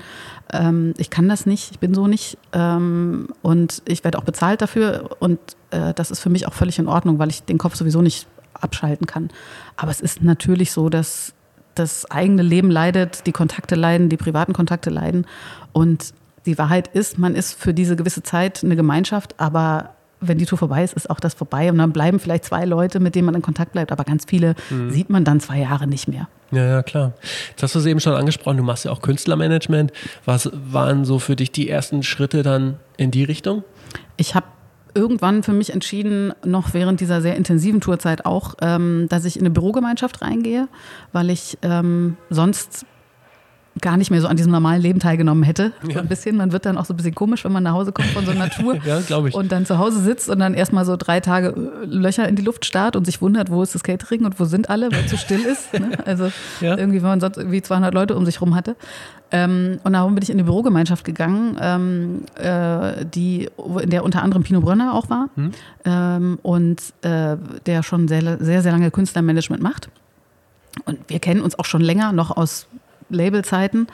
Ähm, 0.53 0.95
ich 0.97 1.11
kann 1.11 1.29
das 1.29 1.45
nicht, 1.45 1.73
ich 1.73 1.81
bin 1.81 1.93
so 1.93 2.07
nicht. 2.07 2.39
Ähm, 2.53 3.29
und 3.43 3.83
ich 3.85 4.05
werde 4.05 4.19
auch 4.19 4.25
bezahlt 4.25 4.63
dafür. 4.63 5.17
Und 5.19 5.39
äh, 5.71 5.93
das 5.93 6.11
ist 6.11 6.21
für 6.21 6.31
mich 6.31 6.47
auch 6.47 6.55
völlig 6.55 6.79
in 6.79 6.87
Ordnung, 6.87 7.19
weil 7.19 7.29
ich 7.29 7.43
den 7.43 7.59
Kopf 7.59 7.75
sowieso 7.75 8.01
nicht 8.01 8.27
abschalten 8.55 9.07
kann. 9.07 9.31
Aber 9.77 9.91
es 9.91 10.01
ist 10.01 10.23
natürlich 10.23 10.73
so, 10.73 10.89
dass 10.89 11.35
das 11.75 12.09
eigene 12.11 12.43
Leben 12.43 12.71
leidet, 12.71 13.27
die 13.27 13.33
Kontakte 13.33 13.75
leiden, 13.75 14.09
die 14.09 14.17
privaten 14.17 14.53
Kontakte 14.53 14.91
leiden. 14.91 15.27
Und 15.73 16.15
die 16.47 16.59
Wahrheit 16.59 16.89
ist, 16.89 17.19
man 17.19 17.35
ist 17.35 17.55
für 17.55 17.75
diese 17.75 17.97
gewisse 17.97 18.23
Zeit 18.23 18.63
eine 18.63 18.77
Gemeinschaft, 18.77 19.35
aber 19.39 19.94
wenn 20.29 20.39
die 20.39 20.47
Tour 20.47 20.59
vorbei 20.59 20.85
ist, 20.85 20.95
ist 20.95 21.11
auch 21.11 21.21
das 21.21 21.35
vorbei. 21.35 21.71
Und 21.71 21.79
dann 21.79 21.93
bleiben 21.93 22.19
vielleicht 22.19 22.45
zwei 22.45 22.65
Leute, 22.65 23.01
mit 23.01 23.15
denen 23.15 23.27
man 23.27 23.35
in 23.35 23.43
Kontakt 23.43 23.73
bleibt, 23.73 23.93
aber 23.93 24.05
ganz 24.05 24.25
viele 24.27 24.55
mhm. 24.71 24.91
sieht 24.91 25.11
man 25.11 25.25
dann 25.25 25.41
zwei 25.41 25.59
Jahre 25.61 25.87
nicht 25.87 26.09
mehr. 26.09 26.29
Ja, 26.51 26.65
ja, 26.67 26.83
klar. 26.83 27.13
Jetzt 27.51 27.63
hast 27.63 27.75
du 27.75 27.79
es 27.81 27.87
eben 27.87 28.01
schon 28.01 28.15
angesprochen, 28.15 28.59
du 28.59 28.63
machst 28.63 28.85
ja 28.85 28.93
auch 28.93 29.03
Künstlermanagement. 29.03 29.93
Was 30.25 30.51
waren 30.53 31.05
so 31.05 31.19
für 31.19 31.37
dich 31.37 31.51
die 31.53 31.69
ersten 31.69 32.03
Schritte 32.03 32.43
dann 32.43 32.77
in 32.97 33.11
die 33.11 33.25
Richtung? 33.25 33.65
Ich 34.17 34.35
habe 34.35 34.47
irgendwann 34.95 35.43
für 35.43 35.53
mich 35.53 35.73
entschieden, 35.73 36.33
noch 36.45 36.73
während 36.73 37.01
dieser 37.01 37.21
sehr 37.21 37.37
intensiven 37.37 37.81
Tourzeit 37.81 38.25
auch, 38.25 38.55
ähm, 38.61 39.07
dass 39.09 39.25
ich 39.25 39.37
in 39.37 39.43
eine 39.43 39.51
Bürogemeinschaft 39.51 40.23
reingehe, 40.23 40.69
weil 41.13 41.31
ich 41.31 41.59
ähm, 41.63 42.17
sonst 42.31 42.87
gar 43.81 43.97
nicht 43.97 44.11
mehr 44.11 44.21
so 44.21 44.29
an 44.29 44.37
diesem 44.37 44.53
normalen 44.53 44.81
Leben 44.81 45.01
teilgenommen 45.01 45.43
hätte. 45.43 45.73
Ja. 45.87 45.95
So 45.95 46.01
ein 46.01 46.09
bisschen. 46.09 46.37
Man 46.37 46.53
wird 46.53 46.65
dann 46.65 46.79
auch 46.79 46.85
so 46.85 46.95
ein 46.95 46.97
bisschen 46.97 47.15
komisch, 47.15 47.45
wenn 47.45 47.53
man 47.53 47.65
nach 47.65 47.73
Hause 47.73 47.93
kommt 47.93 48.09
von 48.09 48.25
so 48.25 48.31
einer 48.31 48.49
Tour 48.49 48.77
ja, 48.85 49.01
glaube 49.01 49.29
ich. 49.29 49.35
und 49.35 49.51
dann 49.51 49.67
zu 49.67 49.79
Hause 49.79 50.01
sitzt 50.01 50.29
und 50.29 50.39
dann 50.39 50.55
erstmal 50.55 50.85
so 50.85 50.97
drei 50.97 51.21
Tage 51.21 51.49
äh, 51.49 51.87
Löcher 51.87 52.29
in 52.29 52.37
die 52.37 52.43
Luft 52.43 52.65
starrt 52.65 52.95
und 52.95 53.05
sich 53.05 53.21
wundert, 53.21 53.51
wo 53.51 53.63
ist 53.63 53.75
das 53.75 53.83
Catering 53.83 54.25
und 54.25 54.39
wo 54.39 54.45
sind 54.45 54.71
alle, 54.71 54.93
weil 54.93 55.05
es 55.05 55.11
so 55.11 55.17
still 55.17 55.41
ist. 55.41 55.73
Ne? 55.73 55.91
Also 56.05 56.31
ja. 56.61 56.77
irgendwie, 56.77 56.99
wenn 57.03 57.09
man 57.09 57.21
sonst 57.21 57.39
irgendwie 57.39 57.63
200 57.63 57.95
Leute 57.95 58.15
um 58.15 58.27
sich 58.27 58.41
rum 58.41 58.55
hatte. 58.55 58.77
Ähm, 59.31 59.79
und 59.83 59.95
darum 59.95 60.15
bin 60.15 60.23
ich 60.23 60.31
in 60.31 60.39
die 60.39 60.45
Bürogemeinschaft 60.45 61.05
gegangen, 61.05 61.57
ähm, 61.61 62.23
äh, 62.37 63.05
die, 63.07 63.49
in 63.83 63.91
der 63.91 64.05
unter 64.05 64.23
anderem 64.23 64.43
Pino 64.43 64.61
Brönner 64.61 64.95
auch 64.95 65.09
war 65.09 65.29
hm. 65.35 65.53
ähm, 65.85 66.39
und 66.43 66.81
äh, 67.03 67.37
der 67.67 67.83
schon 67.83 68.07
sehr, 68.07 68.39
sehr, 68.39 68.63
sehr 68.63 68.73
lange 68.73 68.91
Künstlermanagement 68.91 69.63
macht. 69.63 69.89
Und 70.85 70.99
wir 71.09 71.21
kennen 71.21 71.41
uns 71.41 71.59
auch 71.59 71.65
schon 71.65 71.81
länger, 71.81 72.13
noch 72.13 72.37
aus 72.37 72.67
Labelzeiten. 73.11 73.87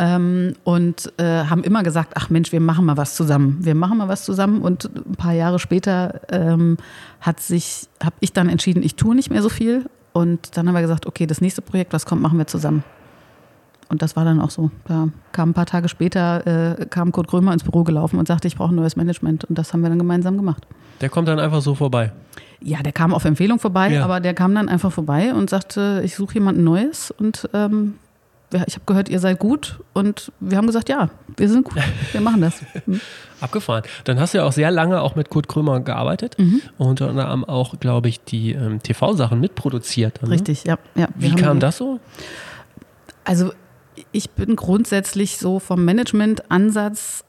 Ähm, 0.00 0.54
und 0.62 1.12
äh, 1.18 1.44
haben 1.44 1.64
immer 1.64 1.82
gesagt, 1.82 2.12
ach 2.14 2.30
Mensch, 2.30 2.52
wir 2.52 2.60
machen 2.60 2.84
mal 2.84 2.96
was 2.96 3.16
zusammen. 3.16 3.58
Wir 3.60 3.74
machen 3.74 3.98
mal 3.98 4.08
was 4.08 4.24
zusammen. 4.24 4.62
Und 4.62 4.84
ein 4.94 5.16
paar 5.16 5.32
Jahre 5.32 5.58
später 5.58 6.20
ähm, 6.30 6.76
hat 7.20 7.40
sich, 7.40 7.88
habe 8.02 8.14
ich 8.20 8.32
dann 8.32 8.48
entschieden, 8.48 8.82
ich 8.84 8.94
tue 8.94 9.16
nicht 9.16 9.30
mehr 9.30 9.42
so 9.42 9.48
viel. 9.48 9.86
Und 10.12 10.56
dann 10.56 10.68
haben 10.68 10.74
wir 10.74 10.82
gesagt, 10.82 11.06
okay, 11.06 11.26
das 11.26 11.40
nächste 11.40 11.62
Projekt, 11.62 11.92
was 11.92 12.06
kommt, 12.06 12.22
machen 12.22 12.38
wir 12.38 12.46
zusammen. 12.46 12.84
Und 13.88 14.02
das 14.02 14.16
war 14.16 14.24
dann 14.24 14.40
auch 14.40 14.50
so. 14.50 14.70
Da 14.86 15.08
kam 15.32 15.50
ein 15.50 15.54
paar 15.54 15.66
Tage 15.66 15.88
später, 15.88 16.78
äh, 16.78 16.86
kam 16.86 17.10
Kurt 17.10 17.26
Krömer 17.26 17.52
ins 17.52 17.64
Büro 17.64 17.84
gelaufen 17.84 18.18
und 18.18 18.28
sagte, 18.28 18.46
ich 18.46 18.56
brauche 18.56 18.72
ein 18.72 18.76
neues 18.76 18.96
Management. 18.96 19.44
Und 19.46 19.58
das 19.58 19.72
haben 19.72 19.80
wir 19.80 19.88
dann 19.88 19.98
gemeinsam 19.98 20.36
gemacht. 20.36 20.66
Der 21.00 21.08
kommt 21.08 21.26
dann 21.28 21.40
einfach 21.40 21.62
so 21.62 21.74
vorbei. 21.74 22.12
Ja, 22.60 22.82
der 22.82 22.92
kam 22.92 23.14
auf 23.14 23.24
Empfehlung 23.24 23.58
vorbei, 23.58 23.94
ja. 23.94 24.04
aber 24.04 24.20
der 24.20 24.34
kam 24.34 24.54
dann 24.54 24.68
einfach 24.68 24.92
vorbei 24.92 25.32
und 25.32 25.48
sagte, 25.48 26.02
ich 26.04 26.14
suche 26.14 26.34
jemanden 26.34 26.64
Neues. 26.64 27.10
Und 27.12 27.48
ähm, 27.54 27.94
ich 28.52 28.74
habe 28.74 28.84
gehört, 28.86 29.08
ihr 29.08 29.20
seid 29.20 29.38
gut 29.38 29.80
und 29.92 30.32
wir 30.40 30.56
haben 30.56 30.66
gesagt, 30.66 30.88
ja, 30.88 31.10
wir 31.36 31.48
sind 31.48 31.64
gut, 31.64 31.76
wir 32.12 32.20
machen 32.20 32.40
das. 32.40 32.62
Mhm. 32.86 33.00
Abgefahren. 33.40 33.82
Dann 34.04 34.18
hast 34.18 34.34
du 34.34 34.38
ja 34.38 34.44
auch 34.44 34.52
sehr 34.52 34.70
lange 34.70 35.00
auch 35.00 35.14
mit 35.14 35.30
Kurt 35.30 35.48
Krömer 35.48 35.80
gearbeitet 35.80 36.36
mhm. 36.38 36.62
und 36.78 36.88
unter 36.88 37.10
anderem 37.10 37.44
auch, 37.44 37.78
glaube 37.80 38.08
ich, 38.08 38.22
die 38.22 38.52
ähm, 38.52 38.82
TV-Sachen 38.82 39.38
mitproduziert. 39.40 40.22
Ne? 40.22 40.30
Richtig, 40.30 40.64
ja. 40.64 40.78
ja. 40.94 41.08
Wie 41.16 41.34
kam 41.34 41.60
das 41.60 41.76
so? 41.76 42.00
Also 43.24 43.52
ich 44.12 44.30
bin 44.30 44.56
grundsätzlich 44.56 45.38
so 45.38 45.58
vom 45.58 45.84
Management-Ansatz 45.84 47.24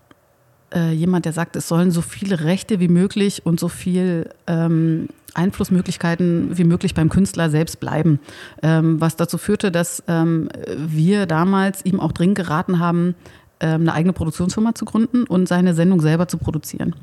äh, 0.73 0.91
jemand, 0.91 1.25
der 1.25 1.33
sagt, 1.33 1.55
es 1.55 1.67
sollen 1.67 1.91
so 1.91 2.01
viele 2.01 2.41
Rechte 2.41 2.79
wie 2.79 2.87
möglich 2.87 3.45
und 3.45 3.59
so 3.59 3.67
viel 3.67 4.29
ähm, 4.47 5.07
Einflussmöglichkeiten 5.33 6.57
wie 6.57 6.63
möglich 6.63 6.93
beim 6.93 7.09
Künstler 7.09 7.49
selbst 7.49 7.79
bleiben. 7.79 8.19
Ähm, 8.61 8.99
was 8.99 9.15
dazu 9.15 9.37
führte, 9.37 9.71
dass 9.71 10.03
ähm, 10.07 10.49
wir 10.75 11.25
damals 11.25 11.85
ihm 11.85 11.99
auch 11.99 12.11
dringend 12.11 12.37
geraten 12.37 12.79
haben, 12.79 13.15
ähm, 13.59 13.81
eine 13.81 13.93
eigene 13.93 14.13
Produktionsfirma 14.13 14.75
zu 14.75 14.85
gründen 14.85 15.23
und 15.25 15.47
seine 15.47 15.73
Sendung 15.73 16.01
selber 16.01 16.27
zu 16.27 16.37
produzieren, 16.37 16.95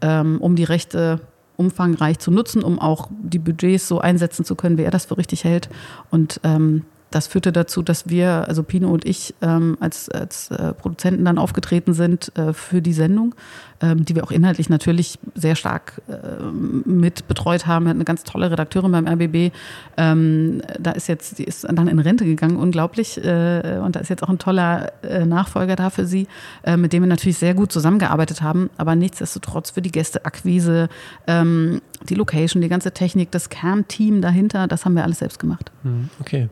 ähm, 0.00 0.38
um 0.40 0.56
die 0.56 0.64
Rechte 0.64 1.20
umfangreich 1.56 2.18
zu 2.18 2.30
nutzen, 2.30 2.62
um 2.62 2.78
auch 2.78 3.10
die 3.22 3.38
Budgets 3.38 3.86
so 3.86 4.00
einsetzen 4.00 4.44
zu 4.44 4.54
können, 4.54 4.78
wie 4.78 4.82
er 4.82 4.90
das 4.90 5.04
für 5.04 5.18
richtig 5.18 5.44
hält. 5.44 5.68
Und 6.10 6.40
ähm, 6.42 6.84
das 7.10 7.26
führte 7.26 7.52
dazu, 7.52 7.82
dass 7.82 8.08
wir, 8.08 8.46
also 8.46 8.62
Pino 8.62 8.88
und 8.90 9.04
ich, 9.04 9.34
ähm, 9.42 9.76
als, 9.80 10.08
als 10.08 10.50
äh, 10.50 10.72
Produzenten 10.74 11.24
dann 11.24 11.38
aufgetreten 11.38 11.92
sind 11.92 12.32
äh, 12.36 12.52
für 12.52 12.80
die 12.80 12.92
Sendung, 12.92 13.34
ähm, 13.80 14.04
die 14.04 14.14
wir 14.14 14.22
auch 14.22 14.30
inhaltlich 14.30 14.68
natürlich 14.68 15.18
sehr 15.34 15.56
stark 15.56 16.00
äh, 16.08 16.42
mit 16.88 17.26
betreut 17.26 17.66
haben. 17.66 17.86
Wir 17.86 17.90
hatten 17.90 17.98
eine 17.98 18.04
ganz 18.04 18.22
tolle 18.22 18.50
Redakteurin 18.50 18.92
beim 18.92 19.08
RBB. 19.08 19.52
Ähm, 19.96 20.62
da 20.78 20.92
ist 20.92 21.08
jetzt, 21.08 21.38
die 21.38 21.44
ist 21.44 21.64
dann 21.64 21.88
in 21.88 21.98
Rente 21.98 22.24
gegangen, 22.24 22.56
unglaublich. 22.56 23.18
Äh, 23.18 23.80
und 23.84 23.96
da 23.96 24.00
ist 24.00 24.08
jetzt 24.08 24.22
auch 24.22 24.28
ein 24.28 24.38
toller 24.38 24.92
äh, 25.02 25.26
Nachfolger 25.26 25.74
da 25.74 25.90
für 25.90 26.06
sie, 26.06 26.28
äh, 26.62 26.76
mit 26.76 26.92
dem 26.92 27.02
wir 27.02 27.08
natürlich 27.08 27.38
sehr 27.38 27.54
gut 27.54 27.72
zusammengearbeitet 27.72 28.40
haben. 28.40 28.70
Aber 28.76 28.94
nichtsdestotrotz 28.94 29.70
für 29.70 29.82
die 29.82 29.90
Gästeakquise, 29.90 30.88
ähm, 31.26 31.80
die 32.08 32.14
Location, 32.14 32.62
die 32.62 32.68
ganze 32.68 32.92
Technik, 32.92 33.32
das 33.32 33.48
Kernteam 33.48 34.22
dahinter, 34.22 34.68
das 34.68 34.84
haben 34.84 34.94
wir 34.94 35.02
alles 35.02 35.18
selbst 35.18 35.38
gemacht. 35.38 35.72
Hm, 35.82 36.08
okay. 36.20 36.48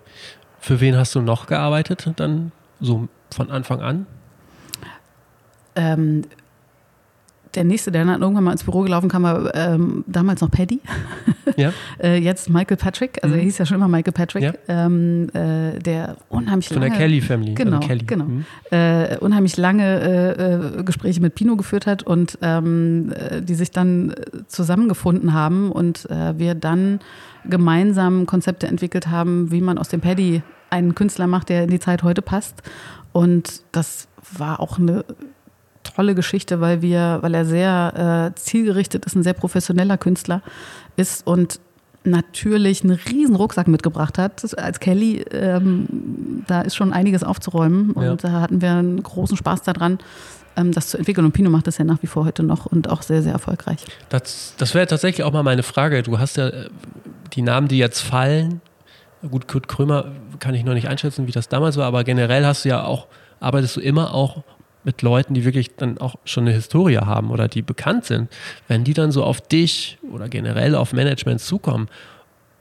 Für 0.69 0.83
wen 0.83 0.99
hast 0.99 1.15
du 1.15 1.23
noch 1.23 1.47
gearbeitet 1.47 2.13
dann 2.17 2.53
so 2.79 3.09
von 3.31 3.51
Anfang 3.51 3.81
an? 3.81 4.07
Ähm, 5.77 6.25
der 7.55 7.65
nächste, 7.65 7.91
der 7.91 8.05
dann 8.05 8.21
irgendwann 8.21 8.45
mal 8.45 8.53
ins 8.53 8.65
Büro 8.65 8.83
gelaufen 8.83 9.09
kam, 9.09 9.23
war 9.23 9.55
ähm, 9.55 10.05
damals 10.07 10.43
noch 10.43 10.51
Paddy. 10.51 10.81
Ja. 11.57 11.73
äh, 12.03 12.19
jetzt 12.19 12.51
Michael 12.51 12.77
Patrick, 12.77 13.19
also 13.23 13.35
mhm. 13.35 13.41
er 13.41 13.45
hieß 13.47 13.57
ja 13.57 13.65
schon 13.65 13.77
immer 13.77 13.89
Michael 13.89 14.13
Patrick, 14.13 14.43
ja. 14.43 14.53
ähm, 14.69 15.31
äh, 15.33 15.79
der 15.79 16.19
unheimlich 16.29 16.69
Von 16.69 16.83
lange. 16.83 16.91
Von 16.91 16.99
der 16.99 17.07
Kelly 17.07 17.23
Family. 17.23 17.55
Genau, 17.55 17.77
also 17.77 17.89
Kelly. 17.89 18.05
genau. 18.05 18.25
Mhm. 18.27 18.45
Äh, 18.71 19.17
unheimlich 19.21 19.57
lange 19.57 20.01
äh, 20.03 20.81
äh, 20.81 20.83
Gespräche 20.83 21.23
mit 21.23 21.35
Pino 21.35 21.57
geführt 21.57 21.87
hat 21.87 22.03
und 22.03 22.37
ähm, 22.43 23.11
äh, 23.17 23.41
die 23.41 23.55
sich 23.55 23.71
dann 23.71 24.15
zusammengefunden 24.49 25.33
haben 25.33 25.73
und 25.73 26.07
wir 26.11 26.55
dann 26.55 27.01
gemeinsam 27.47 28.27
Konzepte 28.27 28.67
entwickelt 28.67 29.09
haben, 29.09 29.51
wie 29.51 29.63
man 29.63 29.79
aus 29.79 29.89
dem 29.89 30.03
Paddy 30.03 30.43
einen 30.71 30.95
Künstler 30.95 31.27
macht, 31.27 31.49
der 31.49 31.65
in 31.65 31.71
die 31.71 31.81
Zeit 31.81 32.03
heute 32.03 32.23
passt. 32.23 32.63
Und 33.13 33.63
das 33.73 34.09
war 34.37 34.61
auch 34.61 34.79
eine 34.79 35.05
tolle 35.83 36.15
Geschichte, 36.15 36.61
weil 36.61 36.83
wir, 36.83 37.19
weil 37.23 37.35
er 37.35 37.45
sehr 37.45 38.33
äh, 38.35 38.39
zielgerichtet 38.39 39.07
ist, 39.07 39.15
ein 39.15 39.23
sehr 39.23 39.33
professioneller 39.33 39.99
Künstler 39.99 40.43
ist 40.97 41.27
und 41.27 41.61
natürlich 42.05 42.83
einen 42.83 42.99
riesen 43.11 43.37
Rucksack 43.37 43.69
mitgebracht 43.69 44.19
hat. 44.19 44.59
Als 44.59 44.81
Kelly, 44.81 45.25
ähm, 45.33 46.45
da 46.47 46.63
ist 46.63 46.77
schon 46.77 46.93
einiges 46.93 47.23
aufzuräumen 47.23 47.93
und 47.93 48.05
ja. 48.05 48.15
da 48.17 48.41
hatten 48.41 48.61
wir 48.61 48.73
einen 48.73 49.03
großen 49.03 49.37
Spaß 49.37 49.63
daran, 49.63 49.99
ähm, 50.57 50.73
das 50.73 50.89
zu 50.89 50.99
entwickeln. 50.99 51.25
Und 51.25 51.33
Pino 51.33 51.51
macht 51.51 51.67
das 51.67 51.79
ja 51.79 51.85
nach 51.85 52.03
wie 52.03 52.07
vor 52.07 52.25
heute 52.25 52.43
noch 52.43 52.67
und 52.67 52.89
auch 52.89 53.03
sehr, 53.03 53.23
sehr 53.23 53.33
erfolgreich. 53.33 53.85
Das, 54.09 54.55
das 54.59 54.75
wäre 54.75 54.87
tatsächlich 54.87 55.25
auch 55.25 55.33
mal 55.33 55.43
meine 55.43 55.63
Frage. 55.63 56.03
Du 56.03 56.19
hast 56.19 56.37
ja 56.37 56.49
äh, 56.49 56.69
die 57.35 57.43
Namen, 57.43 57.69
die 57.69 57.79
jetzt 57.79 58.01
fallen. 58.01 58.61
Gut, 59.29 59.49
Kurt 59.49 59.67
Krömer 59.67 60.13
kann 60.39 60.55
ich 60.55 60.65
noch 60.65 60.75
nicht 60.75 60.89
einschätzen, 60.89 61.27
wie 61.27 61.33
das 61.33 61.49
damals 61.49 61.77
war, 61.77 61.87
aber 61.87 62.05
generell 62.05 62.47
hast 62.47 62.65
du 62.65 62.69
ja 62.69 62.85
auch, 62.85 63.09
arbeitest 63.41 63.77
du 63.77 63.81
immer 63.81 64.15
auch 64.15 64.45
mit 64.85 65.03
Leuten, 65.03 65.35
die 65.35 65.45
wirklich 65.45 65.75
dann 65.75 65.99
auch 65.99 66.15
schon 66.25 66.45
eine 66.45 66.53
Historie 66.53 66.99
haben 66.99 67.31
oder 67.31 67.49
die 67.49 67.63
bekannt 67.63 68.05
sind. 68.05 68.31
Wenn 68.69 68.85
die 68.85 68.95
dann 68.95 69.11
so 69.11 69.25
auf 69.25 69.41
dich 69.41 69.99
oder 70.13 70.29
generell 70.29 70.75
auf 70.75 70.93
Management 70.93 71.41
zukommen, 71.41 71.89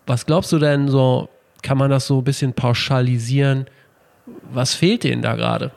was 0.07 0.25
glaubst 0.25 0.51
du 0.51 0.57
denn 0.57 0.87
so, 0.87 1.29
kann 1.61 1.77
man 1.77 1.91
das 1.91 2.07
so 2.07 2.19
ein 2.19 2.23
bisschen 2.23 2.53
pauschalisieren? 2.53 3.67
Was 4.51 4.73
fehlt 4.73 5.03
denen 5.03 5.21
da 5.21 5.35
gerade? 5.35 5.71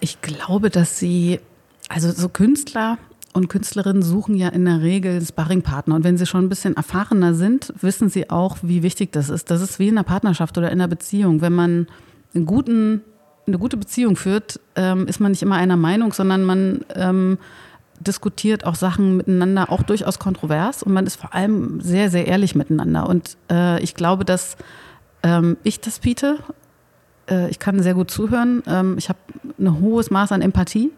Ich 0.00 0.22
glaube, 0.22 0.70
dass 0.70 0.98
sie, 0.98 1.40
also 1.88 2.10
so 2.10 2.30
Künstler 2.30 2.96
und 3.32 3.48
Künstlerinnen 3.48 4.02
suchen 4.02 4.34
ja 4.34 4.48
in 4.48 4.64
der 4.64 4.82
Regel 4.82 5.24
Sparringpartner. 5.24 5.94
Und 5.94 6.04
wenn 6.04 6.18
sie 6.18 6.26
schon 6.26 6.44
ein 6.44 6.48
bisschen 6.48 6.76
erfahrener 6.76 7.34
sind, 7.34 7.72
wissen 7.80 8.08
sie 8.08 8.28
auch, 8.28 8.58
wie 8.62 8.82
wichtig 8.82 9.12
das 9.12 9.28
ist. 9.28 9.50
Das 9.50 9.60
ist 9.60 9.78
wie 9.78 9.88
in 9.88 9.96
einer 9.96 10.04
Partnerschaft 10.04 10.58
oder 10.58 10.70
in 10.70 10.80
einer 10.80 10.88
Beziehung. 10.88 11.40
Wenn 11.40 11.52
man 11.52 11.86
einen 12.34 12.46
guten, 12.46 13.02
eine 13.46 13.58
gute 13.58 13.76
Beziehung 13.76 14.16
führt, 14.16 14.58
ähm, 14.74 15.06
ist 15.06 15.20
man 15.20 15.30
nicht 15.30 15.42
immer 15.42 15.56
einer 15.56 15.76
Meinung, 15.76 16.12
sondern 16.12 16.44
man 16.44 16.84
ähm, 16.96 17.38
diskutiert 18.00 18.66
auch 18.66 18.74
Sachen 18.74 19.18
miteinander, 19.18 19.70
auch 19.70 19.82
durchaus 19.82 20.18
kontrovers. 20.18 20.82
Und 20.82 20.92
man 20.92 21.06
ist 21.06 21.16
vor 21.16 21.32
allem 21.32 21.80
sehr, 21.80 22.10
sehr 22.10 22.26
ehrlich 22.26 22.56
miteinander. 22.56 23.08
Und 23.08 23.36
äh, 23.48 23.80
ich 23.80 23.94
glaube, 23.94 24.24
dass 24.24 24.56
ähm, 25.22 25.56
ich 25.62 25.80
das 25.80 26.00
biete 26.00 26.38
äh, 27.30 27.48
ich 27.48 27.58
kann 27.58 27.82
sehr 27.82 27.94
gut 27.94 28.10
zuhören. 28.10 28.62
Ähm, 28.66 28.96
ich 28.98 29.08
habe 29.08 29.18
ein 29.58 29.80
hohes 29.80 30.10
Maß 30.10 30.32
an 30.32 30.42
Empathie 30.42 30.90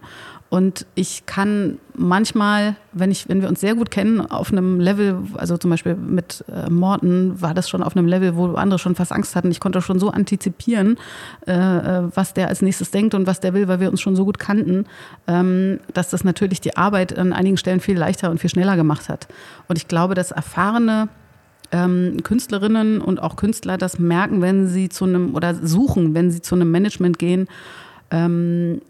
und 0.53 0.85
ich 0.95 1.25
kann 1.25 1.79
manchmal, 1.95 2.77
wenn, 2.93 3.11
ich, 3.11 3.27
wenn 3.27 3.41
wir 3.41 3.49
uns 3.49 3.62
sehr 3.62 3.75
gut 3.75 3.91
kennen, 3.91 4.21
auf 4.21 4.53
einem 4.53 4.81
Level, 4.81 5.17
also 5.38 5.57
zum 5.57 5.71
Beispiel 5.71 5.95
mit 5.95 6.45
äh, 6.47 6.69
Morten, 6.69 7.41
war 7.41 7.55
das 7.55 7.71
schon 7.71 7.83
auf 7.83 7.97
einem 7.97 8.07
Level, 8.07 8.37
wo 8.37 8.53
andere 8.53 8.79
schon 8.79 8.95
fast 8.95 9.12
Angst 9.12 9.35
hatten. 9.35 9.51
Ich 9.51 9.61
konnte 9.61 9.81
schon 9.81 9.99
so 9.99 10.11
antizipieren, 10.11 10.99
äh, 11.47 11.53
äh, 11.55 12.03
was 12.15 12.35
der 12.35 12.49
als 12.49 12.61
nächstes 12.61 12.91
denkt 12.91 13.15
und 13.15 13.27
was 13.27 13.41
der 13.41 13.55
will, 13.55 13.67
weil 13.67 13.81
wir 13.81 13.91
uns 13.91 14.03
schon 14.03 14.15
so 14.15 14.27
gut 14.27 14.38
kannten, 14.38 14.85
ähm, 15.27 15.81
dass 15.95 16.11
das 16.11 16.23
natürlich 16.23 16.61
die 16.61 16.77
Arbeit 16.77 17.19
an 17.19 17.33
einigen 17.33 17.57
Stellen 17.57 17.81
viel 17.81 17.96
leichter 17.96 18.31
und 18.31 18.38
viel 18.38 18.50
schneller 18.50 18.77
gemacht 18.77 19.09
hat. 19.09 19.29
Und 19.69 19.79
ich 19.79 19.88
glaube, 19.88 20.13
dass 20.13 20.33
erfahrene 20.33 21.09
ähm, 21.71 22.19
Künstlerinnen 22.25 23.00
und 23.00 23.23
auch 23.23 23.37
Künstler 23.37 23.79
das 23.79 23.98
merken, 23.98 24.42
wenn 24.42 24.69
sie 24.69 24.90
zu 24.90 25.07
einem 25.07 25.35
oder 25.35 25.55
suchen, 25.55 26.13
wenn 26.13 26.31
sie 26.31 26.42
zu 26.42 26.57
einem 26.57 26.71
Management 26.71 27.19
gehen, 27.19 27.48
ähm, 28.11 28.83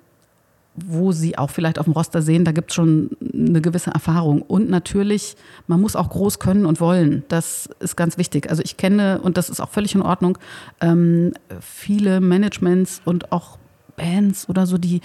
wo 0.75 1.13
sie 1.13 1.37
auch 1.37 1.51
vielleicht 1.51 1.79
auf 1.79 1.85
dem 1.85 1.93
Roster 1.93 2.23
sehen, 2.23 2.45
da 2.45 2.53
gibt 2.53 2.71
es 2.71 2.75
schon 2.75 3.11
eine 3.33 3.61
gewisse 3.61 3.91
Erfahrung. 3.91 4.41
Und 4.41 4.71
natürlich, 4.71 5.37
man 5.67 5.81
muss 5.81 5.97
auch 5.97 6.09
groß 6.09 6.39
können 6.39 6.65
und 6.65 6.81
wollen. 6.81 7.25
Das 7.29 7.69
ist 7.81 7.97
ganz 7.97 8.17
wichtig. 8.17 8.49
Also 8.49 8.63
ich 8.63 8.79
kenne, 8.79 9.21
und 9.23 9.37
das 9.37 9.51
ist 9.51 9.61
auch 9.61 9.69
völlig 9.69 9.95
in 9.95 10.03
Ordnung, 10.03 10.39
ähm, 10.81 11.35
viele 11.61 12.21
Managements 12.21 13.03
und 13.05 13.33
auch 13.33 13.59
Bands 13.97 14.49
oder 14.49 14.67
so, 14.67 14.79
die, 14.79 15.03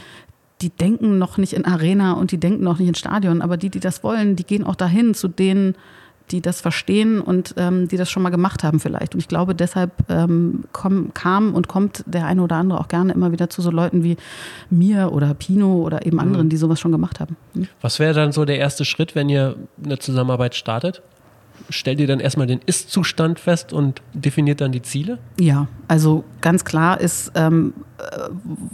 die 0.62 0.70
denken 0.70 1.18
noch 1.18 1.38
nicht 1.38 1.54
in 1.54 1.66
Arena 1.66 2.14
und 2.14 2.32
die 2.32 2.40
denken 2.40 2.64
noch 2.64 2.80
nicht 2.80 2.88
in 2.88 2.96
Stadion, 2.96 3.42
aber 3.42 3.58
die, 3.58 3.70
die 3.70 3.82
das 3.82 4.04
wollen, 4.04 4.38
die 4.38 4.46
gehen 4.46 4.64
auch 4.64 4.76
dahin 4.76 5.14
zu 5.14 5.28
denen, 5.28 5.76
die 6.32 6.42
das 6.42 6.62
verstehen 6.62 7.22
und 7.22 7.54
ähm, 7.58 7.88
die 7.88 7.98
das 7.98 8.10
schon 8.10 8.24
mal 8.24 8.30
gemacht 8.30 8.64
haben 8.64 8.80
vielleicht. 8.80 9.14
Und 9.14 9.20
ich 9.20 9.28
glaube, 9.28 9.56
deshalb 9.56 9.92
ähm, 10.10 10.66
komm, 10.74 11.14
kam 11.14 11.54
und 11.54 11.68
kommt 11.68 12.04
der 12.06 12.26
eine 12.26 12.42
oder 12.42 12.58
andere 12.58 12.80
auch 12.80 12.88
gerne 12.88 13.14
immer 13.14 13.32
wieder 13.32 13.50
zu 13.50 13.62
so 13.62 13.72
Leuten 13.72 14.04
wie 14.04 14.18
mir 14.70 15.12
oder 15.12 15.34
Pino 15.34 15.78
oder 15.78 16.06
eben 16.06 16.20
anderen, 16.20 16.48
mhm. 16.48 16.50
die 16.50 16.58
sowas 16.58 16.80
schon 16.80 16.92
gemacht 16.92 17.20
haben. 17.20 17.38
Mhm. 17.54 17.68
Was 17.82 18.00
wäre 18.00 18.14
dann 18.14 18.32
so 18.32 18.46
der 18.46 18.58
erste 18.58 18.86
Schritt, 18.86 19.16
wenn 19.16 19.30
ihr 19.30 19.56
eine 19.84 20.00
Zusammenarbeit 20.00 20.56
startet? 20.56 21.02
Stellt 21.70 22.00
ihr 22.00 22.08
dann 22.08 22.20
erstmal 22.20 22.48
den 22.48 22.60
Ist-Zustand 22.66 23.40
fest 23.40 23.74
und 23.74 24.02
definiert 24.14 24.62
dann 24.62 24.72
die 24.72 24.82
Ziele? 24.82 25.20
Ja, 25.40 25.68
also 25.88 26.24
ganz 26.42 26.66
klar 26.66 27.00
ist, 27.00 27.32
ähm, 27.36 27.74
äh, 27.98 28.30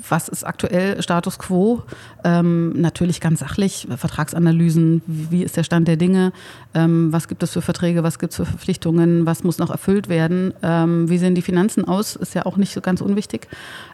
was 0.07 0.29
ist 0.29 0.43
aktuell 0.43 1.01
Status 1.01 1.39
quo? 1.39 1.83
Ähm, 2.23 2.73
natürlich 2.79 3.21
ganz 3.21 3.39
sachlich, 3.39 3.87
Vertragsanalysen, 3.95 5.01
wie 5.07 5.43
ist 5.43 5.57
der 5.57 5.63
Stand 5.63 5.87
der 5.87 5.97
Dinge, 5.97 6.33
ähm, 6.73 7.11
was 7.11 7.27
gibt 7.27 7.43
es 7.43 7.51
für 7.51 7.61
Verträge, 7.61 8.03
was 8.03 8.19
gibt 8.19 8.31
es 8.31 8.37
für 8.37 8.45
Verpflichtungen, 8.45 9.25
was 9.25 9.43
muss 9.43 9.57
noch 9.57 9.69
erfüllt 9.69 10.09
werden, 10.09 10.53
ähm, 10.61 11.09
wie 11.09 11.17
sehen 11.17 11.35
die 11.35 11.41
Finanzen 11.41 11.85
aus, 11.85 12.15
ist 12.15 12.35
ja 12.35 12.45
auch 12.45 12.57
nicht 12.57 12.73
so 12.73 12.81
ganz 12.81 13.01
unwichtig. 13.01 13.47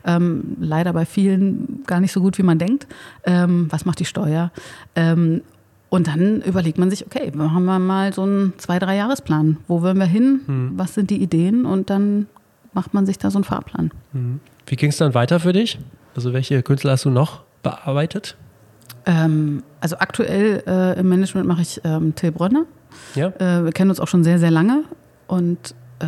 Ähm, 0.06 0.58
leider 0.60 0.94
bei 0.94 1.06
vielen 1.06 1.84
gar 1.86 2.00
nicht 2.00 2.12
so 2.12 2.22
gut, 2.22 2.38
wie 2.38 2.44
man 2.44 2.60
denkt. 2.60 2.88
Ähm, 3.24 3.68
was 3.70 3.86
macht 3.86 4.00
die 4.00 4.06
Steuer? 4.06 4.52
Und 5.90 6.08
dann 6.08 6.42
überlegt 6.42 6.78
man 6.78 6.90
sich, 6.90 7.06
okay, 7.06 7.32
machen 7.34 7.66
wir 7.66 7.80
mal 7.80 8.14
so 8.14 8.22
einen 8.22 8.54
zwei, 8.58 8.78
drei 8.78 8.96
Jahresplan. 8.96 9.58
Wo 9.68 9.82
wollen 9.82 9.98
wir 9.98 10.06
hin? 10.06 10.42
Hm. 10.46 10.72
Was 10.76 10.94
sind 10.94 11.10
die 11.10 11.22
Ideen? 11.22 11.66
Und 11.66 11.90
dann 11.90 12.28
macht 12.74 12.94
man 12.94 13.06
sich 13.06 13.18
da 13.18 13.32
so 13.32 13.40
einen 13.40 13.44
Fahrplan. 13.44 13.92
Hm. 14.14 14.40
Wie 14.68 14.76
ging 14.76 14.90
es 14.90 14.98
dann 14.98 15.16
weiter 15.16 15.40
für 15.40 15.52
dich? 15.52 15.80
Also 16.16 16.34
welche 16.34 16.62
Künstler 16.62 16.92
hast 16.92 17.06
du 17.06 17.10
noch 17.10 17.42
bearbeitet? 17.64 18.38
Ähm, 19.06 19.64
also 19.82 19.98
aktuell 19.98 20.64
äh, 20.68 21.00
im 21.00 21.10
Management 21.10 21.48
mache 21.48 21.62
ich 21.62 21.82
ähm, 21.84 22.14
Till 22.14 22.32
Brönner. 22.32 22.66
Ja. 23.16 23.28
Äh, 23.40 23.64
wir 23.66 23.72
kennen 23.72 23.90
uns 23.90 24.00
auch 24.00 24.08
schon 24.08 24.24
sehr, 24.24 24.38
sehr 24.38 24.52
lange. 24.52 24.84
Und 25.28 25.74
äh, 26.00 26.06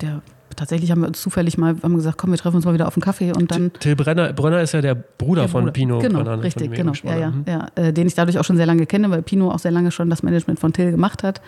der 0.00 0.20
tatsächlich 0.56 0.90
haben 0.90 1.00
wir 1.00 1.08
uns 1.08 1.20
zufällig 1.20 1.58
mal 1.58 1.76
haben 1.82 1.96
gesagt, 1.96 2.18
komm, 2.18 2.30
wir 2.30 2.38
treffen 2.38 2.56
uns 2.56 2.64
mal 2.64 2.74
wieder 2.74 2.86
auf 2.86 2.96
einen 2.96 3.02
Kaffee 3.02 3.32
und 3.32 3.50
dann. 3.50 3.72
Till 3.74 3.96
Brenner, 3.96 4.32
Brenner 4.32 4.60
ist 4.60 4.72
ja 4.72 4.80
der 4.80 4.94
Bruder, 4.94 5.42
der 5.42 5.48
Bruder. 5.48 5.64
von 5.64 5.72
Pino. 5.72 5.98
Genau, 5.98 6.22
Brenner, 6.22 6.42
richtig, 6.42 6.72
genau. 6.72 6.92
Ja, 7.02 7.16
ja, 7.16 7.30
mhm. 7.30 7.44
ja, 7.46 7.68
äh, 7.74 7.92
den 7.92 8.06
ich 8.06 8.14
dadurch 8.14 8.38
auch 8.38 8.44
schon 8.44 8.56
sehr 8.56 8.66
lange 8.66 8.86
kenne, 8.86 9.10
weil 9.10 9.22
Pino 9.22 9.50
auch 9.50 9.58
sehr 9.58 9.70
lange 9.70 9.90
schon 9.90 10.10
das 10.10 10.22
Management 10.22 10.60
von 10.60 10.72
Till 10.72 10.90
gemacht 10.90 11.22
hat. 11.22 11.40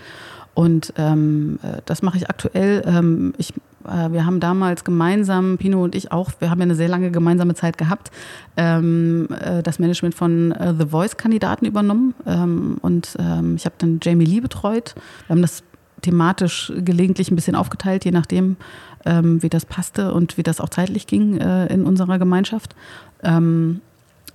Und 0.56 0.94
ähm, 0.96 1.58
äh, 1.62 1.82
das 1.84 2.00
mache 2.00 2.16
ich 2.16 2.30
aktuell. 2.30 2.82
Ähm, 2.86 3.34
ich, 3.36 3.52
äh, 3.84 4.10
wir 4.10 4.24
haben 4.24 4.40
damals 4.40 4.84
gemeinsam, 4.84 5.58
Pino 5.58 5.84
und 5.84 5.94
ich 5.94 6.12
auch, 6.12 6.30
wir 6.38 6.48
haben 6.48 6.60
ja 6.60 6.64
eine 6.64 6.74
sehr 6.74 6.88
lange 6.88 7.10
gemeinsame 7.10 7.54
Zeit 7.54 7.76
gehabt, 7.76 8.10
ähm, 8.56 9.28
äh, 9.38 9.62
das 9.62 9.78
Management 9.78 10.14
von 10.14 10.52
äh, 10.52 10.72
The 10.78 10.86
Voice-Kandidaten 10.86 11.66
übernommen. 11.66 12.14
Ähm, 12.26 12.78
und 12.80 13.16
ähm, 13.18 13.56
ich 13.56 13.66
habe 13.66 13.74
dann 13.76 14.00
Jamie 14.02 14.24
Lee 14.24 14.40
betreut. 14.40 14.94
Wir 15.26 15.34
haben 15.34 15.42
das 15.42 15.62
thematisch 16.00 16.72
gelegentlich 16.74 17.30
ein 17.30 17.36
bisschen 17.36 17.54
aufgeteilt, 17.54 18.06
je 18.06 18.12
nachdem, 18.12 18.56
ähm, 19.06 19.42
wie 19.42 19.48
das 19.48 19.64
passte 19.64 20.12
und 20.12 20.36
wie 20.36 20.42
das 20.42 20.60
auch 20.60 20.68
zeitlich 20.68 21.06
ging 21.06 21.38
äh, 21.38 21.66
in 21.66 21.84
unserer 21.84 22.18
Gemeinschaft. 22.18 22.74
Ähm, 23.22 23.80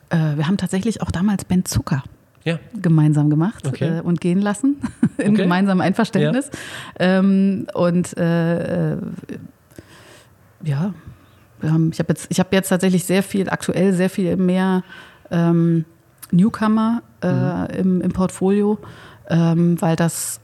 äh, 0.09 0.37
wir 0.37 0.47
haben 0.47 0.57
tatsächlich 0.57 1.01
auch 1.01 1.11
damals 1.11 1.45
Ben 1.45 1.65
Zucker 1.65 2.03
ja. 2.43 2.59
gemeinsam 2.73 3.29
gemacht 3.29 3.67
okay. 3.67 3.99
äh, 3.99 4.01
und 4.01 4.21
gehen 4.21 4.41
lassen, 4.41 4.77
in 5.17 5.33
okay. 5.33 5.43
gemeinsamem 5.43 5.81
Einverständnis. 5.81 6.49
Ja. 6.99 7.19
Ähm, 7.19 7.67
und 7.73 8.17
äh, 8.17 8.93
äh, 8.93 8.97
ja, 10.63 10.93
ich 11.91 11.99
habe 11.99 12.09
jetzt, 12.09 12.39
hab 12.39 12.53
jetzt 12.53 12.69
tatsächlich 12.69 13.05
sehr 13.05 13.21
viel, 13.21 13.49
aktuell 13.49 13.93
sehr 13.93 14.09
viel 14.09 14.35
mehr 14.35 14.83
ähm, 15.29 15.85
Newcomer 16.31 17.03
äh, 17.21 17.31
mhm. 17.31 17.67
im, 17.77 18.01
im, 18.01 18.11
Portfolio, 18.11 18.79
ähm, 19.29 19.79
weil 19.79 19.95
das 19.95 20.39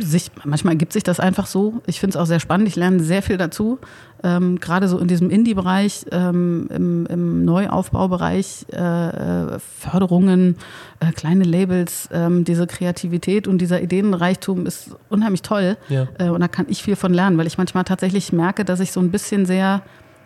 sich, 0.00 0.30
manchmal 0.44 0.74
ergibt 0.74 0.92
sich 0.92 1.02
das 1.02 1.20
einfach 1.20 1.46
so. 1.46 1.80
Ich 1.86 2.00
finde 2.00 2.16
es 2.16 2.20
auch 2.20 2.26
sehr 2.26 2.40
spannend. 2.40 2.68
Ich 2.68 2.76
lerne 2.76 3.00
sehr 3.00 3.22
viel 3.22 3.36
dazu. 3.36 3.78
Ähm, 4.22 4.58
Gerade 4.58 4.88
so 4.88 4.98
in 4.98 5.08
diesem 5.08 5.30
Indie-Bereich, 5.30 6.06
ähm, 6.10 6.68
im, 6.74 7.06
im, 7.06 7.44
Neuaufbaubereich, 7.44 8.66
äh, 8.70 9.58
Förderungen, 9.58 10.56
äh, 11.00 11.12
kleine 11.12 11.44
Labels, 11.44 12.08
ähm, 12.12 12.44
diese 12.44 12.66
Kreativität 12.66 13.46
und 13.46 13.58
dieser 13.58 13.80
Ideenreichtum 13.80 14.66
ist 14.66 14.90
unheimlich 15.08 15.42
toll. 15.42 15.76
Ja. 15.88 16.08
Äh, 16.18 16.30
und 16.30 16.40
da 16.40 16.48
kann 16.48 16.66
ich 16.68 16.82
viel 16.82 16.96
von 16.96 17.14
lernen, 17.14 17.38
weil 17.38 17.46
ich 17.46 17.58
manchmal 17.58 17.84
tatsächlich 17.84 18.32
merke, 18.32 18.64
dass 18.64 18.80
ich 18.80 18.92
so 18.92 19.00
ein 19.00 19.10
bisschen 19.10 19.46
sehr 19.46 19.82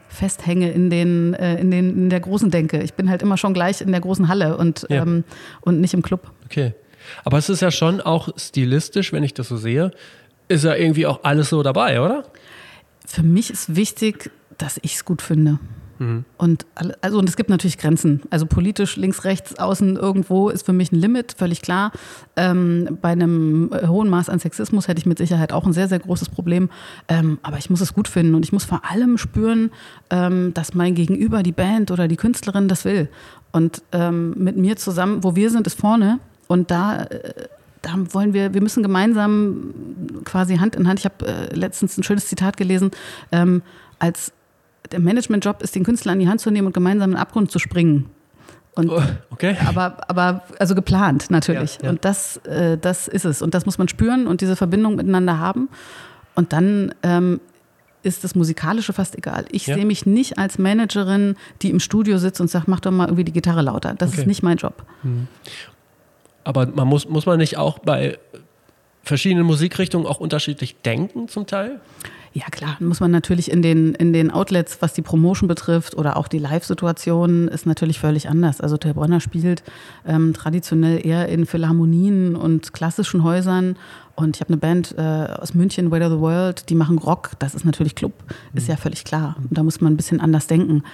festhänge 0.09 0.71
in 0.71 0.91
den, 0.91 1.35
äh, 1.35 1.59
in 1.61 1.71
den 1.71 1.97
in 1.97 2.11
der 2.11 2.21
großen 2.21 2.51
Denke. 2.51 2.83
Ich 2.83 2.95
bin 2.95 3.09
halt 3.09 3.23
immer 3.23 3.37
schon 3.37 3.55
gleich 3.55 3.81
in 3.81 3.91
der 3.91 4.01
großen 4.01 4.29
Halle 4.29 4.57
und, 4.57 4.87
ja. 4.89 5.03
ähm, 5.03 5.25
und 5.63 5.81
nicht 5.81 5.95
im 5.95 6.03
Club. 6.03 6.31
Okay. 6.45 6.75
Aber 7.25 7.39
es 7.39 7.49
ist 7.49 7.61
ja 7.61 7.71
schon 7.71 8.01
auch 8.01 8.29
stilistisch, 8.37 9.13
wenn 9.13 9.23
ich 9.23 9.35
das 9.35 9.49
so 9.49 9.57
sehe, 9.57 9.91
ist 10.49 10.65
ja 10.65 10.75
irgendwie 10.75 11.07
auch 11.07 11.21
alles 11.25 11.49
so 11.51 11.63
dabei, 11.63 12.01
oder? 12.01 12.25
Für 13.07 13.23
mich 13.23 13.51
ist 13.51 13.75
wichtig, 13.75 14.31
dass 14.59 14.79
ich 14.83 14.95
es 14.95 15.05
gut 15.05 15.23
finde. 15.23 15.59
Mhm. 16.03 16.25
Und 16.37 16.67
also 17.01 17.19
und 17.19 17.29
es 17.29 17.37
gibt 17.37 17.49
natürlich 17.49 17.79
Grenzen. 17.79 18.23
Also 18.31 18.47
politisch 18.47 18.97
links, 18.97 19.25
rechts, 19.25 19.59
außen 19.59 19.97
irgendwo 19.97 20.49
ist 20.49 20.67
für 20.67 20.73
mich 20.73 20.91
ein 20.93 20.97
Limit, 20.97 21.35
völlig 21.37 21.63
klar. 21.63 21.93
Ähm, 22.37 22.99
bei 23.01 23.11
einem 23.11 23.71
hohen 23.87 24.09
Maß 24.09 24.29
an 24.29 24.39
Sexismus 24.39 24.89
hätte 24.89 24.99
ich 24.99 25.07
mit 25.07 25.19
Sicherheit 25.19 25.53
auch 25.53 25.65
ein 25.65 25.73
sehr, 25.73 25.89
sehr 25.89 26.01
großes 26.01 26.29
Problem. 26.29 26.71
Ähm, 27.09 27.39
aber 27.43 27.59
ich 27.59 27.71
muss 27.71 27.81
es 27.81 27.95
gut 27.95 28.09
finden 28.09 28.35
und 28.35 28.45
ich 28.45 28.53
muss 28.53 28.65
vor 28.65 28.83
allem 28.91 29.17
spüren, 29.19 29.71
ähm, 30.11 30.53
dass 30.55 30.75
mein 30.75 30.95
Gegenüber, 30.95 31.43
die 31.43 31.53
Band 31.53 31.91
oder 31.91 32.09
die 32.09 32.17
Künstlerin 32.17 32.69
das 32.69 32.85
will. 32.85 33.09
Und 33.53 33.83
ähm, 33.93 34.35
mit 34.37 34.57
mir 34.57 34.77
zusammen, 34.77 35.23
wo 35.23 35.37
wir 35.37 35.51
sind, 35.51 35.67
ist 35.67 35.79
vorne 35.79 36.19
und 36.53 36.71
da, 36.71 37.05
äh, 37.05 37.49
da 37.81 37.95
wollen 38.13 38.35
wir, 38.35 38.53
wir 38.53 38.61
müssen 38.61 38.83
gemeinsam 38.83 39.73
quasi 40.27 40.59
Hand 40.59 40.77
in 40.77 40.87
Hand, 40.87 40.99
ich 40.99 41.07
habe 41.07 41.27
äh, 41.27 41.55
letztens 41.55 41.97
ein 41.97 42.03
schönes 42.03 42.27
Zitat 42.27 42.59
gelesen, 42.59 42.91
ähm, 43.33 43.63
als 43.99 44.33
der 44.91 45.01
Managementjob 45.01 45.63
ist, 45.63 45.75
den 45.75 45.83
Künstler 45.83 46.13
an 46.13 46.19
die 46.19 46.29
Hand 46.29 46.43
zu 46.43 46.51
nehmen 46.51 46.67
und 46.67 46.75
gemeinsam 46.75 47.09
in 47.11 47.17
den 47.17 47.23
Abgrund 47.23 47.51
zu 47.51 47.59
springen. 47.59 48.11
Und, 48.75 48.91
oh, 48.91 49.01
okay. 49.31 49.57
Aber, 49.67 49.97
aber 50.11 50.43
also 50.59 50.75
geplant 50.75 51.31
natürlich. 51.31 51.77
Ja, 51.77 51.85
ja. 51.85 51.91
Und 51.91 52.05
das, 52.05 52.37
äh, 52.45 52.77
das 52.77 53.09
ist 53.09 53.25
es. 53.25 53.41
Und 53.41 53.55
das 53.55 53.65
muss 53.65 53.79
man 53.79 53.89
spüren 53.89 54.27
und 54.27 54.43
diese 54.43 54.55
Verbindung 54.57 54.97
miteinander 54.97 55.39
haben. 55.39 55.71
Und 56.35 56.53
dann 56.53 56.95
ähm, 57.03 57.41
ist 58.03 58.25
das 58.25 58.35
Musikalische 58.35 58.93
fast 58.93 59.17
egal. 59.17 59.47
Ich 59.51 59.67
ja. 59.67 59.75
sehe 59.75 59.87
mich 59.87 60.05
nicht 60.05 60.39
als 60.39 60.59
Managerin, 60.59 61.37
die 61.63 61.71
im 61.71 61.81
Studio 61.81 62.19
sitzt 62.19 62.43
und 62.43 62.51
sagt, 62.51 62.69
mach 62.69 62.81
doch 62.81 62.91
mal 62.91 63.07
irgendwie 63.07 63.25
die 63.25 63.33
Gitarre 63.33 63.63
lauter. 63.63 63.95
Das 63.95 64.11
okay. 64.11 64.21
ist 64.21 64.27
nicht 64.27 64.43
mein 64.43 64.59
Job. 64.59 64.85
Mhm. 65.03 65.29
Aber 66.45 66.67
man 66.67 66.89
muss, 66.89 67.09
muss 67.09 67.27
man 67.27 67.39
nicht 67.39 67.57
auch 67.57 67.79
bei 67.79 68.19
verschiedenen 69.03 69.47
Musikrichtungen 69.47 70.07
auch 70.07 70.21
unterschiedlich 70.21 70.77
denken 70.83 71.29
zum 71.29 71.47
Teil? 71.47 71.81
Ja, 72.35 72.47
klar, 72.51 72.77
muss 72.81 73.01
man 73.01 73.11
natürlich 73.11 73.51
in 73.51 73.61
den, 73.61 73.95
in 73.95 74.15
den 74.15 74.31
Outlets, 74.31 74.79
was 74.81 74.95
die 74.95 75.03
Promotion 75.03 75.49
betrifft 75.49 75.95
oder 75.95 76.17
auch 76.17 76.29
die 76.29 76.39
Live-Situation, 76.39 77.49
ist 77.49 77.67
natürlich 77.67 77.99
völlig 77.99 78.31
anders. 78.31 78.63
Also 78.63 78.79
der 78.79 78.95
Bronner 78.95 79.21
spielt 79.21 79.63
ähm, 80.07 80.33
traditionell 80.33 81.07
eher 81.07 81.29
in 81.29 81.45
Philharmonien 81.45 82.35
und 82.35 82.73
klassischen 82.73 83.23
Häusern. 83.23 83.77
Und 84.15 84.37
ich 84.37 84.41
habe 84.41 84.49
eine 84.49 84.57
Band 84.57 84.95
äh, 84.97 85.03
aus 85.03 85.53
München, 85.53 85.91
Where 85.91 86.09
the 86.09 86.21
World, 86.21 86.71
die 86.71 86.75
machen 86.75 86.97
Rock. 86.97 87.33
Das 87.39 87.55
ist 87.55 87.67
natürlich 87.67 87.95
Club, 87.95 88.15
ist 88.55 88.65
mhm. 88.65 88.71
ja 88.71 88.77
völlig 88.79 89.05
klar. 89.05 89.37
Und 89.39 89.59
da 89.59 89.63
muss 89.63 89.83
man 89.83 89.93
ein 89.93 89.97
bisschen 89.99 90.21
anders 90.21 90.47
denken. 90.47 90.85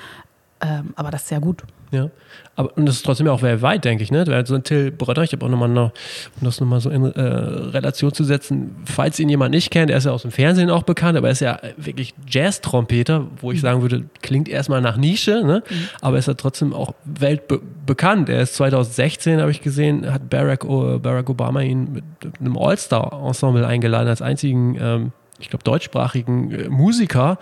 Ähm, 0.60 0.92
aber 0.96 1.12
das 1.12 1.22
ist 1.22 1.28
sehr 1.28 1.40
gut. 1.40 1.62
Ja, 1.90 2.10
aber 2.54 2.76
und 2.76 2.86
das 2.86 2.96
ist 2.96 3.06
trotzdem 3.06 3.26
ja 3.26 3.32
auch 3.32 3.40
weltweit, 3.40 3.84
denke 3.84 4.04
ich, 4.04 4.10
ne? 4.10 4.24
So 4.44 4.54
ein 4.54 4.62
Till 4.62 4.90
Brötter, 4.90 5.22
ich 5.22 5.32
habe 5.32 5.46
auch 5.46 5.48
nochmal, 5.48 5.70
noch, 5.70 5.92
um 6.38 6.44
das 6.44 6.60
nochmal 6.60 6.80
so 6.80 6.90
in 6.90 7.04
äh, 7.04 7.20
Relation 7.20 8.12
zu 8.12 8.24
setzen, 8.24 8.76
falls 8.84 9.18
ihn 9.18 9.28
jemand 9.30 9.54
nicht 9.54 9.70
kennt, 9.70 9.90
er 9.90 9.96
ist 9.96 10.04
ja 10.04 10.12
aus 10.12 10.22
dem 10.22 10.30
Fernsehen 10.30 10.68
auch 10.68 10.82
bekannt, 10.82 11.16
aber 11.16 11.28
er 11.28 11.32
ist 11.32 11.40
ja 11.40 11.58
wirklich 11.78 12.14
Jazz-Trompeter, 12.26 13.26
wo 13.40 13.52
ich 13.52 13.58
mhm. 13.58 13.62
sagen 13.62 13.82
würde, 13.82 14.04
klingt 14.20 14.48
erstmal 14.48 14.82
nach 14.82 14.98
Nische, 14.98 15.42
ne? 15.44 15.62
Mhm. 15.68 15.88
aber 16.02 16.18
ist 16.18 16.28
ja 16.28 16.34
trotzdem 16.34 16.74
auch 16.74 16.92
weltbekannt. 17.04 18.28
Er 18.28 18.42
ist 18.42 18.54
2016, 18.56 19.40
habe 19.40 19.50
ich 19.50 19.62
gesehen, 19.62 20.12
hat 20.12 20.28
Barack, 20.28 20.66
Barack 20.66 21.30
Obama 21.30 21.62
ihn 21.62 21.92
mit 21.92 22.04
einem 22.38 22.58
All-Star-Ensemble 22.58 23.66
eingeladen, 23.66 24.08
als 24.08 24.20
einzigen, 24.20 24.76
ähm, 24.78 25.12
ich 25.40 25.48
glaube, 25.48 25.64
deutschsprachigen 25.64 26.50
äh, 26.50 26.68
Musiker. 26.68 27.38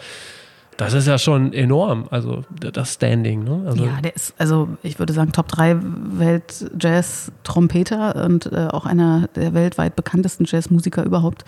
Das 0.76 0.92
ist 0.92 1.06
ja 1.06 1.18
schon 1.18 1.52
enorm, 1.52 2.06
also 2.10 2.44
das 2.50 2.94
Standing. 2.94 3.44
Ne? 3.44 3.62
Also 3.66 3.84
ja, 3.84 4.00
der 4.02 4.14
ist, 4.14 4.34
also 4.38 4.68
ich 4.82 4.98
würde 4.98 5.12
sagen, 5.12 5.30
Top 5.32 5.48
3 5.48 5.78
Welt-Jazz-Trompeter 5.80 8.24
und 8.24 8.52
äh, 8.52 8.68
auch 8.70 8.86
einer 8.86 9.28
der 9.34 9.52
weltweit 9.54 9.96
bekanntesten 9.96 10.44
Jazzmusiker 10.44 11.04
überhaupt. 11.04 11.44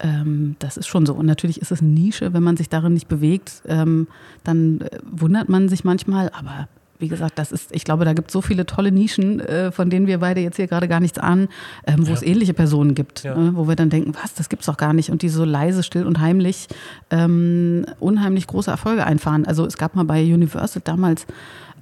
Ähm, 0.00 0.56
das 0.58 0.76
ist 0.76 0.88
schon 0.88 1.06
so. 1.06 1.14
Und 1.14 1.26
natürlich 1.26 1.60
ist 1.60 1.72
es 1.72 1.80
eine 1.80 1.90
Nische, 1.90 2.32
wenn 2.32 2.42
man 2.42 2.56
sich 2.56 2.68
darin 2.68 2.94
nicht 2.94 3.08
bewegt, 3.08 3.62
ähm, 3.66 4.08
dann 4.44 4.80
äh, 4.80 4.98
wundert 5.10 5.48
man 5.48 5.68
sich 5.68 5.84
manchmal, 5.84 6.30
aber 6.30 6.68
wie 7.00 7.08
gesagt, 7.08 7.38
das 7.38 7.52
ist, 7.52 7.74
ich 7.74 7.84
glaube, 7.84 8.04
da 8.04 8.12
gibt 8.12 8.28
es 8.28 8.32
so 8.32 8.40
viele 8.42 8.66
tolle 8.66 8.90
Nischen, 8.90 9.40
äh, 9.40 9.70
von 9.70 9.88
denen 9.90 10.06
wir 10.06 10.18
beide 10.18 10.40
jetzt 10.40 10.56
hier 10.56 10.66
gerade 10.66 10.88
gar 10.88 11.00
nichts 11.00 11.18
ahnen, 11.18 11.48
ähm, 11.86 12.06
wo 12.06 12.10
Ja. 12.10 12.14
es 12.16 12.22
ähnliche 12.22 12.54
Personen 12.54 12.94
gibt, 12.94 13.22
Ja. 13.22 13.36
ne, 13.36 13.52
wo 13.54 13.68
wir 13.68 13.76
dann 13.76 13.88
denken, 13.90 14.14
was, 14.20 14.34
das 14.34 14.48
gibt's 14.48 14.66
doch 14.66 14.76
gar 14.76 14.92
nicht 14.92 15.10
und 15.10 15.22
die 15.22 15.28
so 15.28 15.44
leise, 15.44 15.82
still 15.82 16.06
und 16.06 16.18
heimlich 16.20 16.66
ähm, 17.10 17.86
unheimlich 18.00 18.46
große 18.46 18.70
Erfolge 18.70 19.06
einfahren. 19.06 19.46
Also 19.46 19.64
es 19.64 19.76
gab 19.78 19.94
mal 19.94 20.04
bei 20.04 20.22
Universal 20.22 20.82
damals 20.84 21.26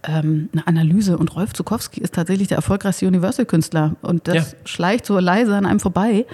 ähm, 0.06 0.50
eine 0.52 0.66
Analyse 0.66 1.16
und 1.18 1.34
Rolf 1.34 1.52
Zukowski 1.54 2.00
ist 2.00 2.14
tatsächlich 2.14 2.48
der 2.48 2.56
erfolgreichste 2.58 3.06
Universal-Künstler 3.06 3.96
und 4.02 4.28
das 4.28 4.52
Ja. 4.52 4.58
schleicht 4.66 5.06
so 5.06 5.18
leise 5.18 5.56
an 5.56 5.66
einem 5.66 5.80
vorbei. 5.80 6.26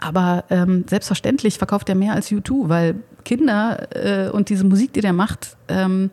Aber 0.00 0.44
ähm, 0.50 0.84
selbstverständlich 0.88 1.58
verkauft 1.58 1.88
er 1.88 1.94
mehr 1.96 2.12
als 2.12 2.30
U2, 2.30 2.68
weil 2.68 2.96
Kinder 3.24 3.88
äh, 3.96 4.28
und 4.30 4.48
diese 4.48 4.64
Musik, 4.64 4.92
die 4.92 5.00
der 5.00 5.12
macht, 5.12 5.56
ähm, 5.68 6.10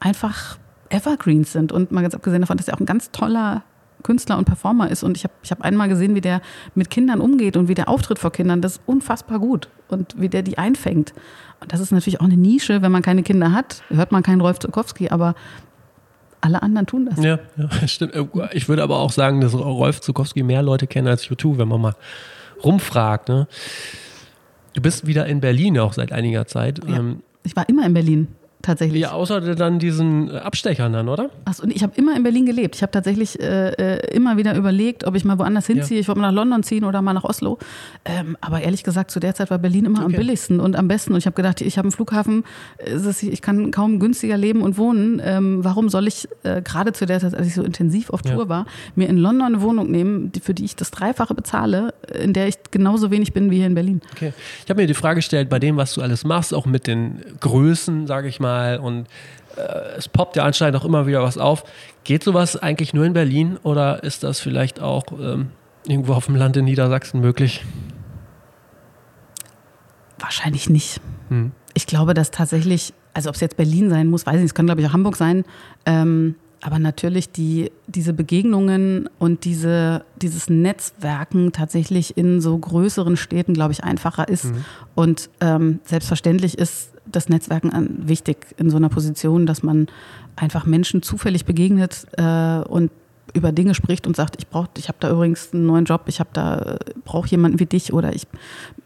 einfach 0.00 0.56
Evergreens 0.90 1.52
sind. 1.52 1.72
Und 1.72 1.92
mal 1.92 2.02
ganz 2.02 2.14
abgesehen 2.14 2.40
davon, 2.42 2.56
dass 2.56 2.68
er 2.68 2.74
auch 2.74 2.80
ein 2.80 2.86
ganz 2.86 3.10
toller 3.10 3.62
Künstler 4.02 4.38
und 4.38 4.44
Performer 4.44 4.90
ist. 4.90 5.02
Und 5.02 5.16
ich 5.16 5.24
habe 5.24 5.34
ich 5.42 5.50
hab 5.50 5.62
einmal 5.62 5.88
gesehen, 5.88 6.14
wie 6.14 6.20
der 6.20 6.40
mit 6.74 6.90
Kindern 6.90 7.20
umgeht 7.20 7.56
und 7.56 7.68
wie 7.68 7.74
der 7.74 7.88
auftritt 7.88 8.18
vor 8.18 8.30
Kindern. 8.32 8.60
Das 8.60 8.72
ist 8.72 8.82
unfassbar 8.86 9.38
gut. 9.38 9.68
Und 9.88 10.14
wie 10.20 10.28
der 10.28 10.42
die 10.42 10.58
einfängt. 10.58 11.12
Und 11.60 11.72
das 11.72 11.80
ist 11.80 11.90
natürlich 11.92 12.20
auch 12.20 12.24
eine 12.24 12.36
Nische, 12.36 12.82
wenn 12.82 12.92
man 12.92 13.02
keine 13.02 13.22
Kinder 13.22 13.52
hat, 13.52 13.82
hört 13.88 14.12
man 14.12 14.22
keinen 14.22 14.40
Rolf 14.40 14.58
Zukowski, 14.58 15.08
aber 15.08 15.34
alle 16.40 16.62
anderen 16.62 16.86
tun 16.86 17.06
das. 17.06 17.24
Ja, 17.24 17.38
ja, 17.56 17.68
stimmt. 17.88 18.14
Äh, 18.14 18.26
Ich 18.52 18.68
würde 18.68 18.82
aber 18.82 18.98
auch 18.98 19.10
sagen, 19.10 19.40
dass 19.40 19.54
Rolf 19.54 20.00
Zukowski 20.00 20.42
mehr 20.42 20.62
Leute 20.62 20.86
kennen 20.86 21.08
als 21.08 21.26
U2, 21.28 21.58
wenn 21.58 21.68
man 21.68 21.80
mal 21.80 21.94
rumfragt. 22.62 23.28
Ne? 23.28 23.48
Du 24.74 24.82
bist 24.82 25.06
wieder 25.06 25.26
in 25.26 25.40
Berlin 25.40 25.78
auch 25.78 25.92
seit 25.94 26.12
einiger 26.12 26.46
Zeit. 26.46 26.80
Ja. 26.86 26.96
Ähm, 26.96 27.22
Ich 27.42 27.56
war 27.56 27.68
immer 27.68 27.86
in 27.86 27.94
Berlin, 27.94 28.28
tatsächlich. 28.66 29.00
ja, 29.02 29.12
außer 29.12 29.40
dann 29.54 29.78
diesen 29.78 30.30
äh, 30.30 30.38
Abstechern 30.38 30.92
dann, 30.92 31.08
oder? 31.08 31.30
Achso, 31.44 31.62
und 31.62 31.74
ich 31.74 31.82
habe 31.82 31.92
immer 31.96 32.14
in 32.16 32.22
Berlin 32.22 32.46
gelebt. 32.46 32.76
Ich 32.76 32.82
habe 32.82 32.90
tatsächlich 32.92 33.40
äh, 33.40 33.70
äh, 33.70 34.14
immer 34.14 34.36
wieder 34.36 34.54
überlegt, 34.56 35.04
ob 35.06 35.14
ich 35.14 35.24
mal 35.24 35.38
woanders 35.38 35.66
hinziehe. 35.66 35.98
Ich 36.00 36.08
wollte 36.08 36.20
mal 36.20 36.28
nach 36.28 36.34
London 36.34 36.62
ziehen 36.62 36.84
oder 36.84 37.00
mal 37.02 37.12
nach 37.14 37.24
Oslo. 37.24 37.58
Ähm, 38.04 38.36
aber 38.40 38.60
ehrlich 38.60 38.84
gesagt, 38.84 39.10
zu 39.10 39.20
der 39.20 39.34
Zeit 39.34 39.50
war 39.50 39.58
Berlin 39.58 39.84
immer 39.86 40.00
am 40.00 40.06
Okay. 40.06 40.18
billigsten 40.18 40.60
und 40.60 40.76
am 40.76 40.88
besten. 40.88 41.12
Und 41.12 41.18
ich 41.18 41.26
habe 41.26 41.34
gedacht, 41.36 41.60
ich 41.60 41.78
habe 41.78 41.86
einen 41.86 41.92
Flughafen, 41.92 42.44
es 42.78 43.04
ist- 43.06 43.22
ich 43.22 43.42
kann 43.42 43.70
kaum 43.70 43.98
günstiger 44.00 44.36
leben 44.36 44.62
und 44.62 44.76
wohnen. 44.78 45.20
Ähm, 45.24 45.64
warum 45.64 45.88
soll 45.88 46.06
ich 46.06 46.28
äh, 46.42 46.62
gerade 46.62 46.92
zu 46.92 47.06
der 47.06 47.20
Zeit, 47.20 47.34
als 47.34 47.46
ich 47.46 47.54
so 47.54 47.62
intensiv 47.62 48.10
auf 48.10 48.20
Ja. 48.24 48.34
Tour 48.34 48.48
war, 48.48 48.66
mir 48.94 49.08
in 49.08 49.16
London 49.18 49.46
eine 49.54 49.62
Wohnung 49.62 49.90
nehmen, 49.90 50.32
die, 50.32 50.40
für 50.40 50.54
die 50.54 50.64
ich 50.64 50.76
das 50.76 50.90
Dreifache 50.90 51.34
bezahle, 51.34 51.94
in 52.22 52.32
der 52.32 52.48
ich 52.48 52.56
genauso 52.70 53.10
wenig 53.10 53.32
bin 53.32 53.50
wie 53.50 53.56
hier 53.56 53.66
in 53.66 53.74
Berlin? 53.74 54.00
Okay. 54.12 54.32
Ich 54.64 54.70
habe 54.70 54.80
mir 54.82 54.86
die 54.86 54.94
Frage 54.94 55.16
gestellt, 55.16 55.48
bei 55.48 55.58
dem, 55.58 55.76
was 55.76 55.94
du 55.94 56.02
alles 56.02 56.24
machst, 56.24 56.52
auch 56.54 56.66
mit 56.66 56.86
den 56.86 57.20
Größen, 57.40 58.06
sage 58.06 58.28
ich 58.28 58.40
mal, 58.40 58.55
und 58.80 59.06
äh, 59.56 59.96
es 59.96 60.08
poppt 60.08 60.36
ja 60.36 60.44
anscheinend 60.44 60.76
auch 60.80 60.84
immer 60.84 61.06
wieder 61.06 61.22
was 61.22 61.38
auf. 61.38 61.64
Geht 62.04 62.22
sowas 62.22 62.56
eigentlich 62.56 62.94
nur 62.94 63.04
in 63.04 63.12
Berlin 63.12 63.58
oder 63.62 64.02
ist 64.02 64.22
das 64.22 64.40
vielleicht 64.40 64.80
auch 64.80 65.04
ähm, 65.12 65.50
irgendwo 65.86 66.14
auf 66.14 66.26
dem 66.26 66.36
Land 66.36 66.56
in 66.56 66.64
Niedersachsen 66.64 67.20
möglich? 67.20 67.64
Wahrscheinlich 70.18 70.70
nicht. 70.70 71.00
Hm. 71.28 71.52
Ich 71.74 71.86
glaube, 71.86 72.14
dass 72.14 72.30
tatsächlich, 72.30 72.94
also 73.12 73.28
ob 73.28 73.34
es 73.34 73.40
jetzt 73.40 73.56
Berlin 73.56 73.90
sein 73.90 74.08
muss, 74.08 74.26
weiß 74.26 74.34
ich 74.34 74.40
nicht, 74.40 74.50
es 74.50 74.54
kann 74.54 74.66
glaube 74.66 74.80
ich 74.80 74.86
auch 74.86 74.92
Hamburg 74.92 75.16
sein, 75.16 75.44
ähm, 75.84 76.36
aber 76.62 76.78
natürlich 76.78 77.30
die, 77.30 77.70
diese 77.86 78.12
Begegnungen 78.12 79.08
und 79.18 79.44
diese, 79.44 80.04
dieses 80.20 80.48
Netzwerken 80.48 81.52
tatsächlich 81.52 82.16
in 82.16 82.40
so 82.40 82.56
größeren 82.56 83.16
Städten, 83.16 83.52
glaube 83.52 83.72
ich, 83.72 83.84
einfacher 83.84 84.28
ist. 84.28 84.46
Und 84.94 85.28
ähm, 85.40 85.80
selbstverständlich 85.84 86.56
ist 86.58 86.95
das 87.10 87.28
Netzwerken 87.28 87.70
an, 87.70 88.08
wichtig 88.08 88.54
in 88.56 88.70
so 88.70 88.76
einer 88.76 88.88
Position, 88.88 89.46
dass 89.46 89.62
man 89.62 89.86
einfach 90.36 90.66
Menschen 90.66 91.02
zufällig 91.02 91.44
begegnet 91.44 92.06
äh, 92.16 92.58
und 92.68 92.90
über 93.34 93.52
Dinge 93.52 93.74
spricht 93.74 94.06
und 94.06 94.16
sagt, 94.16 94.36
ich 94.38 94.46
brauche, 94.48 94.68
ich 94.78 94.88
habe 94.88 94.98
da 95.00 95.10
übrigens 95.10 95.52
einen 95.52 95.66
neuen 95.66 95.84
Job, 95.84 96.02
ich 96.06 96.20
habe 96.20 96.30
da 96.32 96.76
brauche 97.04 97.28
jemanden 97.28 97.58
wie 97.58 97.66
dich 97.66 97.92
oder 97.92 98.14
ich 98.14 98.26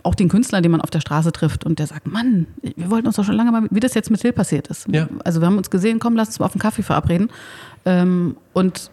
auch 0.02 0.14
den 0.14 0.28
Künstler, 0.28 0.60
den 0.60 0.72
man 0.72 0.80
auf 0.80 0.90
der 0.90 1.00
Straße 1.00 1.30
trifft 1.32 1.64
und 1.64 1.78
der 1.78 1.86
sagt, 1.86 2.06
Mann, 2.06 2.46
wir 2.62 2.90
wollten 2.90 3.06
uns 3.06 3.16
doch 3.16 3.24
schon 3.24 3.36
lange 3.36 3.52
mal, 3.52 3.68
wie 3.70 3.80
das 3.80 3.94
jetzt 3.94 4.10
mit 4.10 4.20
Till 4.20 4.32
passiert 4.32 4.68
ist. 4.68 4.88
Ja. 4.90 5.08
Also 5.24 5.40
wir 5.40 5.46
haben 5.46 5.58
uns 5.58 5.70
gesehen, 5.70 5.98
komm, 5.98 6.16
lass 6.16 6.28
uns 6.28 6.38
mal 6.40 6.46
auf 6.46 6.54
einen 6.54 6.60
Kaffee 6.60 6.82
verabreden. 6.82 7.30
Ähm, 7.84 8.36
und 8.52 8.90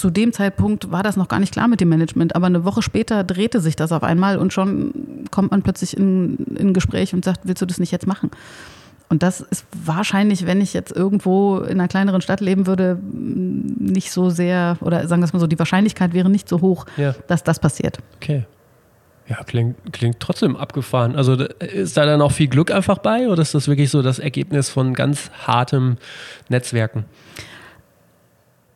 zu 0.00 0.10
dem 0.10 0.32
Zeitpunkt 0.32 0.90
war 0.90 1.02
das 1.02 1.16
noch 1.16 1.28
gar 1.28 1.40
nicht 1.40 1.52
klar 1.52 1.68
mit 1.68 1.80
dem 1.80 1.88
Management, 1.88 2.34
aber 2.36 2.46
eine 2.46 2.64
Woche 2.64 2.82
später 2.82 3.24
drehte 3.24 3.60
sich 3.60 3.76
das 3.76 3.92
auf 3.92 4.02
einmal 4.02 4.38
und 4.38 4.52
schon 4.52 5.24
kommt 5.30 5.50
man 5.50 5.62
plötzlich 5.62 5.96
in, 5.96 6.36
in 6.56 6.68
ein 6.68 6.74
Gespräch 6.74 7.14
und 7.14 7.24
sagt, 7.24 7.40
willst 7.44 7.62
du 7.62 7.66
das 7.66 7.78
nicht 7.78 7.92
jetzt 7.92 8.06
machen? 8.06 8.30
Und 9.10 9.22
das 9.22 9.40
ist 9.42 9.66
wahrscheinlich, 9.84 10.46
wenn 10.46 10.60
ich 10.60 10.72
jetzt 10.72 10.90
irgendwo 10.90 11.58
in 11.58 11.72
einer 11.78 11.88
kleineren 11.88 12.20
Stadt 12.22 12.40
leben 12.40 12.66
würde, 12.66 12.98
nicht 13.12 14.10
so 14.10 14.30
sehr, 14.30 14.78
oder 14.80 15.06
sagen 15.06 15.20
wir 15.22 15.26
es 15.26 15.32
mal 15.32 15.40
so, 15.40 15.46
die 15.46 15.58
Wahrscheinlichkeit 15.58 16.14
wäre 16.14 16.30
nicht 16.30 16.48
so 16.48 16.60
hoch, 16.60 16.86
Ja. 16.96 17.14
dass 17.28 17.44
das 17.44 17.60
passiert. 17.60 17.98
Okay. 18.16 18.44
Ja, 19.28 19.42
klingt, 19.44 19.76
klingt 19.92 20.20
trotzdem 20.20 20.56
abgefahren. 20.56 21.16
Also 21.16 21.34
ist 21.34 21.96
da 21.96 22.04
dann 22.04 22.20
auch 22.20 22.32
viel 22.32 22.48
Glück 22.48 22.70
einfach 22.70 22.98
bei 22.98 23.28
oder 23.28 23.40
ist 23.42 23.54
das 23.54 23.68
wirklich 23.68 23.90
so 23.90 24.02
das 24.02 24.18
Ergebnis 24.18 24.68
von 24.68 24.92
ganz 24.94 25.30
hartem 25.46 25.96
Netzwerken? 26.48 27.04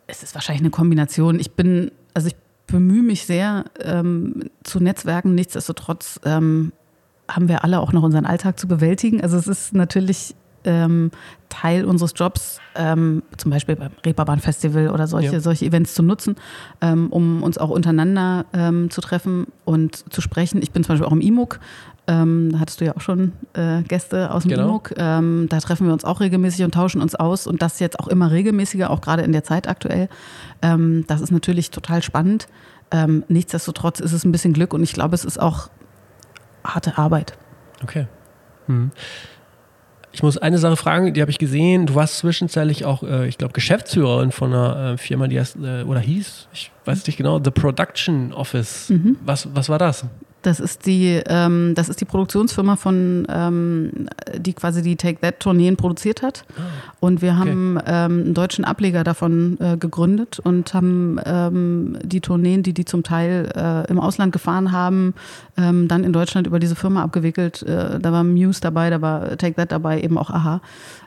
Es 0.09 0.23
ist 0.23 0.33
wahrscheinlich 0.35 0.61
eine 0.61 0.71
Kombination. 0.71 1.39
Ich 1.39 1.51
bin, 1.51 1.91
also 2.13 2.27
ich 2.27 2.35
bemühe 2.67 3.03
mich 3.03 3.25
sehr 3.25 3.65
ähm, 3.81 4.49
zu 4.63 4.79
Netzwerken. 4.79 5.35
Nichtsdestotrotz 5.35 6.19
ähm, 6.25 6.71
haben 7.29 7.47
wir 7.47 7.63
alle 7.63 7.79
auch 7.79 7.93
noch 7.93 8.03
unseren 8.03 8.25
Alltag 8.25 8.59
zu 8.59 8.67
bewältigen. 8.67 9.21
Also 9.21 9.37
es 9.37 9.47
ist 9.47 9.73
natürlich 9.73 10.35
ähm, 10.65 11.11
Teil 11.47 11.85
unseres 11.85 12.13
Jobs, 12.15 12.59
ähm, 12.75 13.23
zum 13.37 13.51
Beispiel 13.51 13.75
beim 13.75 13.91
Reeperbahn 14.05 14.39
Festival 14.39 14.89
oder 14.89 15.07
solche, 15.07 15.33
Ja. 15.33 15.39
solche 15.39 15.65
Events 15.65 15.93
zu 15.93 16.03
nutzen, 16.03 16.35
ähm, 16.81 17.07
um 17.11 17.43
uns 17.43 17.57
auch 17.57 17.69
untereinander 17.69 18.45
ähm, 18.53 18.89
zu 18.89 19.01
treffen 19.01 19.47
und 19.63 20.11
zu 20.11 20.21
sprechen. 20.21 20.61
Ich 20.61 20.71
bin 20.71 20.83
zum 20.83 20.93
Beispiel 20.93 21.07
auch 21.07 21.13
im 21.13 21.21
IMUG. 21.21 21.59
Ähm, 22.09 22.51
da 22.51 22.59
hattest 22.59 22.81
du 22.81 22.85
ja 22.85 22.95
auch 22.97 23.01
schon 23.01 23.33
äh, 23.53 23.83
Gäste 23.83 24.31
aus 24.31 24.41
dem 24.41 24.49
Genau. 24.49 24.69
IMUG. 24.69 24.95
Ähm, 24.97 25.45
da 25.47 25.59
treffen 25.59 25.85
wir 25.85 25.93
uns 25.93 26.03
auch 26.03 26.21
regelmäßig 26.21 26.65
und 26.65 26.73
tauschen 26.73 27.01
uns 27.01 27.13
aus 27.13 27.45
und 27.45 27.61
das 27.61 27.79
jetzt 27.79 27.99
auch 27.99 28.07
immer 28.07 28.31
regelmäßiger, 28.31 28.89
auch 28.89 28.99
gerade 29.01 29.21
in 29.21 29.31
der 29.31 29.43
Zeit 29.43 29.67
aktuell. 29.67 30.09
Ähm, 30.63 31.05
das 31.07 31.21
ist 31.21 31.31
natürlich 31.31 31.69
total 31.69 32.01
spannend. 32.01 32.47
Ähm, 32.89 33.23
nichtsdestotrotz 33.27 33.99
ist 33.99 34.13
es 34.13 34.25
ein 34.25 34.31
bisschen 34.31 34.53
Glück 34.53 34.73
und 34.73 34.81
ich 34.81 34.93
glaube, 34.93 35.13
es 35.13 35.23
ist 35.23 35.39
auch 35.39 35.69
harte 36.63 36.97
Arbeit. 36.97 37.37
Okay. 37.83 38.07
Hm. 38.65 38.89
Ich 40.11 40.23
muss 40.23 40.39
eine 40.39 40.57
Sache 40.57 40.75
fragen, 40.75 41.13
die 41.13 41.21
habe 41.21 41.29
ich 41.29 41.37
gesehen. 41.37 41.85
Du 41.85 41.93
warst 41.93 42.17
zwischenzeitlich 42.17 42.85
auch, 42.85 43.03
äh, 43.03 43.27
ich 43.27 43.37
glaube, 43.37 43.53
Geschäftsführerin 43.53 44.31
von 44.31 44.51
einer 44.51 44.93
äh, 44.93 44.97
Firma, 44.97 45.27
die 45.27 45.39
heißt, 45.39 45.57
äh, 45.57 45.83
oder 45.83 45.99
hieß, 45.99 46.47
ich 46.51 46.71
weiß 46.85 47.05
nicht 47.05 47.17
genau, 47.17 47.39
The 47.43 47.51
Production 47.51 48.33
Office. 48.33 48.91
Was, 49.23 49.47
was 49.53 49.69
war 49.69 49.77
das? 49.77 50.05
Das 50.41 50.59
ist 50.61 50.85
die, 50.85 51.21
ähm, 51.27 51.73
das 51.75 51.89
ist 51.89 51.99
die 51.99 52.05
Produktionsfirma 52.05 52.77
von, 52.77 53.27
ähm, 53.29 54.07
die 54.37 54.53
quasi 54.53 54.81
die 54.81 54.95
Take 54.95 55.19
That 55.19 55.41
Tourneen 55.41 55.75
produziert 55.75 56.21
hat. 56.21 56.45
Und 57.01 57.21
wir 57.21 57.37
haben 57.37 57.77
ähm, 57.85 58.21
einen 58.21 58.33
deutschen 58.33 58.63
Ableger 58.63 59.03
davon 59.03 59.57
äh, 59.59 59.75
gegründet 59.77 60.39
und 60.39 60.73
haben 60.73 61.19
ähm, 61.25 61.97
die 62.03 62.21
Tourneen, 62.21 62.63
die 62.63 62.73
die 62.73 62.85
zum 62.85 63.03
Teil 63.03 63.51
äh, 63.53 63.89
im 63.91 63.99
Ausland 63.99 64.31
gefahren 64.31 64.71
haben, 64.71 65.13
ähm, 65.57 65.89
dann 65.89 66.05
in 66.05 66.13
Deutschland 66.13 66.47
über 66.47 66.59
diese 66.59 66.75
Firma 66.75 67.03
abgewickelt. 67.03 67.63
Äh, 67.63 67.99
da 67.99 68.11
war 68.11 68.23
Muse 68.23 68.61
dabei, 68.61 68.89
da 68.89 69.01
war 69.01 69.37
Take 69.37 69.55
That 69.55 69.73
dabei, 69.73 70.01
eben 70.01 70.17
auch 70.17 70.29
Aha. 70.29 70.61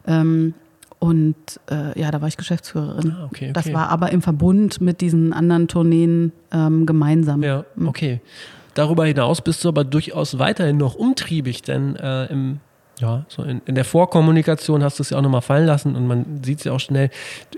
Ähm, 0.07 0.53
und 0.99 1.35
äh, 1.69 1.99
ja, 1.99 2.11
da 2.11 2.21
war 2.21 2.29
ich 2.29 2.37
Geschäftsführerin. 2.37 3.13
Ah, 3.13 3.25
okay, 3.25 3.51
Das 3.53 3.67
okay. 3.67 3.75
war 3.75 3.89
aber 3.89 4.13
im 4.13 4.23
Verbund 4.23 4.81
mit 4.81 5.01
diesen 5.01 5.33
anderen 5.33 5.67
Tourneen 5.67 6.33
gemeinsam. 6.51 7.43
Ja, 7.43 7.65
okay. 7.87 8.21
Darüber 8.75 9.05
hinaus 9.05 9.41
bist 9.41 9.65
du 9.65 9.69
aber 9.69 9.85
durchaus 9.85 10.39
weiterhin 10.39 10.77
noch 10.77 10.95
umtriebig, 10.95 11.63
denn 11.63 11.97
äh, 11.97 12.27
im, 12.27 12.61
ja, 12.99 13.25
so 13.29 13.43
in, 13.43 13.61
in 13.67 13.75
der 13.75 13.85
Vorkommunikation 13.85 14.83
hast 14.83 14.99
du 14.99 15.03
es 15.03 15.11
ja 15.11 15.19
auch 15.19 15.23
nochmal 15.23 15.43
fallen 15.43 15.67
lassen 15.67 15.97
und 15.97 16.07
man 16.07 16.43
sieht 16.43 16.59
es 16.59 16.65
ja 16.65 16.73
auch 16.73 16.81
schnell. 16.81 17.11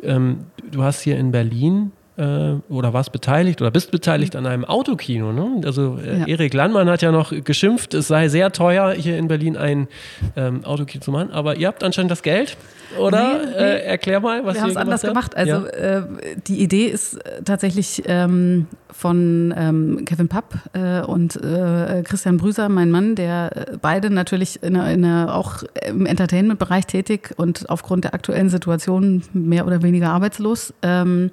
Ähm, 0.02 0.46
du 0.70 0.82
hast 0.82 1.00
hier 1.00 1.16
in 1.16 1.30
Berlin 1.30 1.92
oder 2.16 2.92
warst 2.92 3.10
beteiligt 3.10 3.60
oder 3.60 3.70
bist 3.70 3.90
beteiligt 3.90 4.36
an 4.36 4.46
einem 4.46 4.64
Autokino. 4.64 5.32
Ne? 5.32 5.62
Also 5.64 5.98
äh, 6.04 6.20
Ja. 6.20 6.26
Erik 6.26 6.54
Landmann 6.54 6.88
hat 6.88 7.02
ja 7.02 7.10
noch 7.10 7.32
geschimpft, 7.44 7.94
es 7.94 8.08
sei 8.08 8.28
sehr 8.28 8.52
teuer, 8.52 8.92
hier 8.92 9.18
in 9.18 9.26
Berlin 9.26 9.56
ein 9.56 9.88
ähm, 10.36 10.64
Autokino 10.64 11.02
zu 11.02 11.10
machen. 11.10 11.32
Aber 11.32 11.56
ihr 11.56 11.66
habt 11.66 11.82
anscheinend 11.82 12.10
das 12.10 12.22
Geld, 12.22 12.56
oder? 12.98 13.38
Nee, 13.38 13.46
nee. 13.46 13.52
Äh, 13.56 13.84
erklär 13.84 14.20
mal, 14.20 14.44
was 14.44 14.54
wir 14.54 14.60
ihr 14.60 14.62
haben 14.62 14.70
es 14.70 14.76
anders 14.76 15.02
gemacht 15.02 15.34
gemacht. 15.34 15.36
habt. 15.36 15.36
Also 15.36 15.66
ja. 15.66 15.98
äh, 15.98 16.02
die 16.46 16.62
Idee 16.62 16.86
ist 16.86 17.14
äh, 17.14 17.42
tatsächlich 17.44 18.02
ähm, 18.06 18.66
von 18.90 19.52
ähm, 19.56 20.04
Kevin 20.04 20.28
Papp 20.28 20.54
äh, 20.72 21.00
und 21.00 21.36
äh, 21.36 22.02
Christian 22.04 22.36
Brüser, 22.36 22.68
mein 22.68 22.90
Mann, 22.90 23.14
der 23.16 23.50
äh, 23.72 23.76
beide 23.80 24.10
natürlich 24.10 24.62
in 24.62 24.76
in 24.76 25.04
auch 25.04 25.62
im 25.86 26.06
Entertainment-Bereich 26.06 26.86
tätig 26.86 27.30
und 27.36 27.68
aufgrund 27.70 28.04
der 28.04 28.14
aktuellen 28.14 28.50
Situation 28.50 29.22
mehr 29.32 29.66
oder 29.66 29.82
weniger 29.82 30.10
arbeitslos. 30.10 30.74
Ähm, 30.82 31.30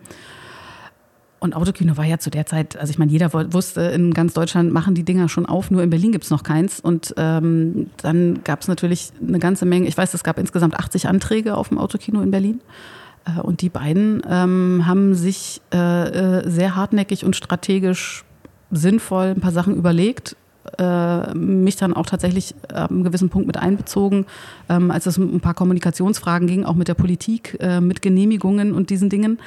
und 1.41 1.55
Autokino 1.55 1.97
war 1.97 2.05
ja 2.05 2.19
zu 2.19 2.29
der 2.29 2.45
Zeit, 2.45 2.77
also 2.77 2.91
ich 2.91 2.99
meine, 2.99 3.11
jeder 3.11 3.33
wusste, 3.33 3.81
in 3.81 4.13
ganz 4.13 4.33
Deutschland 4.33 4.71
machen 4.71 4.93
die 4.93 5.03
Dinger 5.03 5.27
schon 5.27 5.47
auf, 5.47 5.71
nur 5.71 5.81
in 5.81 5.89
Berlin 5.89 6.11
gibt's 6.11 6.29
noch 6.29 6.43
keins. 6.43 6.79
Und 6.79 7.15
ähm, 7.17 7.89
dann 7.97 8.43
gab's 8.43 8.67
natürlich 8.67 9.11
eine 9.27 9.39
ganze 9.39 9.65
Menge, 9.65 9.87
ich 9.87 9.97
weiß, 9.97 10.13
es 10.13 10.23
gab 10.23 10.37
insgesamt 10.37 10.75
80 10.75 11.07
Anträge 11.07 11.57
auf 11.57 11.69
dem 11.69 11.79
Autokino 11.79 12.21
in 12.21 12.29
Berlin. 12.29 12.61
Äh, 13.25 13.41
und 13.41 13.61
die 13.61 13.69
beiden 13.69 14.21
ähm, 14.29 14.83
haben 14.85 15.15
sich 15.15 15.61
äh, 15.73 15.77
äh, 15.77 16.47
sehr 16.47 16.75
hartnäckig 16.75 17.25
und 17.25 17.35
strategisch 17.35 18.23
sinnvoll 18.69 19.33
ein 19.35 19.41
paar 19.41 19.51
Sachen 19.51 19.75
überlegt, 19.75 20.35
äh, 20.77 21.33
mich 21.33 21.75
dann 21.75 21.93
auch 21.93 22.05
tatsächlich 22.05 22.53
ab 22.71 22.91
einem 22.91 23.03
gewissen 23.03 23.29
Punkt 23.29 23.47
mit 23.47 23.57
einbezogen, 23.57 24.27
ähm, 24.69 24.91
als 24.91 25.07
es 25.07 25.17
um 25.17 25.33
ein 25.33 25.41
paar 25.41 25.55
Kommunikationsfragen 25.55 26.47
ging, 26.47 26.65
auch 26.65 26.75
mit 26.75 26.87
der 26.87 26.93
Politik, 26.93 27.57
äh, 27.59 27.81
mit 27.81 28.03
Genehmigungen 28.03 28.73
und 28.73 28.91
diesen 28.91 29.09
Dingen. 29.09 29.39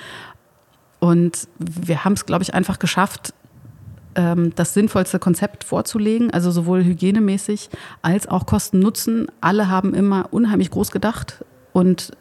Und 1.04 1.48
wir 1.58 2.02
haben 2.06 2.14
es, 2.14 2.24
glaube 2.24 2.44
ich, 2.44 2.54
einfach 2.54 2.78
geschafft, 2.78 3.34
ähm, 4.14 4.54
das 4.54 4.72
sinnvollste 4.72 5.18
Konzept 5.18 5.62
vorzulegen, 5.62 6.30
also 6.30 6.50
sowohl 6.50 6.82
hygienemäßig 6.82 7.68
als 8.00 8.26
auch 8.26 8.46
Kosten-Nutzen. 8.46 9.26
Alle 9.42 9.68
haben 9.68 9.92
immer 9.92 10.28
unheimlich 10.30 10.70
groß 10.70 10.92
gedacht 10.92 11.44
und 11.74 12.12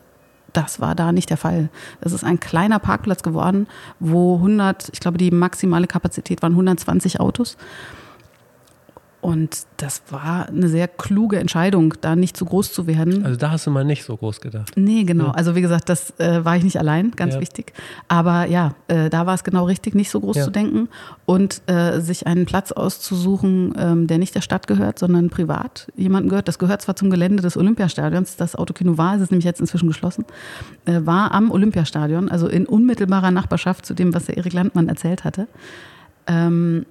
das 0.52 0.82
war 0.82 0.96
da 0.96 1.14
nicht 1.14 1.30
der 1.30 1.38
Fall. 1.38 1.70
Es 2.02 2.12
ist 2.12 2.26
ein 2.26 2.42
kleiner 2.42 2.78
Parkplatz 2.80 3.24
geworden, 3.24 3.68
wo 4.02 4.36
100, 4.36 4.90
ich 4.92 5.00
glaube, 5.00 5.18
die 5.18 5.32
maximale 5.32 5.88
Kapazität 5.88 6.42
waren 6.42 6.52
120 6.52 7.22
Autos. 7.22 7.56
Und 9.24 9.68
das 9.78 10.04
war 10.10 10.50
eine 10.50 10.68
sehr 10.68 10.90
kluge 10.90 11.40
Entscheidung, 11.40 11.94
da 12.02 12.14
nicht 12.14 12.36
zu 12.36 12.44
groß 12.44 12.74
zu 12.74 12.88
werden. 12.88 13.24
Also 13.24 13.38
da 13.38 13.52
hast 13.52 13.66
du 13.66 13.72
mal 13.72 13.86
nicht 13.86 14.04
so 14.04 14.18
groß 14.18 14.42
gedacht. 14.42 14.74
Nee, 14.76 15.06
genau. 15.06 15.28
Ja. 15.28 15.32
Also 15.32 15.56
wie 15.56 15.62
gesagt, 15.62 15.88
das 15.88 16.20
äh, 16.20 16.44
war 16.44 16.58
ich 16.58 16.64
nicht 16.66 16.78
allein, 16.78 17.12
ganz 17.12 17.36
ja. 17.36 17.40
wichtig. 17.40 17.72
Aber 18.10 18.48
ja, 18.48 18.76
äh, 18.90 19.10
da 19.10 19.26
war 19.26 19.34
es 19.36 19.46
genau 19.46 19.64
richtig, 19.64 19.96
nicht 19.96 20.10
so 20.10 20.20
groß 20.20 20.36
ja. 20.36 20.44
zu 20.44 20.52
denken 20.52 20.90
und 21.26 21.62
äh, 21.68 22.02
sich 22.02 22.28
einen 22.28 22.46
Platz 22.46 22.74
auszusuchen, 22.74 23.74
ähm, 23.78 24.08
der 24.08 24.18
nicht 24.18 24.36
der 24.36 24.42
Stadt 24.42 24.68
gehört, 24.68 25.00
sondern 25.00 25.30
privat 25.30 25.88
jemanden 25.96 26.28
gehört. 26.28 26.50
Das 26.50 26.60
gehört 26.60 26.82
zwar 26.82 26.98
zum 26.98 27.10
Gelände 27.10 27.42
des 27.42 27.56
Olympiastadions, 27.56 28.36
das 28.36 28.58
Autokino 28.58 28.98
war, 28.98 29.16
es 29.16 29.22
ist 29.22 29.32
nämlich 29.32 29.46
jetzt 29.46 29.62
inzwischen 29.62 29.88
geschlossen, 29.88 30.26
äh, 30.84 31.00
war 31.06 31.32
am 31.32 31.50
Olympiastadion, 31.50 32.28
also 32.28 32.50
in 32.50 32.66
unmittelbarer 32.66 33.32
Nachbarschaft 33.32 33.86
zu 33.86 33.94
dem, 33.94 34.14
was 34.14 34.26
der 34.26 34.36
Erik 34.36 34.52
Landmann 34.52 34.90
erzählt 34.90 35.24
hatte. 35.24 35.48
Ähm, 36.28 36.86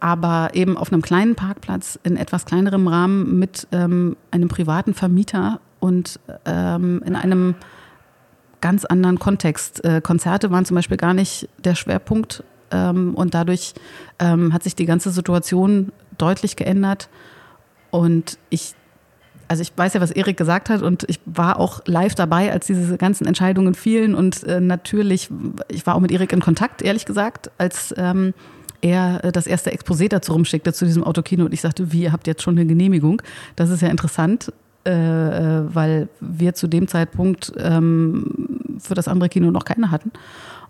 aber 0.00 0.50
eben 0.54 0.76
auf 0.76 0.92
einem 0.92 1.02
kleinen 1.02 1.34
Parkplatz 1.34 1.98
in 2.02 2.16
etwas 2.16 2.44
kleinerem 2.44 2.86
Rahmen 2.86 3.38
mit 3.38 3.66
ähm, 3.72 4.16
einem 4.30 4.48
privaten 4.48 4.94
Vermieter 4.94 5.60
und 5.80 6.20
ähm, 6.44 7.02
in 7.04 7.16
einem 7.16 7.54
ganz 8.60 8.84
anderen 8.84 9.18
Kontext. 9.18 9.84
Äh, 9.84 10.00
Konzerte 10.00 10.50
waren 10.50 10.64
zum 10.64 10.74
Beispiel 10.74 10.96
gar 10.96 11.14
nicht 11.14 11.48
der 11.58 11.74
Schwerpunkt 11.74 12.42
ähm, 12.70 13.14
und 13.14 13.34
dadurch 13.34 13.74
ähm, 14.18 14.52
hat 14.52 14.62
sich 14.62 14.74
die 14.74 14.86
ganze 14.86 15.10
Situation 15.10 15.92
deutlich 16.16 16.56
geändert 16.56 17.08
und 17.90 18.38
ich 18.50 18.74
also 19.50 19.62
ich 19.62 19.72
weiß 19.74 19.94
ja, 19.94 20.02
was 20.02 20.10
Erik 20.10 20.36
gesagt 20.36 20.68
hat 20.68 20.82
und 20.82 21.04
ich 21.08 21.20
war 21.24 21.58
auch 21.58 21.80
live 21.86 22.14
dabei, 22.14 22.52
als 22.52 22.66
diese 22.66 22.98
ganzen 22.98 23.26
Entscheidungen 23.26 23.74
fielen 23.74 24.14
und 24.14 24.44
äh, 24.44 24.60
natürlich, 24.60 25.30
ich 25.68 25.86
war 25.86 25.94
auch 25.94 26.00
mit 26.00 26.12
Erik 26.12 26.34
in 26.34 26.40
Kontakt, 26.40 26.82
ehrlich 26.82 27.06
gesagt, 27.06 27.50
als 27.56 27.94
ähm, 27.96 28.34
er 28.80 29.24
äh, 29.24 29.32
das 29.32 29.46
erste 29.46 29.72
Exposé 29.72 30.08
dazu 30.08 30.32
rumschickte 30.32 30.72
zu 30.72 30.84
diesem 30.84 31.04
Autokino 31.04 31.44
und 31.44 31.54
ich 31.54 31.60
sagte, 31.60 31.92
wie, 31.92 32.02
ihr 32.02 32.12
habt 32.12 32.26
jetzt 32.26 32.42
schon 32.42 32.56
eine 32.56 32.66
Genehmigung. 32.66 33.22
Das 33.56 33.70
ist 33.70 33.82
ja 33.82 33.88
interessant, 33.88 34.52
äh, 34.84 34.90
äh, 34.90 35.74
weil 35.74 36.08
wir 36.20 36.54
zu 36.54 36.66
dem 36.66 36.88
Zeitpunkt 36.88 37.52
ähm, 37.58 38.78
für 38.78 38.94
das 38.94 39.08
andere 39.08 39.28
Kino 39.28 39.50
noch 39.50 39.64
keine 39.64 39.90
hatten 39.90 40.12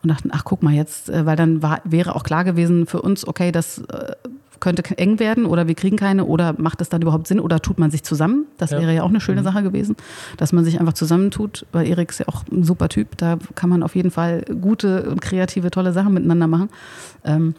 und 0.03 0.09
dachten, 0.09 0.31
ach 0.33 0.45
guck 0.45 0.63
mal 0.63 0.73
jetzt, 0.73 1.11
äh, 1.11 1.27
weil 1.27 1.37
dann 1.37 1.63
war, 1.63 1.81
wäre 1.85 2.15
auch 2.15 2.25
klar 2.25 2.45
gewesen 2.45 2.87
für 2.87 3.03
uns, 3.03 3.27
okay, 3.27 3.53
das 3.53 3.79
äh, 3.79 4.13
könnte 4.61 4.83
eng 4.99 5.19
werden 5.21 5.47
oder 5.47 5.69
wir 5.69 5.75
kriegen 5.75 5.97
keine 5.97 6.25
oder 6.25 6.55
macht 6.59 6.81
es 6.81 6.89
dann 6.89 7.03
überhaupt 7.03 7.29
Sinn 7.29 7.39
oder 7.39 7.61
tut 7.61 7.79
man 7.79 7.91
sich 7.91 8.03
zusammen? 8.03 8.47
Das 8.57 8.71
ja. 8.71 8.81
wäre 8.81 8.95
ja 8.95 9.03
auch 9.03 9.09
eine 9.09 9.21
schöne 9.21 9.43
mhm. 9.43 9.45
Sache 9.45 9.63
gewesen, 9.63 9.95
dass 10.37 10.53
man 10.53 10.65
sich 10.65 10.81
einfach 10.81 10.95
zusammentut, 10.95 11.67
weil 11.71 11.87
Erik 11.87 12.11
ist 12.11 12.19
ja 12.19 12.27
auch 12.29 12.43
ein 12.51 12.65
super 12.65 12.89
Typ, 12.89 13.17
da 13.19 13.39
kann 13.55 13.71
man 13.71 13.83
auf 13.83 13.95
jeden 13.95 14.11
Fall 14.11 14.45
gute 14.61 15.09
und 15.09 15.21
kreative, 15.21 15.71
tolle 15.71 15.93
Sachen 15.93 16.15
miteinander 16.15 16.47
machen. 16.49 16.71
Ähm, 17.25 17.55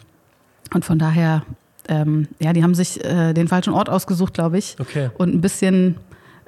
und 0.74 0.86
von 0.86 1.00
daher, 1.00 1.44
ähm, 1.88 2.28
ja, 2.40 2.54
die 2.54 2.64
haben 2.64 2.76
sich 2.76 3.04
äh, 3.04 3.34
den 3.34 3.48
falschen 3.48 3.74
Ort 3.74 3.90
ausgesucht, 3.90 4.34
glaube 4.34 4.58
ich. 4.58 4.76
Okay. 4.80 5.10
Und 5.18 5.34
ein 5.34 5.42
bisschen 5.42 5.98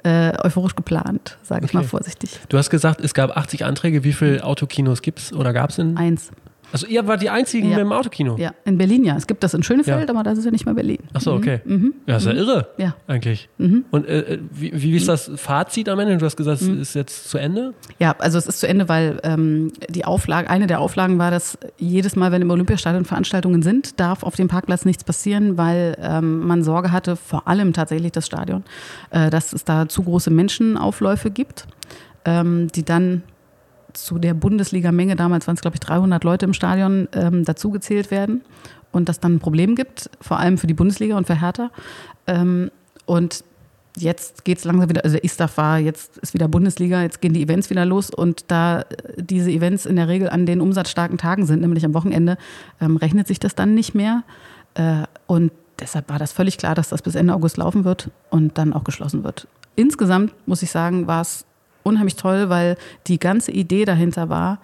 äh, 0.04 0.32
euphorisch 0.44 0.74
geplant, 0.74 1.38
sage 1.42 1.64
ich 1.64 1.70
okay. 1.70 1.78
mal 1.78 1.84
vorsichtig. 1.84 2.40
Du 2.48 2.58
hast 2.58 2.70
gesagt, 2.70 3.00
es 3.00 3.14
gab 3.14 3.36
80 3.36 3.64
Anträge. 3.64 4.04
Wie 4.04 4.12
viele 4.12 4.44
Autokinos 4.44 5.02
gibt 5.02 5.18
es 5.20 5.32
oder 5.32 5.52
gab 5.52 5.70
es 5.70 5.78
in? 5.78 5.96
Eins. 5.96 6.30
Also 6.72 6.86
ihr 6.86 7.06
wart 7.06 7.22
die 7.22 7.30
einzigen 7.30 7.70
ja. 7.70 7.76
mit 7.76 7.86
dem 7.86 7.92
Autokino? 7.92 8.36
Ja, 8.38 8.52
in 8.64 8.78
Berlin 8.78 9.04
ja. 9.04 9.16
Es 9.16 9.26
gibt 9.26 9.44
das 9.44 9.54
in 9.54 9.62
Schönefeld, 9.62 10.08
ja. 10.08 10.14
aber 10.14 10.22
das 10.22 10.38
ist 10.38 10.44
ja 10.44 10.50
nicht 10.50 10.64
mehr 10.64 10.74
Berlin. 10.74 10.98
Ach 11.12 11.20
so, 11.20 11.34
okay. 11.34 11.60
Mhm. 11.64 11.94
Ja, 12.06 12.16
ist 12.16 12.26
ja 12.26 12.32
mhm. 12.32 12.38
irre. 12.38 12.68
Ja. 12.78 12.96
Eigentlich. 13.06 13.48
Mhm. 13.58 13.84
Und 13.90 14.06
äh, 14.06 14.38
wie, 14.50 14.72
wie 14.74 14.96
ist 14.96 15.08
das 15.08 15.30
Fazit 15.36 15.88
am 15.88 15.98
Ende? 15.98 16.16
Du 16.16 16.24
hast 16.24 16.36
gesagt, 16.36 16.62
es 16.62 16.68
mhm. 16.68 16.80
ist 16.80 16.94
jetzt 16.94 17.28
zu 17.28 17.38
Ende? 17.38 17.74
Ja, 17.98 18.14
also 18.18 18.38
es 18.38 18.46
ist 18.46 18.60
zu 18.60 18.68
Ende, 18.68 18.88
weil 18.88 19.20
ähm, 19.22 19.72
die 19.88 20.04
Auflage, 20.04 20.48
eine 20.48 20.66
der 20.66 20.80
Auflagen 20.80 21.18
war, 21.18 21.30
dass 21.30 21.58
jedes 21.78 22.16
Mal, 22.16 22.32
wenn 22.32 22.42
im 22.42 22.50
Olympiastadion 22.50 23.04
Veranstaltungen 23.04 23.62
sind, 23.62 24.00
darf 24.00 24.22
auf 24.22 24.36
dem 24.36 24.48
Parkplatz 24.48 24.84
nichts 24.84 25.04
passieren, 25.04 25.58
weil 25.58 25.96
ähm, 26.00 26.40
man 26.46 26.64
Sorge 26.64 26.92
hatte, 26.92 27.16
vor 27.16 27.48
allem 27.48 27.72
tatsächlich 27.72 28.12
das 28.12 28.26
Stadion, 28.26 28.64
äh, 29.10 29.30
dass 29.30 29.52
es 29.52 29.64
da 29.64 29.88
zu 29.88 30.02
große 30.02 30.30
Menschenaufläufe 30.30 31.30
gibt, 31.30 31.66
ähm, 32.24 32.68
die 32.74 32.84
dann 32.84 33.22
zu 33.94 34.18
der 34.18 34.34
Bundesliga-Menge, 34.34 35.16
damals 35.16 35.46
waren 35.46 35.54
es 35.54 35.60
glaube 35.60 35.76
ich 35.76 35.80
300 35.80 36.22
Leute 36.24 36.46
im 36.46 36.54
Stadion, 36.54 37.08
ähm, 37.12 37.44
dazugezählt 37.44 38.10
werden 38.10 38.42
und 38.92 39.08
das 39.08 39.20
dann 39.20 39.34
ein 39.34 39.40
Problem 39.40 39.74
gibt, 39.74 40.10
vor 40.20 40.38
allem 40.38 40.58
für 40.58 40.66
die 40.66 40.74
Bundesliga 40.74 41.16
und 41.16 41.26
für 41.26 41.40
Hertha. 41.40 41.70
Ähm, 42.26 42.70
und 43.06 43.44
jetzt 43.96 44.44
geht 44.44 44.58
es 44.58 44.64
langsam 44.64 44.88
wieder, 44.88 45.04
also 45.04 45.18
ISTAF 45.18 45.56
war, 45.56 45.78
jetzt 45.78 46.18
ist 46.18 46.34
wieder 46.34 46.48
Bundesliga, 46.48 47.02
jetzt 47.02 47.20
gehen 47.20 47.34
die 47.34 47.42
Events 47.42 47.70
wieder 47.70 47.84
los 47.84 48.10
und 48.10 48.50
da 48.50 48.80
äh, 48.80 48.84
diese 49.16 49.50
Events 49.50 49.86
in 49.86 49.96
der 49.96 50.08
Regel 50.08 50.28
an 50.28 50.46
den 50.46 50.60
umsatzstarken 50.60 51.18
Tagen 51.18 51.46
sind, 51.46 51.60
nämlich 51.60 51.84
am 51.84 51.94
Wochenende, 51.94 52.38
ähm, 52.80 52.96
rechnet 52.96 53.26
sich 53.26 53.40
das 53.40 53.54
dann 53.54 53.74
nicht 53.74 53.94
mehr. 53.94 54.22
Äh, 54.74 55.04
und 55.26 55.52
deshalb 55.80 56.08
war 56.08 56.18
das 56.18 56.32
völlig 56.32 56.58
klar, 56.58 56.74
dass 56.74 56.88
das 56.88 57.02
bis 57.02 57.14
Ende 57.14 57.34
August 57.34 57.56
laufen 57.56 57.84
wird 57.84 58.10
und 58.30 58.56
dann 58.58 58.72
auch 58.72 58.84
geschlossen 58.84 59.24
wird. 59.24 59.46
Insgesamt 59.76 60.32
muss 60.46 60.62
ich 60.62 60.70
sagen, 60.70 61.06
war 61.06 61.22
es 61.22 61.44
unheimlich 61.82 62.16
toll, 62.16 62.48
weil 62.48 62.76
die 63.06 63.18
ganze 63.18 63.52
Idee 63.52 63.84
dahinter 63.84 64.28
war, 64.28 64.58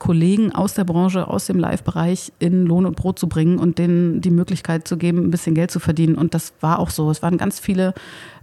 Kollegen 0.00 0.52
aus 0.52 0.72
der 0.72 0.84
Branche, 0.84 1.28
aus 1.28 1.46
dem 1.46 1.58
Live-Bereich 1.58 2.32
in 2.38 2.64
Lohn 2.64 2.86
und 2.86 2.96
Brot 2.96 3.18
zu 3.18 3.28
bringen 3.28 3.58
und 3.58 3.78
denen 3.78 4.22
die 4.22 4.30
Möglichkeit 4.30 4.88
zu 4.88 4.96
geben, 4.96 5.26
ein 5.26 5.30
bisschen 5.30 5.54
Geld 5.54 5.70
zu 5.70 5.78
verdienen. 5.78 6.14
Und 6.14 6.32
das 6.32 6.54
war 6.60 6.78
auch 6.78 6.88
so. 6.88 7.10
Es 7.10 7.22
waren 7.22 7.36
ganz 7.36 7.60
viele 7.60 7.92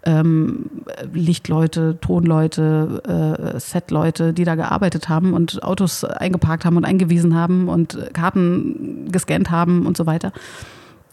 ähm, 0.04 0.70
Lichtleute, 1.14 1.98
Tonleute, 2.00 3.56
äh, 3.56 3.60
Setleute, 3.60 4.34
die 4.34 4.44
da 4.44 4.54
gearbeitet 4.54 5.10
haben 5.10 5.34
und 5.34 5.64
Autos 5.64 6.04
eingeparkt 6.04 6.64
haben 6.64 6.78
und 6.78 6.86
eingewiesen 6.86 7.36
haben 7.36 7.70
und 7.70 7.98
Karten 8.14 9.10
gescannt 9.12 9.50
haben 9.50 9.88
und 9.88 9.98
so 9.98 10.06
weiter, 10.06 10.34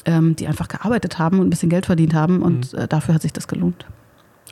ähm, 0.05 0.37
die 0.37 0.47
einfach 0.47 0.69
gearbeitet 0.69 1.19
haben 1.19 1.39
und 1.39 1.47
ein 1.47 1.51
bisschen 1.51 1.71
Geld 1.71 1.87
verdient 1.87 2.13
haben. 2.13 2.43
Und 2.43 2.75
mhm. 2.75 2.81
äh, 2.81 2.87
dafür 2.87 3.15
hat 3.15 3.23
sich 3.23 3.33
das 3.33 3.49
gelohnt. 3.49 3.87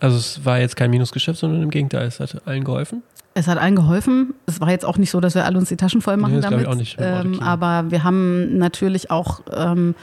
Also 0.03 0.17
es 0.17 0.45
war 0.45 0.59
jetzt 0.59 0.75
kein 0.75 0.91
Minusgeschäft, 0.91 1.39
sondern 1.39 1.63
im 1.63 1.71
Gegenteil, 1.71 2.09
es 2.09 2.19
hat 2.19 2.43
allen 2.45 2.65
geholfen. 2.65 3.05
Es 3.35 3.47
hat 3.47 3.57
allen 3.57 3.77
geholfen. 3.77 4.35
Es 4.47 4.61
war 4.61 4.69
jetzt 4.69 4.85
auch 4.85 4.99
nicht 4.99 5.13
so, 5.13 5.21
dass 5.21 5.37
wir 5.37 5.45
alle 5.45 5.57
uns 5.57 5.69
die 5.69 5.77
Taschen 5.77 6.01
voll 6.01 6.17
machen 6.17 6.35
nee, 6.35 6.41
das 6.41 6.51
damit. 6.51 6.65
Ich 6.65 6.69
auch 6.69 6.75
nicht 6.75 6.97
ähm, 6.99 7.41
aber 7.41 7.89
wir 7.93 8.03
haben 8.03 8.59
natürlich 8.59 9.13
auch 9.13 9.43
ähm, 9.55 9.95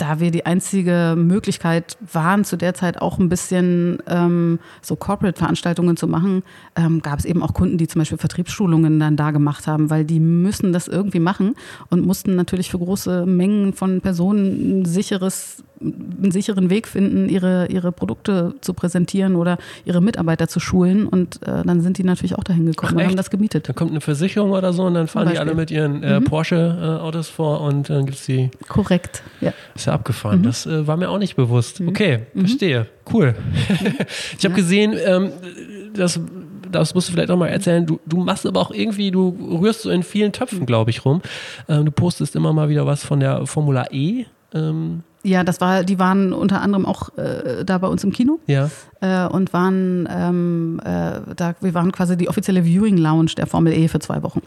da 0.00 0.18
wir 0.18 0.30
die 0.30 0.46
einzige 0.46 1.14
Möglichkeit 1.16 1.98
waren, 2.12 2.44
zu 2.44 2.56
der 2.56 2.72
Zeit 2.72 3.00
auch 3.02 3.18
ein 3.18 3.28
bisschen 3.28 3.98
ähm, 4.06 4.58
so 4.80 4.96
Corporate-Veranstaltungen 4.96 5.96
zu 5.96 6.08
machen, 6.08 6.42
ähm, 6.74 7.02
gab 7.02 7.18
es 7.18 7.26
eben 7.26 7.42
auch 7.42 7.52
Kunden, 7.52 7.76
die 7.76 7.86
zum 7.86 8.00
Beispiel 8.00 8.16
Vertriebsschulungen 8.16 8.98
dann 8.98 9.16
da 9.16 9.30
gemacht 9.30 9.66
haben, 9.66 9.90
weil 9.90 10.04
die 10.04 10.20
müssen 10.20 10.72
das 10.72 10.88
irgendwie 10.88 11.20
machen 11.20 11.54
und 11.90 12.06
mussten 12.06 12.34
natürlich 12.34 12.70
für 12.70 12.78
große 12.78 13.26
Mengen 13.26 13.74
von 13.74 14.00
Personen 14.00 14.80
ein 14.80 14.84
sicheres 14.86 15.62
einen 15.80 16.30
sicheren 16.30 16.68
Weg 16.68 16.86
finden, 16.86 17.28
ihre, 17.28 17.66
ihre 17.68 17.90
Produkte 17.90 18.54
zu 18.60 18.74
präsentieren 18.74 19.34
oder 19.34 19.56
ihre 19.84 20.02
Mitarbeiter 20.02 20.46
zu 20.46 20.60
schulen. 20.60 21.06
Und 21.06 21.42
äh, 21.42 21.62
dann 21.64 21.80
sind 21.80 21.96
die 21.98 22.04
natürlich 22.04 22.36
auch 22.36 22.44
dahin 22.44 22.66
gekommen 22.66 22.92
Ach, 22.96 23.00
und 23.00 23.08
haben 23.08 23.16
das 23.16 23.30
gemietet. 23.30 23.68
Dann 23.68 23.74
kommt 23.74 23.90
eine 23.90 24.00
Versicherung 24.00 24.50
oder 24.50 24.72
so 24.72 24.84
und 24.84 24.94
dann 24.94 25.06
fahren 25.06 25.30
die 25.30 25.38
alle 25.38 25.54
mit 25.54 25.70
ihren 25.70 26.02
äh, 26.02 26.20
mhm. 26.20 26.24
Porsche-Autos 26.24 27.28
vor 27.28 27.62
und 27.62 27.88
dann 27.88 28.04
gibt 28.04 28.18
es 28.18 28.26
die. 28.26 28.50
Korrekt, 28.68 29.22
ja. 29.40 29.52
Ist 29.74 29.88
ja 29.90 29.94
abgefahren. 29.94 30.40
Mhm. 30.40 30.44
Das 30.44 30.66
äh, 30.66 30.86
war 30.86 30.96
mir 30.96 31.10
auch 31.10 31.18
nicht 31.18 31.36
bewusst. 31.36 31.80
Mhm. 31.80 31.88
Okay, 31.88 32.20
mhm. 32.34 32.40
verstehe. 32.40 32.86
Cool. 33.12 33.34
ich 34.38 34.44
habe 34.44 34.48
ja. 34.48 34.56
gesehen, 34.56 34.94
ähm, 35.04 35.32
das, 35.94 36.20
das 36.70 36.94
musst 36.94 37.08
du 37.08 37.12
vielleicht 37.12 37.30
auch 37.30 37.36
mal 37.36 37.48
erzählen. 37.48 37.86
Du, 37.86 38.00
du 38.06 38.18
machst 38.18 38.46
aber 38.46 38.60
auch 38.60 38.70
irgendwie, 38.70 39.10
du 39.10 39.58
rührst 39.60 39.82
so 39.82 39.90
in 39.90 40.02
vielen 40.02 40.32
Töpfen, 40.32 40.66
glaube 40.66 40.90
ich, 40.90 41.04
rum. 41.04 41.22
Ähm, 41.68 41.84
du 41.84 41.90
postest 41.90 42.36
immer 42.36 42.52
mal 42.52 42.68
wieder 42.68 42.86
was 42.86 43.04
von 43.04 43.20
der 43.20 43.46
Formula 43.46 43.86
E. 43.90 44.24
Ähm, 44.52 45.02
ja, 45.22 45.44
das 45.44 45.60
war, 45.60 45.84
die 45.84 45.98
waren 45.98 46.32
unter 46.32 46.62
anderem 46.62 46.86
auch 46.86 47.16
äh, 47.18 47.64
da 47.64 47.78
bei 47.78 47.88
uns 47.88 48.02
im 48.04 48.12
Kino. 48.12 48.38
Ja. 48.46 48.70
Äh, 49.00 49.28
und 49.28 49.52
waren 49.52 50.08
ähm, 50.10 50.80
äh, 50.82 51.20
da, 51.36 51.54
wir 51.60 51.74
waren 51.74 51.92
quasi 51.92 52.16
die 52.16 52.28
offizielle 52.28 52.64
Viewing 52.64 52.96
Lounge 52.96 53.32
der 53.36 53.46
Formel 53.46 53.72
E 53.72 53.88
für 53.88 53.98
zwei 53.98 54.22
Wochen. 54.22 54.40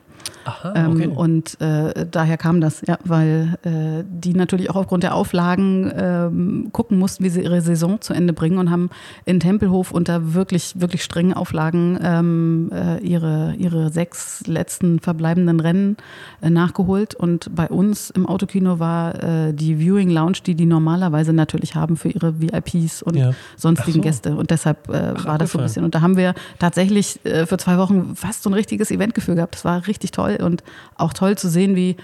Aha, 0.45 0.73
Ähm, 0.75 0.91
okay. 0.91 1.07
und 1.07 1.61
äh, 1.61 2.05
daher 2.09 2.37
kam 2.37 2.59
das, 2.59 2.81
ja, 2.85 2.97
weil 3.05 3.57
äh, 3.63 4.03
die 4.07 4.33
natürlich 4.33 4.69
auch 4.69 4.75
aufgrund 4.75 5.03
der 5.03 5.15
Auflagen 5.15 5.91
ähm, 5.95 6.69
gucken 6.73 6.99
mussten, 6.99 7.23
wie 7.23 7.29
sie 7.29 7.41
ihre 7.41 7.61
Saison 7.61 8.01
zu 8.01 8.13
Ende 8.13 8.33
bringen 8.33 8.57
und 8.57 8.69
haben 8.69 8.89
in 9.25 9.39
Tempelhof 9.39 9.91
unter 9.91 10.33
wirklich, 10.33 10.73
wirklich 10.79 11.03
strengen 11.03 11.33
Auflagen 11.33 11.97
ähm, 12.03 12.69
äh, 12.73 12.97
ihre, 12.99 13.55
ihre 13.57 13.89
sechs 13.89 14.45
letzten 14.47 14.99
verbleibenden 14.99 15.59
Rennen 15.59 15.97
äh, 16.41 16.49
nachgeholt. 16.49 17.15
Und 17.15 17.55
bei 17.55 17.67
uns 17.69 18.09
im 18.09 18.25
Autokino 18.25 18.79
war 18.79 19.23
äh, 19.23 19.53
die 19.53 19.77
Viewing 19.79 20.09
Lounge, 20.09 20.39
die 20.45 20.55
die 20.55 20.65
normalerweise 20.65 21.31
natürlich 21.33 21.75
haben 21.75 21.95
für 21.97 22.09
ihre 22.09 22.39
VIPs 22.41 23.01
und 23.01 23.15
Ja. 23.15 23.31
sonstigen 23.55 23.97
so. 23.97 24.01
Gäste. 24.01 24.35
Und 24.35 24.51
deshalb 24.51 24.89
äh, 24.89 25.13
Ach, 25.15 25.25
war 25.25 25.37
das 25.37 25.51
so 25.53 25.57
ein 25.59 25.63
bisschen. 25.65 25.85
Und 25.85 25.95
da 25.95 26.01
haben 26.01 26.17
wir 26.17 26.33
tatsächlich 26.59 27.19
für 27.23 27.57
zwei 27.57 27.77
Wochen 27.77 28.15
fast 28.15 28.43
so 28.43 28.49
ein 28.49 28.53
richtiges 28.53 28.91
Eventgefühl 28.91 29.35
gehabt. 29.35 29.55
Das 29.55 29.65
war 29.65 29.85
richtig 29.87 30.11
toll 30.13 30.37
und 30.41 30.63
auch 30.95 31.13
toll 31.13 31.37
zu 31.37 31.49
sehen, 31.49 31.75
wie 31.75 31.97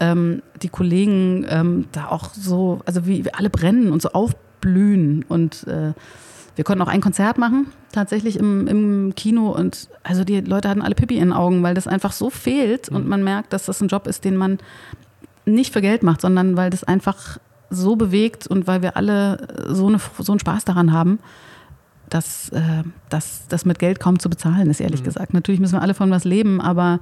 ähm, 0.00 0.42
die 0.60 0.68
Kollegen 0.68 1.46
ähm, 1.48 1.86
da 1.92 2.08
auch 2.08 2.34
so, 2.34 2.80
also 2.86 3.06
wie, 3.06 3.24
wie 3.24 3.32
alle 3.32 3.50
brennen 3.50 3.92
und 3.92 4.02
so 4.02 4.10
aufblühen. 4.10 5.24
Und 5.28 5.66
äh, 5.66 5.92
wir 6.56 6.64
konnten 6.64 6.82
auch 6.82 6.88
ein 6.88 7.00
Konzert 7.00 7.38
machen, 7.38 7.68
tatsächlich 7.92 8.36
im, 8.36 8.66
im 8.66 9.14
Kino. 9.14 9.50
Und 9.50 9.88
also 10.02 10.24
die 10.24 10.40
Leute 10.40 10.68
hatten 10.68 10.82
alle 10.82 10.94
Pipi 10.94 11.14
in 11.14 11.28
den 11.28 11.32
Augen, 11.32 11.62
weil 11.62 11.74
das 11.74 11.86
einfach 11.86 12.12
so 12.12 12.30
fehlt. 12.30 12.88
Und 12.88 13.08
man 13.08 13.24
merkt, 13.24 13.52
dass 13.52 13.66
das 13.66 13.80
ein 13.80 13.88
Job 13.88 14.06
ist, 14.06 14.24
den 14.24 14.36
man 14.36 14.58
nicht 15.44 15.72
für 15.72 15.80
Geld 15.80 16.02
macht, 16.02 16.20
sondern 16.20 16.56
weil 16.56 16.70
das 16.70 16.84
einfach 16.84 17.38
so 17.70 17.96
bewegt 17.96 18.46
und 18.46 18.66
weil 18.66 18.82
wir 18.82 18.96
alle 18.96 19.48
so, 19.68 19.86
eine, 19.86 19.98
so 20.18 20.32
einen 20.32 20.40
Spaß 20.40 20.64
daran 20.64 20.92
haben, 20.92 21.20
dass 22.10 22.50
äh, 22.50 22.82
dass 23.08 23.46
das 23.48 23.64
mit 23.64 23.78
Geld 23.78 23.98
kaum 23.98 24.18
zu 24.18 24.28
bezahlen 24.28 24.68
ist, 24.68 24.80
ehrlich 24.80 25.02
gesagt. 25.02 25.32
Natürlich 25.32 25.60
müssen 25.60 25.74
wir 25.74 25.82
alle 25.82 25.94
von 25.94 26.10
was 26.10 26.24
leben, 26.24 26.60
aber 26.60 27.00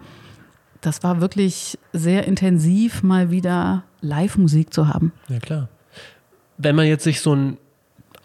das 0.81 1.03
war 1.03 1.21
wirklich 1.21 1.79
sehr 1.93 2.27
intensiv, 2.27 3.03
mal 3.03 3.31
wieder 3.31 3.85
Live-Musik 4.01 4.73
zu 4.73 4.89
haben. 4.89 5.13
Ja, 5.29 5.39
klar. 5.39 5.69
Wenn 6.59 6.77
man 6.77 6.87
jetzt 6.87 7.05
sich 7.05 7.21
so 7.21 7.35
ein 7.35 7.59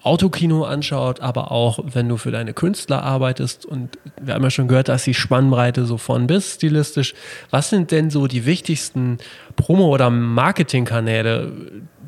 Autokino 0.06 0.66
anschaut, 0.66 1.20
aber 1.20 1.52
auch 1.52 1.80
wenn 1.84 2.08
du 2.08 2.18
für 2.18 2.30
deine 2.30 2.54
Künstler 2.54 3.02
arbeitest 3.02 3.66
und 3.66 3.98
wir 4.22 4.36
haben 4.36 4.44
ja 4.44 4.52
schon 4.52 4.68
gehört, 4.68 4.88
dass 4.88 5.04
die 5.04 5.16
Spannbreite 5.16 5.86
so 5.86 5.98
von 5.98 6.28
bis 6.28 6.56
stilistisch. 6.56 7.16
Was 7.50 7.72
sind 7.72 7.90
denn 7.90 8.12
so 8.12 8.28
die 8.28 8.46
wichtigsten 8.46 9.18
Promo- 9.56 9.90
oder 9.90 10.12
Marketingkanäle, 10.12 11.52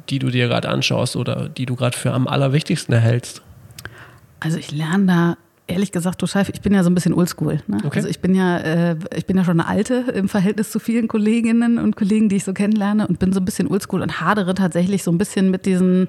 die 0.09 0.19
du 0.19 0.29
dir 0.29 0.47
gerade 0.47 0.69
anschaust 0.69 1.15
oder 1.15 1.49
die 1.49 1.65
du 1.65 1.75
gerade 1.75 1.97
für 1.97 2.13
am 2.13 2.27
allerwichtigsten 2.27 2.93
erhältst? 2.93 3.41
Also 4.39 4.59
ich 4.59 4.69
lerne 4.71 5.05
da 5.07 5.37
ehrlich 5.67 5.91
gesagt 5.91 6.19
total. 6.19 6.45
Ich 6.51 6.61
bin 6.61 6.73
ja 6.73 6.83
so 6.83 6.89
ein 6.89 6.95
bisschen 6.95 7.13
oldschool. 7.13 7.61
Ne? 7.67 7.77
Okay. 7.83 7.97
Also 7.97 8.09
ich 8.09 8.19
bin 8.19 8.33
ja, 8.33 8.57
äh, 8.57 8.95
ich 9.15 9.25
bin 9.25 9.37
ja 9.37 9.43
schon 9.43 9.59
eine 9.59 9.69
alte 9.69 10.05
im 10.13 10.29
Verhältnis 10.29 10.71
zu 10.71 10.79
vielen 10.79 11.07
Kolleginnen 11.07 11.77
und 11.77 11.95
Kollegen, 11.95 12.29
die 12.29 12.37
ich 12.37 12.43
so 12.43 12.53
kennenlerne 12.53 13.07
und 13.07 13.19
bin 13.19 13.33
so 13.33 13.39
ein 13.39 13.45
bisschen 13.45 13.67
oldschool 13.67 14.01
und 14.01 14.21
hadere 14.21 14.55
tatsächlich 14.55 15.03
so 15.03 15.11
ein 15.11 15.17
bisschen 15.17 15.51
mit 15.51 15.65
diesen 15.65 16.07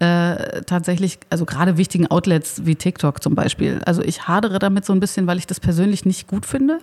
äh, 0.00 0.62
tatsächlich, 0.62 1.18
also 1.30 1.44
gerade 1.44 1.76
wichtigen 1.76 2.10
Outlets 2.10 2.66
wie 2.66 2.74
TikTok 2.74 3.22
zum 3.22 3.34
Beispiel. 3.34 3.80
Also 3.84 4.02
ich 4.02 4.26
hadere 4.26 4.58
damit 4.58 4.84
so 4.84 4.92
ein 4.92 5.00
bisschen, 5.00 5.26
weil 5.26 5.38
ich 5.38 5.46
das 5.46 5.60
persönlich 5.60 6.04
nicht 6.04 6.26
gut 6.26 6.46
finde 6.46 6.78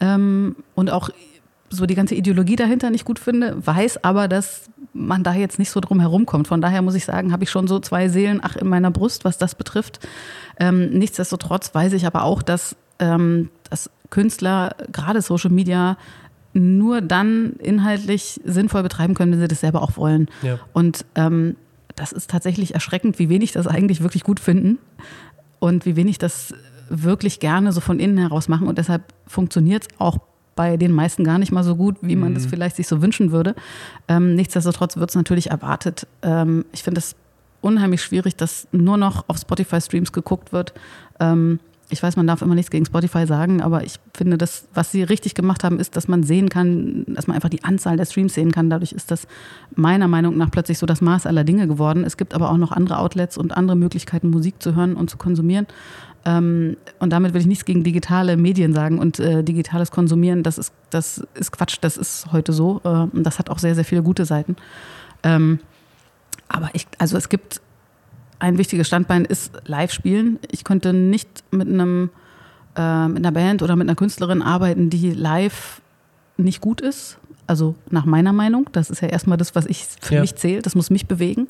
ähm, 0.00 0.56
und 0.74 0.90
auch 0.90 1.10
so 1.70 1.86
die 1.86 1.94
ganze 1.94 2.14
Ideologie 2.14 2.56
dahinter 2.56 2.90
nicht 2.90 3.04
gut 3.04 3.18
finde, 3.18 3.64
weiß 3.64 4.04
aber, 4.04 4.28
dass 4.28 4.68
man 4.92 5.22
da 5.22 5.32
jetzt 5.32 5.58
nicht 5.58 5.70
so 5.70 5.80
drum 5.80 6.00
herumkommt. 6.00 6.48
Von 6.48 6.60
daher 6.60 6.82
muss 6.82 6.96
ich 6.96 7.04
sagen, 7.04 7.32
habe 7.32 7.44
ich 7.44 7.50
schon 7.50 7.68
so 7.68 7.78
zwei 7.78 8.08
Seelen 8.08 8.40
ach 8.42 8.56
in 8.56 8.68
meiner 8.68 8.90
Brust, 8.90 9.24
was 9.24 9.38
das 9.38 9.54
betrifft. 9.54 10.00
Ähm, 10.58 10.90
nichtsdestotrotz 10.90 11.74
weiß 11.74 11.92
ich 11.92 12.06
aber 12.06 12.24
auch, 12.24 12.42
dass, 12.42 12.76
ähm, 12.98 13.50
dass 13.70 13.88
Künstler 14.10 14.74
gerade 14.90 15.22
Social 15.22 15.50
Media 15.50 15.96
nur 16.52 17.00
dann 17.00 17.52
inhaltlich 17.60 18.40
sinnvoll 18.44 18.82
betreiben 18.82 19.14
können, 19.14 19.32
wenn 19.32 19.40
sie 19.40 19.48
das 19.48 19.60
selber 19.60 19.82
auch 19.82 19.96
wollen. 19.96 20.28
Ja. 20.42 20.58
Und 20.72 21.04
ähm, 21.14 21.56
das 21.94 22.10
ist 22.10 22.30
tatsächlich 22.30 22.74
erschreckend, 22.74 23.20
wie 23.20 23.28
wenig 23.28 23.52
das 23.52 23.68
eigentlich 23.68 24.02
wirklich 24.02 24.24
gut 24.24 24.40
finden 24.40 24.78
und 25.60 25.86
wie 25.86 25.94
wenig 25.94 26.18
das 26.18 26.52
wirklich 26.88 27.38
gerne 27.38 27.70
so 27.70 27.80
von 27.80 28.00
innen 28.00 28.18
heraus 28.18 28.48
machen. 28.48 28.66
Und 28.66 28.78
deshalb 28.78 29.04
funktioniert 29.26 29.84
es 29.84 30.00
auch 30.00 30.18
bei 30.60 30.76
den 30.76 30.92
meisten 30.92 31.24
gar 31.24 31.38
nicht 31.38 31.52
mal 31.52 31.64
so 31.64 31.74
gut, 31.74 31.96
wie 32.02 32.16
man 32.16 32.34
das 32.34 32.44
vielleicht 32.44 32.76
sich 32.76 32.86
so 32.86 33.00
wünschen 33.00 33.32
würde. 33.32 33.54
Ähm, 34.08 34.34
nichtsdestotrotz 34.34 34.98
wird 34.98 35.08
es 35.08 35.16
natürlich 35.16 35.50
erwartet. 35.50 36.06
Ähm, 36.20 36.66
ich 36.72 36.82
finde 36.82 36.98
es 36.98 37.16
unheimlich 37.62 38.02
schwierig, 38.02 38.36
dass 38.36 38.68
nur 38.70 38.98
noch 38.98 39.24
auf 39.26 39.38
Spotify-Streams 39.38 40.12
geguckt 40.12 40.52
wird. 40.52 40.74
Ähm, 41.18 41.60
ich 41.88 42.02
weiß, 42.02 42.16
man 42.16 42.26
darf 42.26 42.42
immer 42.42 42.54
nichts 42.54 42.70
gegen 42.70 42.84
Spotify 42.84 43.26
sagen, 43.26 43.62
aber 43.62 43.84
ich 43.84 43.94
finde, 44.14 44.36
das, 44.36 44.68
was 44.74 44.92
sie 44.92 45.02
richtig 45.02 45.34
gemacht 45.34 45.64
haben, 45.64 45.80
ist, 45.80 45.96
dass 45.96 46.08
man 46.08 46.24
sehen 46.24 46.50
kann, 46.50 47.06
dass 47.08 47.26
man 47.26 47.36
einfach 47.36 47.48
die 47.48 47.64
Anzahl 47.64 47.96
der 47.96 48.04
Streams 48.04 48.34
sehen 48.34 48.52
kann. 48.52 48.68
Dadurch 48.68 48.92
ist 48.92 49.10
das 49.10 49.26
meiner 49.74 50.08
Meinung 50.08 50.36
nach 50.36 50.50
plötzlich 50.50 50.78
so 50.78 50.84
das 50.84 51.00
Maß 51.00 51.24
aller 51.24 51.42
Dinge 51.42 51.68
geworden. 51.68 52.04
Es 52.04 52.18
gibt 52.18 52.34
aber 52.34 52.50
auch 52.50 52.58
noch 52.58 52.70
andere 52.70 52.98
Outlets 52.98 53.38
und 53.38 53.56
andere 53.56 53.78
Möglichkeiten, 53.78 54.28
Musik 54.28 54.62
zu 54.62 54.74
hören 54.76 54.94
und 54.94 55.08
zu 55.08 55.16
konsumieren. 55.16 55.66
Ähm, 56.24 56.76
und 56.98 57.10
damit 57.10 57.32
will 57.32 57.40
ich 57.40 57.46
nichts 57.46 57.64
gegen 57.64 57.82
digitale 57.82 58.36
Medien 58.36 58.74
sagen 58.74 58.98
und 58.98 59.18
äh, 59.18 59.42
digitales 59.42 59.90
Konsumieren, 59.90 60.42
das 60.42 60.58
ist, 60.58 60.72
das 60.90 61.26
ist 61.34 61.50
Quatsch, 61.52 61.78
das 61.80 61.96
ist 61.96 62.30
heute 62.32 62.52
so. 62.52 62.80
Äh, 62.84 62.88
und 62.88 63.22
das 63.24 63.38
hat 63.38 63.48
auch 63.48 63.58
sehr, 63.58 63.74
sehr 63.74 63.84
viele 63.84 64.02
gute 64.02 64.24
Seiten. 64.26 64.56
Ähm, 65.22 65.60
aber 66.48 66.70
ich, 66.74 66.86
also 66.98 67.16
es 67.16 67.28
gibt 67.28 67.60
ein 68.38 68.58
wichtiges 68.58 68.86
Standbein 68.86 69.24
ist 69.24 69.52
Live-Spielen. 69.66 70.38
Ich 70.50 70.64
könnte 70.64 70.92
nicht 70.92 71.28
mit 71.50 71.68
einem 71.68 72.10
äh, 72.76 73.08
mit 73.08 73.18
einer 73.18 73.32
Band 73.32 73.62
oder 73.62 73.76
mit 73.76 73.88
einer 73.88 73.96
Künstlerin 73.96 74.42
arbeiten, 74.42 74.90
die 74.90 75.10
live 75.12 75.80
nicht 76.36 76.60
gut 76.60 76.80
ist. 76.80 77.18
Also 77.46 77.74
nach 77.90 78.04
meiner 78.04 78.32
Meinung. 78.32 78.68
Das 78.72 78.90
ist 78.90 79.02
ja 79.02 79.08
erstmal 79.08 79.36
das, 79.38 79.54
was 79.54 79.66
ich 79.66 79.86
für 80.00 80.16
Ja. 80.16 80.20
mich 80.20 80.36
zählt. 80.36 80.66
Das 80.66 80.74
muss 80.74 80.88
mich 80.90 81.06
bewegen. 81.06 81.48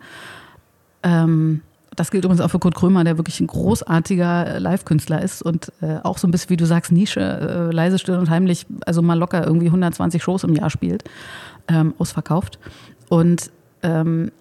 Ähm, 1.02 1.60
das 2.00 2.10
gilt 2.10 2.24
übrigens 2.24 2.40
auch 2.40 2.48
für 2.48 2.58
Kurt 2.58 2.74
Krömer, 2.74 3.04
der 3.04 3.18
wirklich 3.18 3.40
ein 3.40 3.46
großartiger 3.46 4.46
äh, 4.46 4.58
Live-Künstler 4.58 5.20
ist 5.20 5.42
und 5.42 5.70
äh, 5.82 5.98
auch 6.02 6.16
so 6.16 6.26
ein 6.26 6.30
bisschen, 6.30 6.48
wie 6.48 6.56
du 6.56 6.64
sagst, 6.64 6.92
Nische, 6.92 7.20
äh, 7.20 7.74
leise, 7.74 7.98
still 7.98 8.16
und 8.16 8.30
heimlich, 8.30 8.64
also 8.86 9.02
mal 9.02 9.18
locker 9.18 9.46
irgendwie 9.46 9.66
120 9.66 10.22
Shows 10.22 10.42
im 10.44 10.54
Jahr 10.54 10.70
spielt, 10.70 11.04
ähm, 11.68 11.92
ausverkauft. 11.98 12.58
Und 13.10 13.50
ähm, 13.82 14.32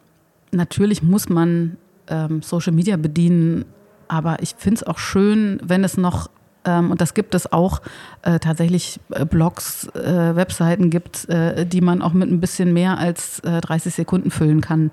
natürlich 0.51 1.03
muss 1.03 1.27
man 1.27 1.75
ähm, 2.07 2.41
Social 2.43 2.71
Media 2.71 2.95
bedienen, 2.95 3.65
aber 4.07 4.41
ich 4.41 4.55
finde 4.57 4.77
es 4.77 4.83
auch 4.83 4.97
schön, 4.97 5.59
wenn 5.61 5.83
es 5.83 5.97
noch, 5.97 6.29
ähm, 6.63 6.91
und 6.91 7.01
das 7.01 7.13
gibt 7.13 7.35
es 7.35 7.51
auch, 7.51 7.81
äh, 8.21 8.39
tatsächlich 8.39 9.01
äh, 9.09 9.25
Blogs, 9.25 9.89
äh, 9.95 10.33
Webseiten 10.33 10.91
gibt, 10.91 11.27
äh, 11.27 11.65
die 11.65 11.81
man 11.81 12.01
auch 12.01 12.13
mit 12.13 12.31
ein 12.31 12.39
bisschen 12.39 12.71
mehr 12.71 12.97
als 12.99 13.41
äh, 13.41 13.59
30 13.59 13.95
Sekunden 13.95 14.31
füllen 14.31 14.61
kann. 14.61 14.91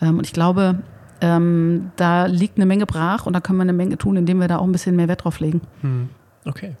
Ähm, 0.00 0.18
und 0.18 0.26
ich 0.26 0.32
glaube, 0.32 0.78
ähm, 1.20 1.90
da 1.96 2.26
liegt 2.26 2.56
eine 2.56 2.66
Menge 2.66 2.86
brach 2.86 3.26
und 3.26 3.32
da 3.32 3.40
können 3.40 3.58
wir 3.58 3.62
eine 3.62 3.72
Menge 3.72 3.98
tun, 3.98 4.16
indem 4.16 4.40
wir 4.40 4.48
da 4.48 4.58
auch 4.58 4.64
ein 4.64 4.72
bisschen 4.72 4.96
mehr 4.96 5.08
Wert 5.08 5.24
drauf 5.24 5.40
legen. 5.40 5.60
Okay. 6.44 6.76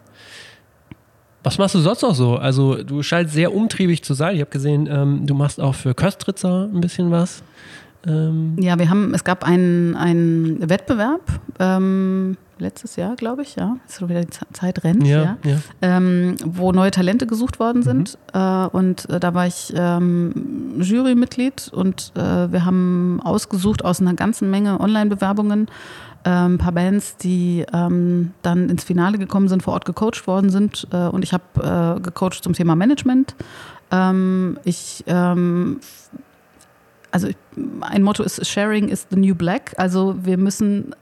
Was 1.42 1.58
machst 1.58 1.74
du 1.74 1.80
sonst 1.80 2.02
noch 2.02 2.14
so? 2.14 2.36
Also 2.36 2.82
du 2.82 3.02
scheinst 3.02 3.34
sehr 3.34 3.54
umtriebig 3.54 4.02
zu 4.02 4.14
sein. 4.14 4.34
Ich 4.34 4.40
habe 4.40 4.50
gesehen, 4.50 4.88
ähm, 4.90 5.26
du 5.26 5.34
machst 5.34 5.60
auch 5.60 5.74
für 5.74 5.94
Köstritzer 5.94 6.70
ein 6.72 6.80
bisschen 6.80 7.10
was. 7.10 7.42
Ähm, 8.06 8.56
Ja, 8.60 8.78
wir 8.78 8.90
haben, 8.90 9.14
es 9.14 9.24
gab 9.24 9.44
einen, 9.44 9.96
einen 9.96 10.68
Wettbewerb, 10.68 11.22
ähm, 11.58 12.36
letztes 12.58 12.96
Jahr, 12.96 13.16
glaube 13.16 13.42
ich, 13.42 13.56
ja, 13.56 13.76
ist 13.88 13.98
schon 13.98 14.08
wieder 14.08 14.20
die 14.22 14.30
Ze- 14.30 14.46
Zeit 14.52 14.84
rennt, 14.84 15.06
ja, 15.06 15.22
ja, 15.22 15.36
ja. 15.44 15.56
Ähm, 15.82 16.36
wo 16.44 16.72
neue 16.72 16.90
Talente 16.90 17.26
gesucht 17.26 17.58
worden 17.58 17.82
sind. 17.82 18.16
Äh, 18.32 18.66
und 18.66 19.08
äh, 19.10 19.18
da 19.18 19.34
war 19.34 19.46
ich 19.46 19.72
ähm, 19.76 20.74
Jurymitglied 20.80 21.70
und 21.72 22.12
äh, 22.14 22.52
wir 22.52 22.64
haben 22.64 23.20
ausgesucht 23.24 23.84
aus 23.84 24.00
einer 24.00 24.14
ganzen 24.14 24.50
Menge 24.50 24.78
Online-Bewerbungen 24.80 25.68
ein 26.26 26.56
paar 26.56 26.72
Bands, 26.72 27.18
die 27.18 27.66
ähm, 27.74 28.30
dann 28.40 28.70
ins 28.70 28.82
Finale 28.82 29.18
gekommen 29.18 29.48
sind, 29.48 29.62
vor 29.62 29.74
Ort 29.74 29.84
gecoacht 29.84 30.26
worden 30.26 30.48
sind. 30.48 30.86
Äh, 30.90 31.08
und 31.08 31.22
ich 31.22 31.34
habe 31.34 31.96
äh, 31.98 32.00
gecoacht 32.00 32.42
zum 32.42 32.54
Thema 32.54 32.74
Management. 32.76 33.34
Ähm, 33.90 34.58
ich 34.64 35.04
ähm, 35.06 35.80
also 37.14 37.28
ein 37.80 38.02
Motto 38.02 38.24
ist 38.24 38.44
Sharing 38.44 38.88
is 38.88 39.06
the 39.08 39.16
new 39.16 39.34
black. 39.36 39.72
Also 39.78 40.16
wir 40.24 40.36
müssen 40.36 40.94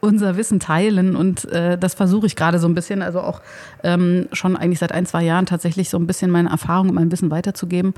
unser 0.00 0.36
Wissen 0.36 0.60
teilen 0.60 1.16
und 1.16 1.46
äh, 1.46 1.78
das 1.78 1.94
versuche 1.94 2.26
ich 2.26 2.36
gerade 2.36 2.58
so 2.58 2.68
ein 2.68 2.74
bisschen, 2.74 3.00
also 3.00 3.20
auch 3.22 3.40
ähm, 3.82 4.28
schon 4.32 4.54
eigentlich 4.54 4.78
seit 4.78 4.92
ein, 4.92 5.06
zwei 5.06 5.24
Jahren 5.24 5.46
tatsächlich 5.46 5.88
so 5.88 5.96
ein 5.98 6.06
bisschen 6.06 6.30
meine 6.30 6.50
Erfahrung 6.50 6.90
und 6.90 6.94
mein 6.94 7.10
Wissen 7.10 7.30
weiterzugeben 7.30 7.94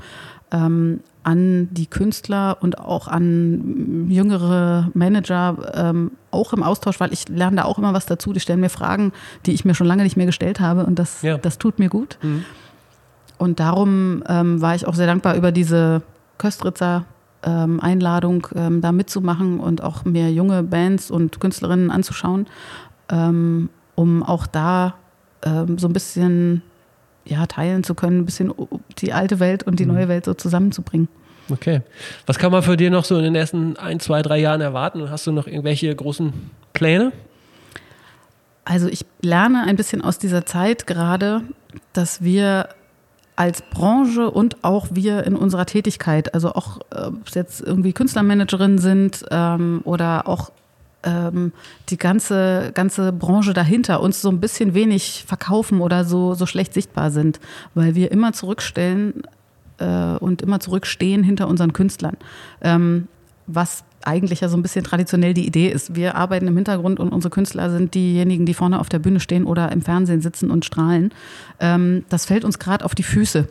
ähm, 0.51 1.01
an 1.23 1.67
die 1.71 1.85
Künstler 1.87 2.57
und 2.61 2.79
auch 2.79 3.09
an 3.09 4.07
jüngere 4.09 4.89
Manager, 4.93 5.73
ähm, 5.75 6.11
auch 6.31 6.53
im 6.53 6.63
Austausch, 6.63 7.01
weil 7.01 7.11
ich 7.11 7.27
lerne 7.27 7.57
da 7.57 7.63
auch 7.65 7.77
immer 7.77 7.93
was 7.93 8.05
dazu. 8.05 8.31
Die 8.31 8.39
stellen 8.39 8.61
mir 8.61 8.69
Fragen, 8.69 9.11
die 9.45 9.51
ich 9.51 9.65
mir 9.65 9.75
schon 9.75 9.85
lange 9.85 10.03
nicht 10.03 10.15
mehr 10.15 10.25
gestellt 10.25 10.61
habe 10.61 10.85
und 10.85 10.97
das, 10.97 11.21
Ja. 11.21 11.37
das 11.37 11.57
tut 11.57 11.77
mir 11.77 11.89
gut. 11.89 12.17
Und 13.37 13.59
darum 13.59 14.23
ähm, 14.27 14.61
war 14.61 14.73
ich 14.75 14.87
auch 14.87 14.95
sehr 14.95 15.07
dankbar 15.07 15.35
über 15.35 15.51
diese 15.51 16.01
Köstritzer 16.37 17.05
ähm, 17.43 17.79
Einladung, 17.79 18.47
ähm, 18.55 18.81
da 18.81 18.91
mitzumachen 18.91 19.59
und 19.59 19.81
auch 19.81 20.05
mir 20.05 20.31
junge 20.31 20.63
Bands 20.63 21.09
und 21.11 21.39
Künstlerinnen 21.39 21.89
anzuschauen, 21.91 22.47
ähm, 23.09 23.69
um 23.95 24.23
auch 24.23 24.45
da 24.47 24.95
ähm, 25.43 25.77
so 25.77 25.87
ein 25.87 25.93
bisschen 25.93 26.61
ja, 27.25 27.45
teilen 27.45 27.83
zu 27.83 27.95
können, 27.95 28.19
ein 28.21 28.25
bisschen 28.25 28.51
die 28.97 29.13
alte 29.13 29.39
Welt 29.39 29.63
und 29.63 29.79
die 29.79 29.85
Mhm. 29.85 29.93
neue 29.93 30.07
Welt 30.07 30.25
so 30.25 30.33
zusammenzubringen. 30.33 31.07
Okay. 31.51 31.81
Was 32.25 32.37
kann 32.39 32.51
man 32.51 32.61
für 32.63 32.77
dir 32.77 32.91
noch 32.91 33.05
so 33.05 33.17
in 33.17 33.23
den 33.23 33.35
ersten 33.35 33.77
ein, 33.77 33.99
zwei, 33.99 34.21
drei 34.21 34.39
Jahren 34.39 34.61
erwarten? 34.61 35.09
Hast 35.09 35.25
du 35.27 35.31
noch 35.31 35.47
irgendwelche 35.47 35.95
großen 35.95 36.33
Pläne? 36.73 37.11
Also 38.65 38.87
ich 38.87 39.05
lerne 39.21 39.63
ein 39.63 39.75
bisschen 39.75 40.01
aus 40.03 40.19
dieser 40.19 40.45
Zeit 40.45 40.85
gerade, 40.85 41.41
dass 41.93 42.23
wir 42.23 42.69
als 43.39 43.61
Branche 43.61 44.29
und 44.29 44.65
auch 44.65 44.87
wir 44.91 45.23
in 45.23 45.37
unserer 45.37 45.65
Tätigkeit, 45.65 46.33
also 46.33 46.51
auch 46.51 46.79
äh, 46.91 47.05
ob 47.05 47.25
es 47.25 47.35
jetzt 47.35 47.61
irgendwie 47.61 47.93
Künstlermanagerin 47.93 48.79
sind 48.79 49.23
ähm, 49.31 49.79
oder 49.85 50.27
auch 50.27 50.51
ähm, 51.03 51.53
die 51.87 51.95
ganze, 51.95 52.71
ganze 52.73 53.13
Branche 53.13 53.53
dahinter 53.53 54.01
uns 54.01 54.21
so 54.21 54.27
ein 54.27 54.41
bisschen 54.41 54.73
wenig 54.73 55.23
verkaufen 55.25 55.79
oder 55.79 56.03
so, 56.03 56.33
so 56.33 56.45
schlecht 56.45 56.73
sichtbar 56.73 57.11
sind, 57.11 57.39
weil 57.75 57.95
wir 57.95 58.11
immer 58.11 58.33
zurückstellen 58.33 59.23
äh, 59.77 60.17
und 60.19 60.41
immer 60.41 60.59
zurückstehen 60.59 61.23
hinter 61.23 61.47
unseren 61.47 61.71
Künstlern. 61.71 62.17
Ähm, 62.61 63.07
was 63.47 63.85
eigentlich 64.03 64.41
ja 64.41 64.49
so 64.49 64.57
ein 64.57 64.61
bisschen 64.61 64.83
traditionell 64.83 65.33
die 65.33 65.45
Idee 65.45 65.69
ist. 65.69 65.95
Wir 65.95 66.15
arbeiten 66.15 66.47
im 66.47 66.55
Hintergrund 66.55 66.99
und 66.99 67.11
unsere 67.11 67.31
Künstler 67.31 67.69
sind 67.69 67.93
diejenigen, 67.95 68.45
die 68.45 68.53
vorne 68.53 68.79
auf 68.79 68.89
der 68.89 68.99
Bühne 68.99 69.19
stehen 69.19 69.45
oder 69.45 69.71
im 69.71 69.81
Fernsehen 69.81 70.21
sitzen 70.21 70.51
und 70.51 70.65
strahlen. 70.65 71.11
Ähm, 71.59 72.05
das 72.09 72.25
fällt 72.25 72.45
uns 72.45 72.59
gerade 72.59 72.85
auf 72.85 72.95
die 72.95 73.03
Füße. 73.03 73.47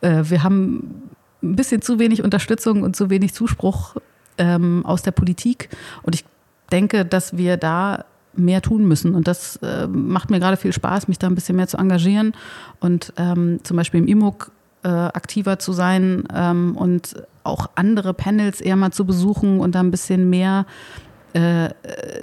Äh, 0.00 0.24
wir 0.24 0.42
haben 0.42 1.10
ein 1.42 1.56
bisschen 1.56 1.82
zu 1.82 1.98
wenig 1.98 2.22
Unterstützung 2.22 2.82
und 2.82 2.96
zu 2.96 3.10
wenig 3.10 3.34
Zuspruch 3.34 3.96
ähm, 4.38 4.84
aus 4.86 5.02
der 5.02 5.12
Politik. 5.12 5.68
Und 6.02 6.14
ich 6.14 6.24
denke, 6.70 7.04
dass 7.04 7.36
wir 7.36 7.56
da 7.56 8.04
mehr 8.36 8.62
tun 8.62 8.86
müssen. 8.86 9.14
Und 9.14 9.28
das 9.28 9.56
äh, 9.56 9.86
macht 9.86 10.30
mir 10.30 10.40
gerade 10.40 10.56
viel 10.56 10.72
Spaß, 10.72 11.08
mich 11.08 11.18
da 11.18 11.26
ein 11.26 11.34
bisschen 11.34 11.56
mehr 11.56 11.68
zu 11.68 11.76
engagieren 11.76 12.32
und 12.80 13.12
ähm, 13.16 13.60
zum 13.62 13.76
Beispiel 13.76 14.00
im 14.00 14.08
IMUG 14.08 14.50
äh, 14.84 14.88
aktiver 14.88 15.58
zu 15.58 15.72
sein 15.72 16.24
ähm, 16.32 16.76
und 16.76 17.16
auch 17.42 17.70
andere 17.74 18.14
Panels 18.14 18.60
eher 18.60 18.76
mal 18.76 18.92
zu 18.92 19.04
besuchen 19.04 19.60
und 19.60 19.74
da 19.74 19.80
ein 19.80 19.90
bisschen 19.90 20.30
mehr 20.30 20.66
äh, 21.32 21.70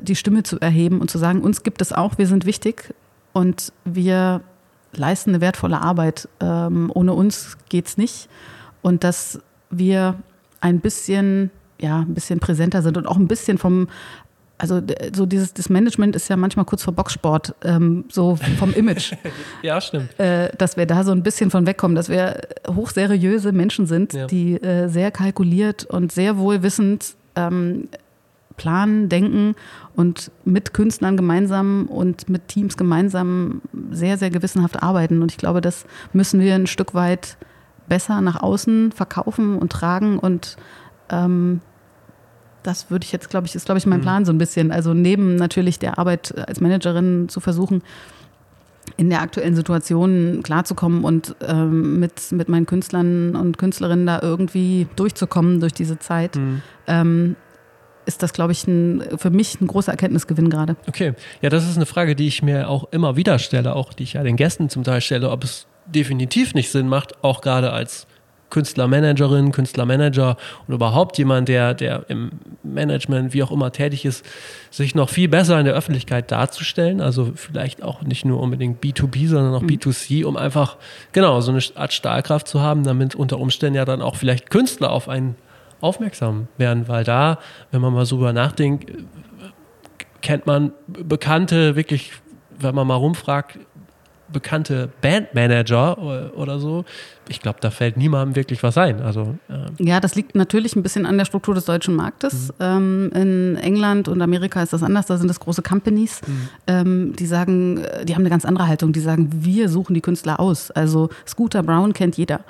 die 0.01 0.16
Stimme 0.16 0.43
zu 0.43 0.59
erheben 0.59 1.01
und 1.01 1.12
zu 1.12 1.18
sagen, 1.18 1.41
uns 1.41 1.64
gibt 1.64 1.82
es 1.82 1.91
auch, 1.91 2.18
wir 2.18 2.28
sind 2.28 2.45
wichtig 2.45 2.93
und 3.34 3.74
wir 3.84 4.41
leisten 4.93 5.32
eine 5.32 5.41
wertvolle 5.41 5.82
Arbeit. 5.82 6.28
Ähm, 6.39 6.91
ohne 6.93 7.14
uns 7.14 7.57
geht's 7.70 7.97
nicht. 7.97 8.30
Und 8.82 9.03
dass 9.03 9.39
wir 9.70 10.16
ein 10.59 10.80
bisschen, 10.80 11.51
ja, 11.80 11.99
ein 11.99 12.14
bisschen 12.14 12.39
präsenter 12.39 12.82
sind 12.82 12.97
und 12.97 13.07
auch 13.07 13.18
ein 13.18 13.28
bisschen 13.28 13.57
vom 13.57 13.88
also 14.62 14.80
so 15.16 15.26
dieses 15.26 15.53
das 15.53 15.70
Management 15.70 16.16
ist 16.16 16.28
ja 16.30 16.38
manchmal 16.38 16.66
kurz 16.66 16.84
vor 16.84 16.93
Boxsport, 16.93 17.55
ähm, 17.64 18.05
so 18.12 18.36
vom 18.59 18.72
Image, 18.74 19.14
Ja, 19.64 19.82
stimmt. 19.82 20.18
äh, 20.20 20.49
dass 20.57 20.78
wir 20.78 20.86
da 20.86 21.03
so 21.03 21.12
ein 21.12 21.24
bisschen 21.24 21.49
von 21.49 21.66
wegkommen, 21.66 21.95
dass 21.95 22.09
wir 22.09 22.41
hochseriöse 22.68 23.51
Menschen 23.51 23.88
sind, 23.88 24.14
Ja. 24.14 24.28
die 24.28 24.53
äh, 24.62 24.88
sehr 24.88 25.09
kalkuliert 25.12 25.86
und 25.86 26.12
sehr 26.12 26.38
wohlwissend 26.38 27.16
ähm, 27.36 27.88
planen, 28.57 29.09
denken 29.09 29.55
und 29.95 30.30
mit 30.45 30.74
Künstlern 30.74 31.18
gemeinsam 31.18 31.88
und 31.88 32.30
mit 32.30 32.47
Teams 32.47 32.78
gemeinsam 32.78 33.62
sehr, 33.91 34.18
sehr 34.20 34.30
gewissenhaft 34.30 34.84
arbeiten. 34.84 35.24
Und 35.24 35.32
ich 35.32 35.38
glaube, 35.38 35.62
das 35.62 35.86
müssen 36.14 36.39
wir 36.39 36.53
ein 36.53 36.68
Stück 36.68 36.93
weit 36.93 37.38
besser 37.89 38.22
nach 38.22 38.43
außen 38.43 38.91
verkaufen 38.91 39.57
und 39.57 39.72
tragen 39.72 40.20
und 40.20 40.57
ähm, 41.09 41.62
das 42.64 42.91
würde 42.91 43.05
ich 43.05 43.12
jetzt, 43.12 43.30
glaube 43.30 43.47
ich, 43.47 43.55
ist, 43.55 43.66
glaube 43.66 43.80
ich, 43.80 43.86
mein 43.86 43.99
Mhm. 43.99 44.03
Plan 44.03 44.26
so 44.26 44.32
ein 44.32 44.38
bisschen. 44.38 44.72
Also 44.72 44.93
neben 44.93 45.36
natürlich 45.36 45.80
der 45.80 45.97
Arbeit 45.99 46.34
als 46.47 46.59
Managerin 46.62 47.28
zu 47.30 47.39
versuchen, 47.39 47.82
in 48.97 49.09
der 49.09 49.22
aktuellen 49.22 49.55
Situation 49.55 50.41
klarzukommen 50.43 51.03
und 51.03 51.36
ähm, 51.47 51.99
mit, 51.99 52.32
mit 52.32 52.49
meinen 52.49 52.66
Künstlern 52.66 53.36
und 53.36 53.57
Künstlerinnen 53.57 54.05
da 54.05 54.20
irgendwie 54.22 54.88
durchzukommen 54.95 55.59
durch 55.59 55.74
diese 55.74 55.99
Zeit, 55.99 56.36
Mhm. 56.36 56.62
ähm, 56.88 57.36
ist 58.07 58.24
das, 58.24 58.34
glaube 58.34 58.51
ich, 58.51 58.68
ein, 58.68 59.03
für 59.18 59.30
mich 59.30 59.62
ein 59.62 59.68
großer 59.68 59.91
Erkenntnisgewinn 59.91 60.49
gerade. 60.49 60.76
Okay. 60.88 61.14
Ja, 61.41 61.49
das 61.49 61.70
ist 61.70 61.78
eine 61.78 61.86
Frage, 61.86 62.16
die 62.16 62.28
ich 62.28 62.41
mir 62.41 62.68
auch 62.68 62.91
immer 62.91 63.16
wieder 63.16 63.38
stelle, 63.38 63.76
auch 63.76 63.93
die 63.93 64.03
ich 64.03 64.14
ja 64.14 64.24
den 64.24 64.36
Gästen 64.38 64.70
zum 64.70 64.84
Teil 64.84 65.01
stelle, 65.01 65.30
ob 65.30 65.43
es 65.43 65.68
definitiv 65.86 66.55
nicht 66.55 66.72
Sinn 66.72 66.88
macht, 66.88 67.24
auch 67.24 67.41
gerade 67.41 67.72
als 67.72 68.07
Künstlermanagerin, 68.51 69.51
Künstlermanager 69.51 70.37
und 70.67 70.75
überhaupt 70.75 71.17
jemand, 71.17 71.49
der, 71.49 71.73
der 71.73 72.05
im 72.09 72.31
Management, 72.61 73.33
wie 73.33 73.41
auch 73.41 73.51
immer 73.51 73.71
tätig 73.71 74.05
ist, 74.05 74.23
sich 74.69 74.93
noch 74.93 75.09
viel 75.09 75.27
besser 75.27 75.57
in 75.57 75.65
der 75.65 75.73
Öffentlichkeit 75.73 76.29
darzustellen. 76.29 77.01
Also 77.01 77.31
vielleicht 77.35 77.81
auch 77.81 78.03
nicht 78.03 78.25
nur 78.25 78.39
unbedingt 78.39 78.83
B2B, 78.83 79.27
sondern 79.27 79.55
auch 79.55 79.63
B2C, 79.63 80.25
um 80.25 80.37
einfach, 80.37 80.77
genau, 81.13 81.41
so 81.41 81.51
eine 81.51 81.61
Art 81.75 81.93
Stahlkraft 81.93 82.47
zu 82.47 82.61
haben, 82.61 82.83
damit 82.83 83.15
unter 83.15 83.39
Umständen 83.39 83.75
ja 83.77 83.85
dann 83.85 84.03
auch 84.03 84.15
vielleicht 84.15 84.51
Künstler 84.51 84.91
auf 84.91 85.09
einen 85.09 85.35
aufmerksam 85.79 86.47
werden, 86.57 86.87
weil 86.87 87.03
da, 87.03 87.39
wenn 87.71 87.81
man 87.81 87.93
mal 87.93 88.05
so 88.05 88.17
drüber 88.17 88.33
nachdenkt, 88.33 88.91
kennt 90.21 90.45
man 90.45 90.71
bekannte, 90.85 91.75
wirklich, 91.75 92.13
wenn 92.59 92.75
man 92.75 92.85
mal 92.85 92.95
rumfragt, 92.95 93.57
bekannte 94.32 94.89
Bandmanager 95.01 95.97
oder, 95.97 96.38
oder 96.38 96.59
so. 96.59 96.86
Ich 97.29 97.39
glaube, 97.39 97.59
da 97.61 97.71
fällt 97.71 97.97
niemandem 97.97 98.36
wirklich 98.36 98.61
was 98.63 98.77
ein. 98.77 99.01
Also, 99.01 99.36
äh, 99.49 99.84
Ja, 99.84 99.99
das 99.99 100.15
liegt 100.15 100.36
natürlich 100.36 100.75
ein 100.75 100.84
bisschen 100.84 101.05
an 101.05 101.17
der 101.17 101.25
Struktur 101.25 101.55
des 101.55 101.65
deutschen 101.65 101.95
Marktes. 101.95 102.53
Ähm, 102.59 103.11
in 103.13 103.55
England 103.57 104.07
und 104.07 104.21
Amerika 104.21 104.61
ist 104.61 104.73
das 104.73 104.84
anders. 104.84 105.05
Da 105.05 105.17
sind 105.17 105.29
es 105.29 105.39
große 105.39 105.61
Companies, 105.61 106.21
ähm, 106.67 107.13
die 107.17 107.25
sagen, 107.25 107.77
äh, 107.77 108.05
die 108.05 108.13
haben 108.15 108.21
eine 108.21 108.29
ganz 108.29 108.45
andere 108.45 108.67
Haltung. 108.67 108.91
Die 108.91 108.99
sagen, 108.99 109.29
wir 109.32 109.69
suchen 109.69 109.93
die 109.93 110.01
Künstler 110.01 110.39
aus. 110.39 110.71
Also 110.71 111.09
Scooter 111.27 111.63
Brown 111.63 111.93
kennt 111.93 112.17
jeder. 112.17 112.41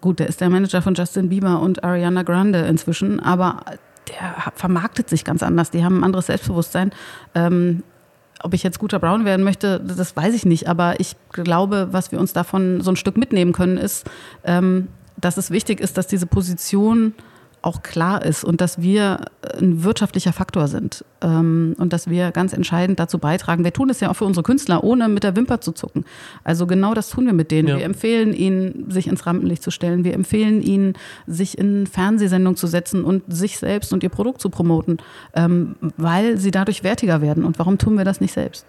Gut, 0.00 0.18
der 0.18 0.28
ist 0.28 0.40
der 0.40 0.50
Manager 0.50 0.82
von 0.82 0.94
Justin 0.94 1.28
Bieber 1.28 1.60
und 1.60 1.82
Ariana 1.82 2.22
Grande 2.22 2.60
inzwischen, 2.60 3.20
aber 3.20 3.60
der 4.08 4.52
vermarktet 4.54 5.08
sich 5.08 5.24
ganz 5.24 5.42
anders. 5.42 5.70
Die 5.70 5.84
haben 5.84 5.98
ein 6.00 6.04
anderes 6.04 6.26
Selbstbewusstsein. 6.26 6.92
Ähm, 7.34 7.82
ob 8.42 8.54
ich 8.54 8.62
jetzt 8.62 8.78
guter 8.78 8.98
Brown 8.98 9.24
werden 9.24 9.44
möchte, 9.44 9.80
das 9.80 10.16
weiß 10.16 10.34
ich 10.34 10.44
nicht. 10.44 10.68
Aber 10.68 11.00
ich 11.00 11.16
glaube, 11.32 11.88
was 11.90 12.12
wir 12.12 12.20
uns 12.20 12.32
davon 12.32 12.80
so 12.80 12.90
ein 12.90 12.96
Stück 12.96 13.16
mitnehmen 13.16 13.52
können, 13.52 13.76
ist, 13.76 14.08
ähm, 14.44 14.88
dass 15.16 15.36
es 15.36 15.50
wichtig 15.50 15.80
ist, 15.80 15.98
dass 15.98 16.06
diese 16.06 16.26
Position 16.26 17.14
auch 17.62 17.82
klar 17.82 18.24
ist 18.24 18.44
und 18.44 18.60
dass 18.60 18.80
wir 18.80 19.26
ein 19.58 19.84
wirtschaftlicher 19.84 20.32
Faktor 20.32 20.68
sind 20.68 21.04
ähm, 21.20 21.74
und 21.78 21.92
dass 21.92 22.08
wir 22.08 22.30
ganz 22.30 22.52
entscheidend 22.52 22.98
dazu 22.98 23.18
beitragen. 23.18 23.64
Wir 23.64 23.72
tun 23.72 23.90
es 23.90 24.00
ja 24.00 24.10
auch 24.10 24.14
für 24.14 24.24
unsere 24.24 24.42
Künstler, 24.42 24.82
ohne 24.82 25.08
mit 25.08 25.24
der 25.24 25.36
Wimper 25.36 25.60
zu 25.60 25.72
zucken. 25.72 26.04
Also 26.42 26.66
genau 26.66 26.94
das 26.94 27.10
tun 27.10 27.26
wir 27.26 27.32
mit 27.32 27.50
denen. 27.50 27.68
Ja. 27.68 27.78
Wir 27.78 27.84
empfehlen 27.84 28.32
ihnen, 28.32 28.90
sich 28.90 29.08
ins 29.08 29.26
Rampenlicht 29.26 29.62
zu 29.62 29.70
stellen. 29.70 30.04
Wir 30.04 30.14
empfehlen 30.14 30.62
ihnen, 30.62 30.94
sich 31.26 31.58
in 31.58 31.86
Fernsehsendungen 31.86 32.56
zu 32.56 32.66
setzen 32.66 33.04
und 33.04 33.24
sich 33.28 33.58
selbst 33.58 33.92
und 33.92 34.02
ihr 34.02 34.08
Produkt 34.08 34.40
zu 34.40 34.48
promoten, 34.48 34.98
ähm, 35.34 35.76
weil 35.96 36.38
sie 36.38 36.50
dadurch 36.50 36.82
wertiger 36.82 37.20
werden. 37.20 37.44
Und 37.44 37.58
warum 37.58 37.78
tun 37.78 37.98
wir 37.98 38.04
das 38.04 38.20
nicht 38.20 38.32
selbst? 38.32 38.66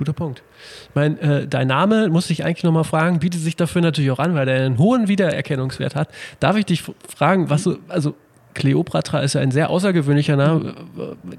Guter 0.00 0.14
Punkt. 0.14 0.42
Ich 0.88 0.94
meine, 0.94 1.20
äh, 1.20 1.46
dein 1.46 1.68
Name, 1.68 2.08
muss 2.08 2.30
ich 2.30 2.42
eigentlich 2.42 2.64
nochmal 2.64 2.84
fragen, 2.84 3.18
bietet 3.18 3.42
sich 3.42 3.54
dafür 3.54 3.82
natürlich 3.82 4.10
auch 4.10 4.18
an, 4.18 4.34
weil 4.34 4.46
der 4.46 4.64
einen 4.64 4.78
hohen 4.78 5.08
Wiedererkennungswert 5.08 5.94
hat. 5.94 6.08
Darf 6.40 6.56
ich 6.56 6.64
dich 6.64 6.82
fragen, 7.14 7.50
was 7.50 7.64
du, 7.64 7.76
also 7.88 8.14
Cleopatra 8.54 9.20
ist 9.20 9.34
ja 9.34 9.42
ein 9.42 9.50
sehr 9.50 9.68
außergewöhnlicher 9.68 10.36
Name. 10.36 10.74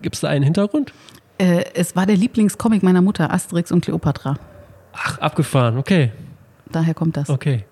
Gibt 0.04 0.14
es 0.14 0.22
da 0.22 0.28
einen 0.28 0.44
Hintergrund? 0.44 0.94
Äh, 1.40 1.66
es 1.74 1.96
war 1.96 2.06
der 2.06 2.16
Lieblingscomic 2.16 2.84
meiner 2.84 3.02
Mutter, 3.02 3.34
Asterix 3.34 3.72
und 3.72 3.84
Cleopatra. 3.84 4.38
Ach, 4.94 5.18
abgefahren, 5.18 5.80
okay. 5.80 6.12
Daher 6.72 6.94
kommt 6.94 7.18
das. 7.18 7.32
Okay. 7.32 7.66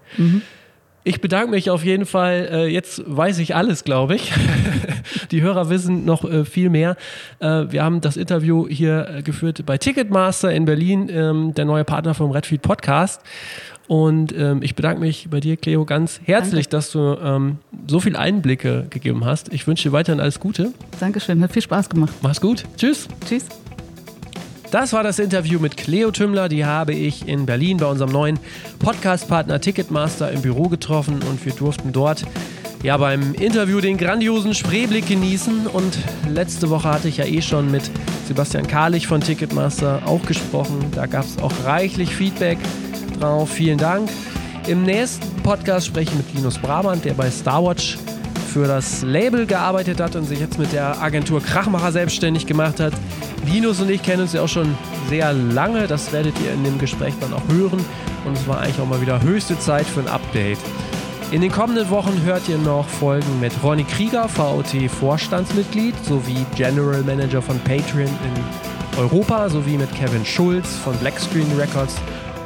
Ich 1.04 1.22
bedanke 1.22 1.52
mich 1.52 1.70
auf 1.70 1.86
jeden 1.86 2.08
Fall. 2.08 2.50
Äh, 2.52 2.68
jetzt 2.68 3.04
weiß 3.06 3.38
ich 3.38 3.56
alles, 3.56 3.84
glaube 3.84 4.16
ich. 4.16 4.34
Die 5.32 5.42
Hörer 5.42 5.70
wissen 5.70 6.06
noch 6.06 6.24
äh, 6.24 6.46
viel 6.46 6.70
mehr. 6.70 6.96
Äh, 7.40 7.66
wir 7.70 7.84
haben 7.84 8.02
das 8.02 8.18
Interview 8.18 8.68
hier 8.68 9.08
äh, 9.10 9.22
geführt 9.22 9.66
bei 9.66 9.78
Ticketmaster 9.78 10.52
in 10.52 10.66
Berlin, 10.66 11.10
ähm, 11.12 11.54
der 11.54 11.66
neue 11.66 11.84
Partner 11.84 12.14
vom 12.14 12.32
Redfeed 12.32 12.62
Podcast. 12.62 13.22
Und 13.88 14.38
ähm, 14.38 14.62
ich 14.62 14.76
bedanke 14.76 15.02
mich 15.02 15.30
bei 15.32 15.40
dir, 15.40 15.58
Cleo, 15.58 15.84
ganz 15.84 16.22
herzlich, 16.24 16.70
dass 16.70 16.92
du 16.92 17.18
ähm, 17.24 17.58
so 17.88 18.00
viel 18.00 18.16
Einblicke 18.16 18.86
gegeben 18.92 19.26
hast. 19.26 19.52
Ich 19.52 19.66
wünsche 19.66 19.90
dir 19.90 19.94
weiterhin 19.94 20.20
alles 20.20 20.40
Gute. 20.40 20.74
Dankeschön, 21.00 21.42
hat 21.42 21.52
viel 21.52 21.64
Spaß 21.64 21.90
gemacht. 21.90 22.14
Mach's 22.22 22.40
gut. 22.40 22.66
Tschüss. 22.78 23.08
Tschüss. 23.28 23.46
Das 24.70 24.94
war 24.94 25.02
das 25.02 25.18
Interview 25.18 25.60
mit 25.60 25.76
Cleo 25.76 26.12
Tümmler. 26.12 26.48
Die 26.48 26.64
habe 26.64 26.94
ich 26.94 27.28
in 27.28 27.48
Berlin 27.48 27.78
bei 27.78 27.88
unserem 27.88 28.12
neuen 28.12 28.40
Podcast-Partner 28.78 29.60
Ticketmaster 29.60 30.32
im 30.32 30.44
Büro 30.44 30.70
getroffen 30.70 31.24
und 31.28 31.44
wir 31.44 31.54
durften 31.54 31.92
dort 31.92 32.24
ja 32.84 32.98
beim 32.98 33.34
Interview 33.34 33.82
den 33.82 33.98
grandiosen 33.98 34.54
Spreeblick 34.54 35.08
genießen. 35.08 35.68
Und 35.68 35.98
letzte 36.30 36.70
Woche 36.70 36.90
hatte 36.90 37.08
ich 37.08 37.18
ja 37.18 37.26
eh 37.26 37.42
schon 37.42 37.70
mit 37.72 37.90
Sebastian 38.28 38.68
Karlich 38.68 39.08
von 39.08 39.22
Ticketmaster 39.22 40.02
auch 40.06 40.24
gesprochen. 40.26 40.86
Da 40.94 41.06
gab 41.06 41.26
es 41.26 41.38
auch 41.40 41.54
reichlich 41.66 42.16
Feedback 42.16 42.58
drauf. 43.20 43.50
Vielen 43.50 43.78
Dank. 43.78 44.10
Im 44.68 44.84
nächsten 44.84 45.28
Podcast 45.42 45.88
spreche 45.88 46.12
ich 46.12 46.18
mit 46.18 46.36
Linus 46.36 46.58
Brabant, 46.58 47.04
der 47.04 47.14
bei 47.14 47.30
Starwatch 47.32 47.98
für 48.54 48.68
das 48.68 49.04
Label 49.04 49.46
gearbeitet 49.46 50.00
hat 50.00 50.16
und 50.16 50.26
sich 50.26 50.40
jetzt 50.40 50.58
mit 50.58 50.74
der 50.74 51.02
Agentur 51.02 51.42
Krachmacher 51.42 51.92
selbstständig 51.92 52.48
gemacht 52.48 52.80
hat. 52.80 52.94
Linus 53.46 53.80
und 53.80 53.90
ich 53.90 54.02
kennen 54.04 54.24
uns 54.24 54.34
ja 54.34 54.42
auch 54.42 54.50
schon 54.50 54.76
sehr 55.10 55.34
lange. 55.34 55.88
Das 55.88 56.12
werdet 56.12 56.34
ihr 56.44 56.54
in 56.54 56.64
dem 56.64 56.78
Gespräch 56.78 57.14
dann 57.20 57.34
auch 57.34 57.48
hören. 57.48 57.84
Und 58.26 58.34
es 58.34 58.48
war 58.48 58.60
eigentlich 58.60 58.80
auch 58.80 58.88
mal 58.88 59.02
wieder 59.02 59.22
höchste 59.22 59.58
Zeit 59.60 59.86
für 59.86 60.02
ein 60.02 60.08
Update. 60.08 60.60
In 61.32 61.42
den 61.42 61.52
kommenden 61.52 61.88
Wochen 61.92 62.24
hört 62.24 62.50
ihr 62.50 62.58
noch 62.58 62.88
Folgen 62.88 63.40
mit 63.40 63.54
Ronny 63.64 63.84
Krieger, 63.84 64.28
VOT-Vorstandsmitglied, 64.28 65.94
sowie 66.04 66.44
General 66.56 67.04
Manager 67.04 67.40
von 67.40 67.60
Patreon 67.60 68.08
in 68.08 69.00
Europa, 69.00 69.48
sowie 69.48 69.78
mit 69.78 69.94
Kevin 69.94 70.26
Schulz 70.26 70.76
von 70.78 70.98
Blackscreen 70.98 71.46
Records 71.56 71.98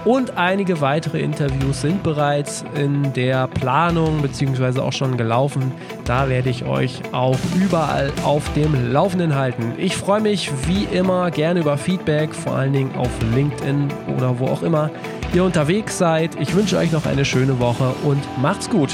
und 0.03 0.35
einige 0.35 0.81
weitere 0.81 1.21
Interviews 1.21 1.79
sind 1.79 2.03
bereits 2.03 2.65
in 2.75 3.13
der 3.13 3.47
Planung 3.47 4.21
bzw. 4.21 4.81
auch 4.81 4.91
schon 4.91 5.15
gelaufen. 5.15 5.71
Da 6.03 6.27
werde 6.27 6.49
ich 6.49 6.65
euch 6.65 7.01
auch 7.13 7.37
überall 7.55 8.11
auf 8.25 8.51
dem 8.51 8.91
Laufenden 8.91 9.33
halten. 9.33 9.75
Ich 9.77 9.95
freue 9.95 10.19
mich 10.19 10.51
wie 10.67 10.83
immer 10.93 11.31
gerne 11.31 11.61
über 11.61 11.77
Feedback, 11.77 12.35
vor 12.35 12.53
allen 12.55 12.73
Dingen 12.73 12.93
auf 12.97 13.09
LinkedIn 13.33 13.87
oder 14.17 14.39
wo 14.39 14.47
auch 14.47 14.61
immer 14.61 14.89
ihr 15.35 15.43
unterwegs 15.43 15.97
seid. 15.97 16.39
Ich 16.39 16.55
wünsche 16.55 16.77
euch 16.77 16.91
noch 16.91 17.05
eine 17.05 17.25
schöne 17.25 17.59
Woche 17.59 17.95
und 18.03 18.21
macht's 18.41 18.69
gut. 18.69 18.89